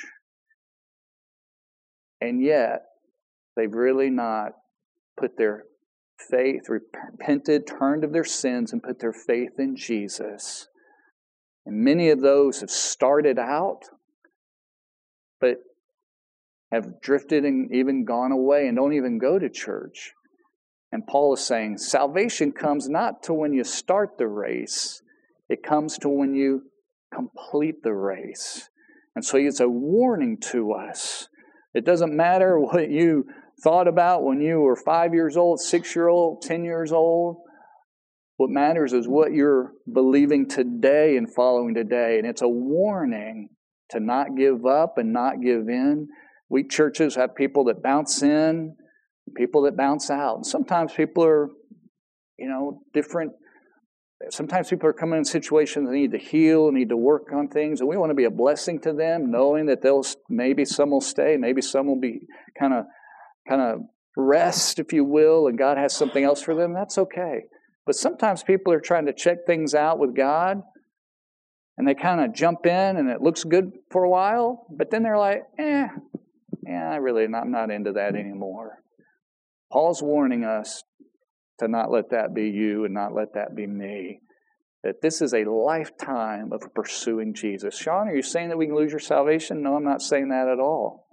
And 2.19 2.41
yet, 2.41 2.83
they've 3.55 3.73
really 3.73 4.09
not 4.09 4.53
put 5.17 5.37
their 5.37 5.63
faith, 6.29 6.69
repented, 6.69 7.67
turned 7.67 8.03
of 8.03 8.13
their 8.13 8.23
sins, 8.23 8.73
and 8.73 8.83
put 8.83 8.99
their 8.99 9.13
faith 9.13 9.53
in 9.57 9.75
Jesus. 9.75 10.67
And 11.65 11.83
many 11.83 12.09
of 12.09 12.21
those 12.21 12.61
have 12.61 12.71
started 12.71 13.37
out, 13.37 13.81
but 15.39 15.57
have 16.71 17.01
drifted 17.01 17.45
and 17.45 17.73
even 17.73 18.05
gone 18.05 18.31
away 18.31 18.67
and 18.67 18.77
don't 18.77 18.93
even 18.93 19.17
go 19.19 19.37
to 19.37 19.49
church. 19.49 20.11
And 20.91 21.05
Paul 21.07 21.33
is 21.33 21.45
saying 21.45 21.77
salvation 21.77 22.51
comes 22.51 22.89
not 22.89 23.23
to 23.23 23.33
when 23.33 23.53
you 23.53 23.63
start 23.63 24.17
the 24.17 24.27
race, 24.27 25.01
it 25.49 25.63
comes 25.63 25.97
to 25.99 26.09
when 26.09 26.33
you 26.33 26.63
complete 27.13 27.83
the 27.83 27.93
race. 27.93 28.69
And 29.15 29.25
so 29.25 29.37
it's 29.37 29.59
a 29.59 29.69
warning 29.69 30.37
to 30.51 30.71
us. 30.73 31.27
It 31.73 31.85
doesn't 31.85 32.15
matter 32.15 32.59
what 32.59 32.89
you 32.89 33.25
thought 33.63 33.87
about 33.87 34.23
when 34.23 34.41
you 34.41 34.59
were 34.59 34.75
five 34.75 35.13
years 35.13 35.37
old, 35.37 35.59
six 35.59 35.95
year 35.95 36.07
old, 36.07 36.41
ten 36.41 36.63
years 36.63 36.91
old. 36.91 37.37
What 38.37 38.49
matters 38.49 38.93
is 38.93 39.07
what 39.07 39.33
you're 39.33 39.73
believing 39.91 40.49
today 40.49 41.15
and 41.15 41.31
following 41.31 41.75
today. 41.75 42.17
And 42.17 42.27
it's 42.27 42.41
a 42.41 42.47
warning 42.47 43.49
to 43.91 43.99
not 43.99 44.35
give 44.35 44.65
up 44.65 44.97
and 44.97 45.13
not 45.13 45.41
give 45.41 45.69
in, 45.69 46.07
we 46.49 46.67
churches 46.67 47.15
have 47.15 47.35
people 47.35 47.65
that 47.65 47.81
bounce 47.81 48.23
in, 48.23 48.75
people 49.37 49.61
that 49.63 49.77
bounce 49.77 50.09
out. 50.09 50.37
And 50.37 50.45
sometimes 50.45 50.91
people 50.93 51.23
are, 51.23 51.49
you 52.37 52.49
know, 52.49 52.81
different. 52.93 53.33
Sometimes 54.29 54.69
people 54.69 54.87
are 54.87 54.93
coming 54.93 55.17
in 55.17 55.25
situations 55.25 55.89
they 55.89 55.95
need 55.95 56.11
to 56.11 56.17
heal, 56.17 56.71
need 56.71 56.89
to 56.89 56.97
work 56.97 57.29
on 57.33 57.47
things, 57.47 57.79
and 57.79 57.89
we 57.89 57.97
want 57.97 58.11
to 58.11 58.15
be 58.15 58.25
a 58.25 58.29
blessing 58.29 58.79
to 58.81 58.93
them, 58.93 59.31
knowing 59.31 59.65
that 59.65 59.81
they'll 59.81 60.05
maybe 60.29 60.63
some 60.63 60.91
will 60.91 61.01
stay, 61.01 61.37
maybe 61.37 61.61
some 61.61 61.87
will 61.87 61.99
be 61.99 62.21
kind 62.59 62.73
of 62.73 62.85
kind 63.47 63.61
of 63.61 63.81
rest, 64.15 64.79
if 64.79 64.93
you 64.93 65.03
will, 65.03 65.47
and 65.47 65.57
God 65.57 65.77
has 65.77 65.95
something 65.95 66.23
else 66.23 66.41
for 66.41 66.55
them. 66.55 66.73
That's 66.73 66.97
okay. 66.97 67.43
But 67.85 67.95
sometimes 67.95 68.43
people 68.43 68.73
are 68.73 68.79
trying 68.79 69.07
to 69.07 69.13
check 69.13 69.45
things 69.45 69.73
out 69.73 69.99
with 69.99 70.15
God, 70.15 70.61
and 71.77 71.87
they 71.87 71.95
kind 71.95 72.21
of 72.21 72.33
jump 72.33 72.65
in, 72.65 72.97
and 72.97 73.09
it 73.09 73.21
looks 73.21 73.43
good 73.43 73.71
for 73.89 74.03
a 74.03 74.09
while, 74.09 74.67
but 74.69 74.91
then 74.91 75.03
they're 75.03 75.17
like, 75.17 75.43
eh, 75.57 75.87
yeah, 76.63 76.89
I 76.91 76.97
really 76.97 77.25
I'm 77.25 77.51
not 77.51 77.71
into 77.71 77.93
that 77.93 78.15
anymore. 78.15 78.77
Paul's 79.71 80.03
warning 80.03 80.43
us 80.43 80.83
to 81.59 81.67
not 81.67 81.91
let 81.91 82.09
that 82.11 82.33
be 82.33 82.49
you 82.49 82.85
and 82.85 82.93
not 82.93 83.13
let 83.15 83.33
that 83.33 83.55
be 83.55 83.65
me. 83.65 84.19
That 84.83 85.01
this 85.01 85.21
is 85.21 85.33
a 85.33 85.43
lifetime 85.43 86.51
of 86.51 86.73
pursuing 86.73 87.33
Jesus. 87.33 87.77
Sean, 87.77 88.07
are 88.07 88.15
you 88.15 88.23
saying 88.23 88.49
that 88.49 88.57
we 88.57 88.65
can 88.65 88.75
lose 88.75 88.91
your 88.91 88.99
salvation? 88.99 89.61
No, 89.61 89.75
I'm 89.75 89.83
not 89.83 90.01
saying 90.01 90.29
that 90.29 90.47
at 90.47 90.59
all. 90.59 91.07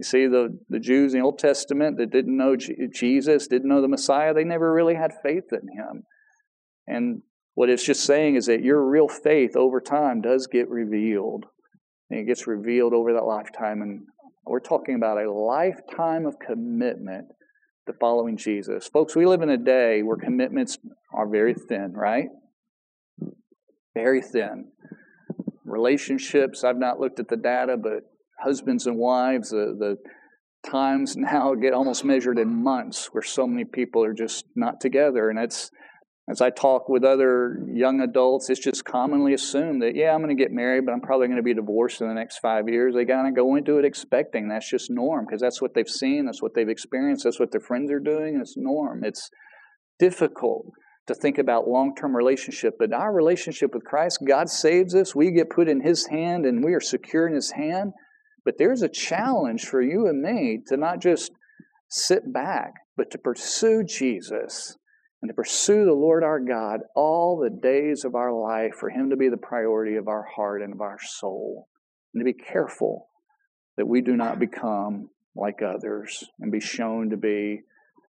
You 0.00 0.04
see, 0.04 0.26
the, 0.28 0.58
the 0.70 0.80
Jews 0.80 1.12
in 1.12 1.20
the 1.20 1.26
Old 1.26 1.38
Testament 1.38 1.98
that 1.98 2.10
didn't 2.10 2.34
know 2.34 2.56
Jesus, 2.56 3.46
didn't 3.46 3.68
know 3.68 3.82
the 3.82 3.86
Messiah, 3.86 4.32
they 4.32 4.44
never 4.44 4.72
really 4.72 4.94
had 4.94 5.12
faith 5.22 5.52
in 5.52 5.68
him. 5.76 6.04
And 6.86 7.20
what 7.52 7.68
it's 7.68 7.84
just 7.84 8.04
saying 8.04 8.36
is 8.36 8.46
that 8.46 8.62
your 8.62 8.82
real 8.82 9.08
faith 9.08 9.56
over 9.56 9.78
time 9.78 10.22
does 10.22 10.46
get 10.46 10.70
revealed. 10.70 11.44
And 12.08 12.18
it 12.18 12.24
gets 12.24 12.46
revealed 12.46 12.94
over 12.94 13.12
that 13.12 13.26
lifetime. 13.26 13.82
And 13.82 14.04
we're 14.46 14.60
talking 14.60 14.94
about 14.94 15.18
a 15.18 15.30
lifetime 15.30 16.24
of 16.24 16.36
commitment 16.38 17.26
to 17.86 17.92
following 18.00 18.38
Jesus. 18.38 18.88
Folks, 18.88 19.14
we 19.14 19.26
live 19.26 19.42
in 19.42 19.50
a 19.50 19.58
day 19.58 20.02
where 20.02 20.16
commitments 20.16 20.78
are 21.12 21.28
very 21.28 21.52
thin, 21.52 21.92
right? 21.92 22.28
Very 23.92 24.22
thin. 24.22 24.70
Relationships, 25.66 26.64
I've 26.64 26.78
not 26.78 27.00
looked 27.00 27.20
at 27.20 27.28
the 27.28 27.36
data, 27.36 27.76
but 27.76 28.04
husbands 28.42 28.86
and 28.86 28.96
wives, 28.96 29.50
the, 29.50 29.76
the 29.78 29.96
times 30.68 31.16
now 31.16 31.54
get 31.54 31.72
almost 31.72 32.04
measured 32.04 32.38
in 32.38 32.62
months 32.62 33.08
where 33.12 33.22
so 33.22 33.46
many 33.46 33.64
people 33.64 34.04
are 34.04 34.12
just 34.12 34.44
not 34.54 34.80
together. 34.80 35.30
And 35.30 35.38
it's, 35.38 35.70
as 36.28 36.40
I 36.40 36.50
talk 36.50 36.88
with 36.88 37.02
other 37.02 37.58
young 37.72 38.00
adults, 38.00 38.50
it's 38.50 38.60
just 38.60 38.84
commonly 38.84 39.34
assumed 39.34 39.82
that, 39.82 39.96
yeah, 39.96 40.12
I'm 40.12 40.22
going 40.22 40.36
to 40.36 40.40
get 40.40 40.52
married, 40.52 40.84
but 40.86 40.92
I'm 40.92 41.00
probably 41.00 41.26
going 41.26 41.38
to 41.38 41.42
be 41.42 41.54
divorced 41.54 42.00
in 42.00 42.08
the 42.08 42.14
next 42.14 42.38
five 42.38 42.68
years. 42.68 42.94
They 42.94 43.04
kind 43.04 43.26
of 43.26 43.34
go 43.34 43.56
into 43.56 43.78
it 43.78 43.84
expecting 43.84 44.48
that's 44.48 44.70
just 44.70 44.90
norm 44.90 45.26
because 45.26 45.40
that's 45.40 45.60
what 45.60 45.74
they've 45.74 45.88
seen, 45.88 46.26
that's 46.26 46.42
what 46.42 46.54
they've 46.54 46.68
experienced, 46.68 47.24
that's 47.24 47.40
what 47.40 47.50
their 47.50 47.60
friends 47.60 47.90
are 47.90 48.00
doing. 48.00 48.38
It's 48.40 48.54
norm. 48.56 49.02
It's 49.02 49.28
difficult 49.98 50.66
to 51.08 51.14
think 51.14 51.38
about 51.38 51.66
long 51.66 51.94
term 51.96 52.14
relationship, 52.14 52.74
but 52.78 52.92
our 52.92 53.12
relationship 53.12 53.74
with 53.74 53.84
Christ, 53.84 54.20
God 54.26 54.48
saves 54.48 54.94
us, 54.94 55.14
we 55.14 55.32
get 55.32 55.50
put 55.50 55.68
in 55.68 55.80
His 55.80 56.06
hand, 56.06 56.46
and 56.46 56.62
we 56.64 56.74
are 56.74 56.80
secure 56.80 57.26
in 57.26 57.34
His 57.34 57.50
hand. 57.50 57.92
But 58.44 58.56
there's 58.58 58.82
a 58.82 58.88
challenge 58.88 59.66
for 59.66 59.82
you 59.82 60.06
and 60.06 60.22
me 60.22 60.60
to 60.68 60.76
not 60.76 61.00
just 61.00 61.32
sit 61.88 62.32
back, 62.32 62.74
but 62.96 63.10
to 63.10 63.18
pursue 63.18 63.84
Jesus 63.84 64.76
and 65.22 65.28
to 65.28 65.34
pursue 65.34 65.84
the 65.84 65.92
Lord 65.92 66.24
our 66.24 66.40
God 66.40 66.80
all 66.94 67.38
the 67.38 67.50
days 67.50 68.04
of 68.04 68.14
our 68.14 68.32
life, 68.32 68.74
for 68.78 68.88
Him 68.88 69.10
to 69.10 69.16
be 69.16 69.28
the 69.28 69.36
priority 69.36 69.96
of 69.96 70.08
our 70.08 70.22
heart 70.22 70.62
and 70.62 70.72
of 70.72 70.80
our 70.80 70.98
soul. 71.00 71.68
And 72.14 72.20
to 72.20 72.24
be 72.24 72.32
careful 72.32 73.08
that 73.76 73.86
we 73.86 74.00
do 74.00 74.16
not 74.16 74.38
become 74.38 75.10
like 75.36 75.62
others 75.62 76.24
and 76.40 76.50
be 76.50 76.60
shown 76.60 77.10
to 77.10 77.16
be 77.16 77.60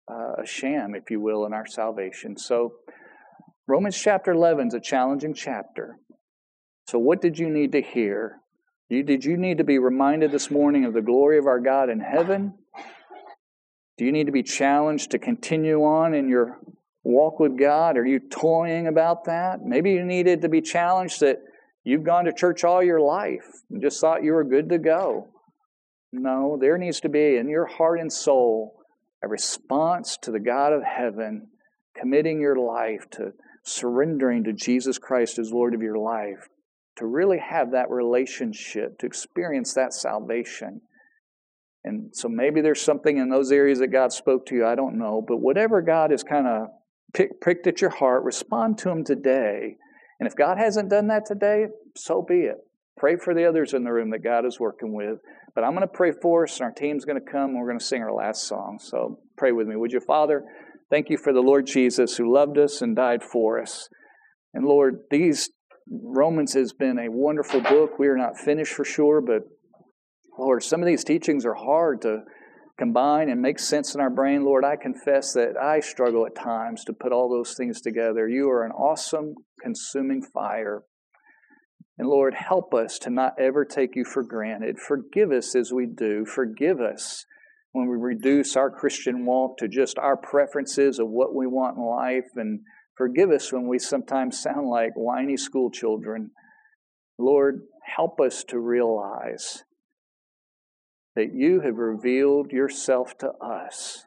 uh, 0.09 0.41
a 0.43 0.45
sham, 0.45 0.95
if 0.95 1.09
you 1.09 1.19
will, 1.19 1.45
in 1.45 1.53
our 1.53 1.65
salvation. 1.65 2.38
So, 2.38 2.73
Romans 3.67 3.99
chapter 3.99 4.32
11 4.32 4.67
is 4.67 4.73
a 4.73 4.80
challenging 4.80 5.34
chapter. 5.34 5.97
So, 6.88 6.99
what 6.99 7.21
did 7.21 7.38
you 7.38 7.49
need 7.49 7.73
to 7.73 7.82
hear? 7.82 8.39
Did 8.90 9.26
you 9.26 9.36
need 9.36 9.58
to 9.58 9.66
be 9.66 9.80
reminded 9.80 10.32
this 10.32 10.50
morning 10.50 10.86
of 10.86 10.94
the 10.94 11.02
glory 11.02 11.38
of 11.38 11.46
our 11.46 11.60
God 11.60 11.90
in 11.90 12.00
heaven? 12.00 12.54
Do 13.98 14.06
you 14.06 14.14
need 14.14 14.28
to 14.28 14.32
be 14.32 14.44
challenged 14.44 15.12
to 15.12 15.20
continue 15.20 15.84
on 15.84 16.14
in 16.14 16.30
your 16.30 16.60
walk 17.04 17.40
with 17.40 17.58
God? 17.60 17.98
Are 17.98 18.06
you 18.06 18.20
toying 18.20 18.88
about 18.88 19.26
that? 19.26 19.62
Maybe 19.62 19.92
you 19.92 20.06
needed 20.06 20.42
to 20.44 20.50
be 20.50 20.62
challenged 20.62 21.20
that 21.20 21.40
you've 21.84 22.04
gone 22.04 22.26
to 22.26 22.34
church 22.34 22.64
all 22.64 22.82
your 22.82 23.02
life 23.02 23.46
and 23.70 23.82
just 23.82 24.00
thought 24.00 24.24
you 24.24 24.32
were 24.32 24.46
good 24.46 24.70
to 24.70 24.78
go. 24.78 25.28
No, 26.14 26.58
there 26.60 26.78
needs 26.78 27.02
to 27.02 27.10
be 27.10 27.36
in 27.36 27.50
your 27.50 27.66
heart 27.66 28.00
and 28.00 28.12
soul 28.12 28.74
a 29.22 29.28
response 29.28 30.18
to 30.22 30.32
the 30.32 30.40
God 30.40 30.72
of 30.72 30.84
heaven, 30.84 31.48
committing 31.94 32.40
your 32.40 32.56
life 32.56 33.10
to 33.12 33.34
surrendering 33.64 34.46
to 34.46 34.54
Jesus 34.54 34.98
Christ 34.98 35.40
as 35.40 35.52
Lord 35.52 35.74
of 35.74 35.82
your 35.82 35.98
life, 35.98 36.48
to 36.98 37.06
really 37.06 37.38
have 37.39 37.72
that 37.72 37.89
relationship, 37.89 39.00
to 39.00 39.06
experience 39.06 39.74
that 39.74 39.93
salvation. 39.93 40.82
And 41.84 42.10
so 42.14 42.28
maybe 42.28 42.62
there's 42.62 42.82
something 42.82 43.18
in 43.18 43.30
those 43.30 43.52
areas 43.52 43.80
that 43.80 43.88
God 43.88 44.12
spoke 44.12 44.45
to 44.48 44.56
you, 44.56 44.66
I 44.66 44.76
don't 44.76 44.98
know. 44.98 45.24
But 45.26 45.38
whatever 45.38 45.82
God 45.82 46.12
has 46.12 46.24
kind 46.24 46.48
of 46.48 46.68
pick, 47.14 47.39
pricked 47.39 47.68
at 47.68 47.82
your 47.82 47.91
heart, 47.91 48.24
respond 48.24 48.78
to 48.80 48.89
Him 48.89 49.04
today. 49.04 49.78
And 50.20 50.28
if 50.28 50.36
God 50.36 50.58
hasn't 50.58 50.89
done 50.89 51.08
that 51.08 51.26
today, 51.26 51.68
so 51.95 52.26
be 52.28 52.41
it. 52.41 52.58
Pray 52.98 53.16
for 53.16 53.36
the 53.36 53.48
others 53.48 53.74
in 53.74 53.84
the 53.84 53.91
room 53.91 54.10
that 54.10 54.24
God 54.24 54.45
is 54.45 54.60
working 54.60 54.93
with. 54.93 55.20
But 55.54 55.64
I'm 55.64 55.72
going 55.72 55.82
to 55.82 55.88
pray 55.88 56.12
for 56.22 56.43
us, 56.43 56.60
and 56.60 56.66
our 56.66 56.72
team's 56.72 57.06
going 57.06 57.24
to 57.24 57.32
come, 57.32 57.52
and 57.52 57.60
we're 57.60 57.68
going 57.68 57.80
to 57.80 57.86
sing 57.86 58.02
our 58.02 58.14
last 58.14 58.48
song. 58.48 58.80
So 58.82 59.20
pray 59.38 59.52
with 59.52 59.68
me. 59.68 59.76
Would 59.76 59.91
you, 59.91 60.00
Father? 60.00 60.43
Thank 60.89 61.10
you 61.10 61.18
for 61.18 61.34
the 61.34 61.41
Lord 61.41 61.68
Jesus 61.68 62.18
who 62.18 62.34
loved 62.34 62.58
us 62.58 62.82
and 62.82 62.95
died 62.95 63.24
for 63.24 63.62
us. 63.62 63.88
And 64.54 64.66
Lord, 64.66 65.02
these 65.12 65.50
Romans 65.90 66.54
has 66.54 66.74
been 66.74 67.00
a 67.00 67.10
wonderful 67.10 67.62
book. 67.62 67.98
We 67.98 68.08
are 68.08 68.18
not 68.18 68.38
finished 68.38 68.74
for 68.74 68.84
sure, 68.84 69.22
but 69.22 69.44
Lord, 70.38 70.64
some 70.64 70.82
of 70.82 70.88
these 70.88 71.04
teachings 71.04 71.46
are 71.46 71.56
hard 71.56 72.02
to 72.02 72.24
combine 72.78 73.30
and 73.30 73.42
make 73.42 73.60
sense 73.60 73.96
in 73.96 74.02
our 74.02 74.10
brain. 74.10 74.44
Lord, 74.44 74.64
I 74.64 74.76
confess 74.76 75.34
that 75.34 75.58
I 75.58 75.80
struggle 75.80 76.26
at 76.26 76.36
times 76.36 76.84
to 76.86 76.94
put 76.94 77.12
all 77.12 77.30
those 77.30 77.56
things 77.56 77.82
together. 77.82 78.28
You 78.28 78.50
are 78.50 78.64
an 78.64 78.72
awesome, 78.72 79.34
consuming 79.62 80.22
fire. 80.22 80.84
And 81.98 82.08
Lord, 82.08 82.36
help 82.36 82.74
us 82.74 83.00
to 83.00 83.10
not 83.10 83.34
ever 83.40 83.66
take 83.66 83.96
you 83.96 84.06
for 84.06 84.24
granted. 84.24 84.78
Forgive 84.78 85.32
us 85.32 85.56
as 85.56 85.74
we 85.74 85.88
do. 85.88 86.26
Forgive 86.26 86.80
us 86.80 87.26
when 87.72 87.88
we 87.88 87.98
reduce 87.98 88.56
our 88.56 88.70
Christian 88.70 89.26
walk 89.26 89.58
to 89.58 89.68
just 89.68 89.98
our 89.98 90.16
preferences 90.16 91.00
of 91.00 91.08
what 91.10 91.34
we 91.34 91.48
want 91.48 91.78
in 91.78 91.84
life. 91.84 92.30
And 92.36 92.60
forgive 92.98 93.32
us 93.32 93.54
when 93.54 93.68
we 93.68 93.80
sometimes 93.80 94.39
sound 94.39 94.68
like 94.68 94.91
whiny 94.95 95.38
school 95.38 95.70
children. 95.70 96.32
Lord, 97.18 97.62
help 97.84 98.20
us 98.20 98.43
to 98.45 98.60
realize 98.60 99.64
that 101.16 101.34
you 101.34 101.62
have 101.62 101.78
revealed 101.78 102.52
yourself 102.52 103.18
to 103.20 103.30
us 103.41 104.06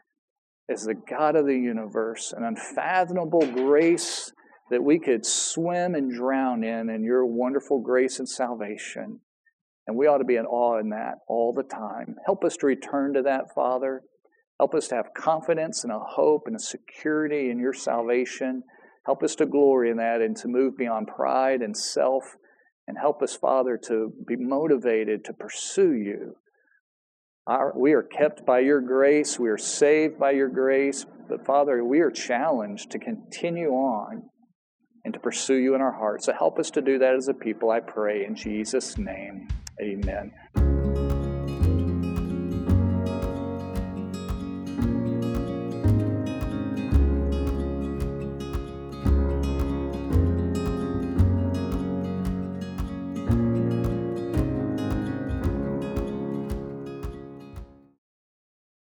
as 0.70 0.84
the 0.84 0.94
God 0.94 1.34
of 1.34 1.46
the 1.46 1.58
universe, 1.58 2.32
an 2.36 2.44
unfathomable 2.44 3.46
grace 3.52 4.32
that 4.70 4.84
we 4.84 5.00
could 5.00 5.26
swim 5.26 5.96
and 5.96 6.14
drown 6.14 6.62
in, 6.62 6.88
in 6.88 7.02
your 7.02 7.26
wonderful 7.26 7.80
grace 7.80 8.20
and 8.20 8.28
salvation. 8.28 9.20
And 9.86 9.96
we 9.96 10.06
ought 10.06 10.18
to 10.18 10.24
be 10.24 10.36
in 10.36 10.46
awe 10.46 10.78
in 10.78 10.90
that 10.90 11.16
all 11.26 11.52
the 11.52 11.64
time. 11.64 12.14
Help 12.24 12.44
us 12.44 12.56
to 12.58 12.66
return 12.66 13.14
to 13.14 13.22
that, 13.22 13.52
Father. 13.52 14.02
Help 14.60 14.74
us 14.74 14.88
to 14.88 14.94
have 14.94 15.14
confidence 15.16 15.82
and 15.82 15.92
a 15.92 15.98
hope 15.98 16.42
and 16.46 16.54
a 16.54 16.60
security 16.60 17.50
in 17.50 17.58
your 17.58 17.72
salvation. 17.72 18.62
Help 19.06 19.22
us 19.22 19.34
to 19.36 19.46
glory 19.46 19.90
in 19.90 19.96
that 19.96 20.20
and 20.20 20.36
to 20.36 20.48
move 20.48 20.76
beyond 20.76 21.08
pride 21.08 21.62
and 21.62 21.76
self. 21.76 22.36
And 22.86 22.98
help 22.98 23.22
us, 23.22 23.36
Father, 23.36 23.78
to 23.86 24.12
be 24.26 24.36
motivated 24.36 25.24
to 25.24 25.32
pursue 25.32 25.92
you. 25.92 26.34
Our, 27.46 27.72
we 27.76 27.92
are 27.92 28.02
kept 28.02 28.44
by 28.44 28.60
your 28.60 28.80
grace. 28.80 29.38
We 29.38 29.48
are 29.48 29.58
saved 29.58 30.18
by 30.18 30.32
your 30.32 30.48
grace. 30.48 31.06
But, 31.28 31.46
Father, 31.46 31.84
we 31.84 32.00
are 32.00 32.10
challenged 32.10 32.90
to 32.90 32.98
continue 32.98 33.70
on 33.70 34.22
and 35.04 35.14
to 35.14 35.20
pursue 35.20 35.56
you 35.56 35.74
in 35.74 35.80
our 35.80 35.92
hearts. 35.92 36.26
So 36.26 36.32
help 36.32 36.58
us 36.58 36.70
to 36.72 36.82
do 36.82 36.98
that 36.98 37.14
as 37.14 37.28
a 37.28 37.34
people, 37.34 37.70
I 37.70 37.80
pray, 37.80 38.24
in 38.26 38.34
Jesus' 38.34 38.98
name. 38.98 39.48
Amen. 39.80 40.32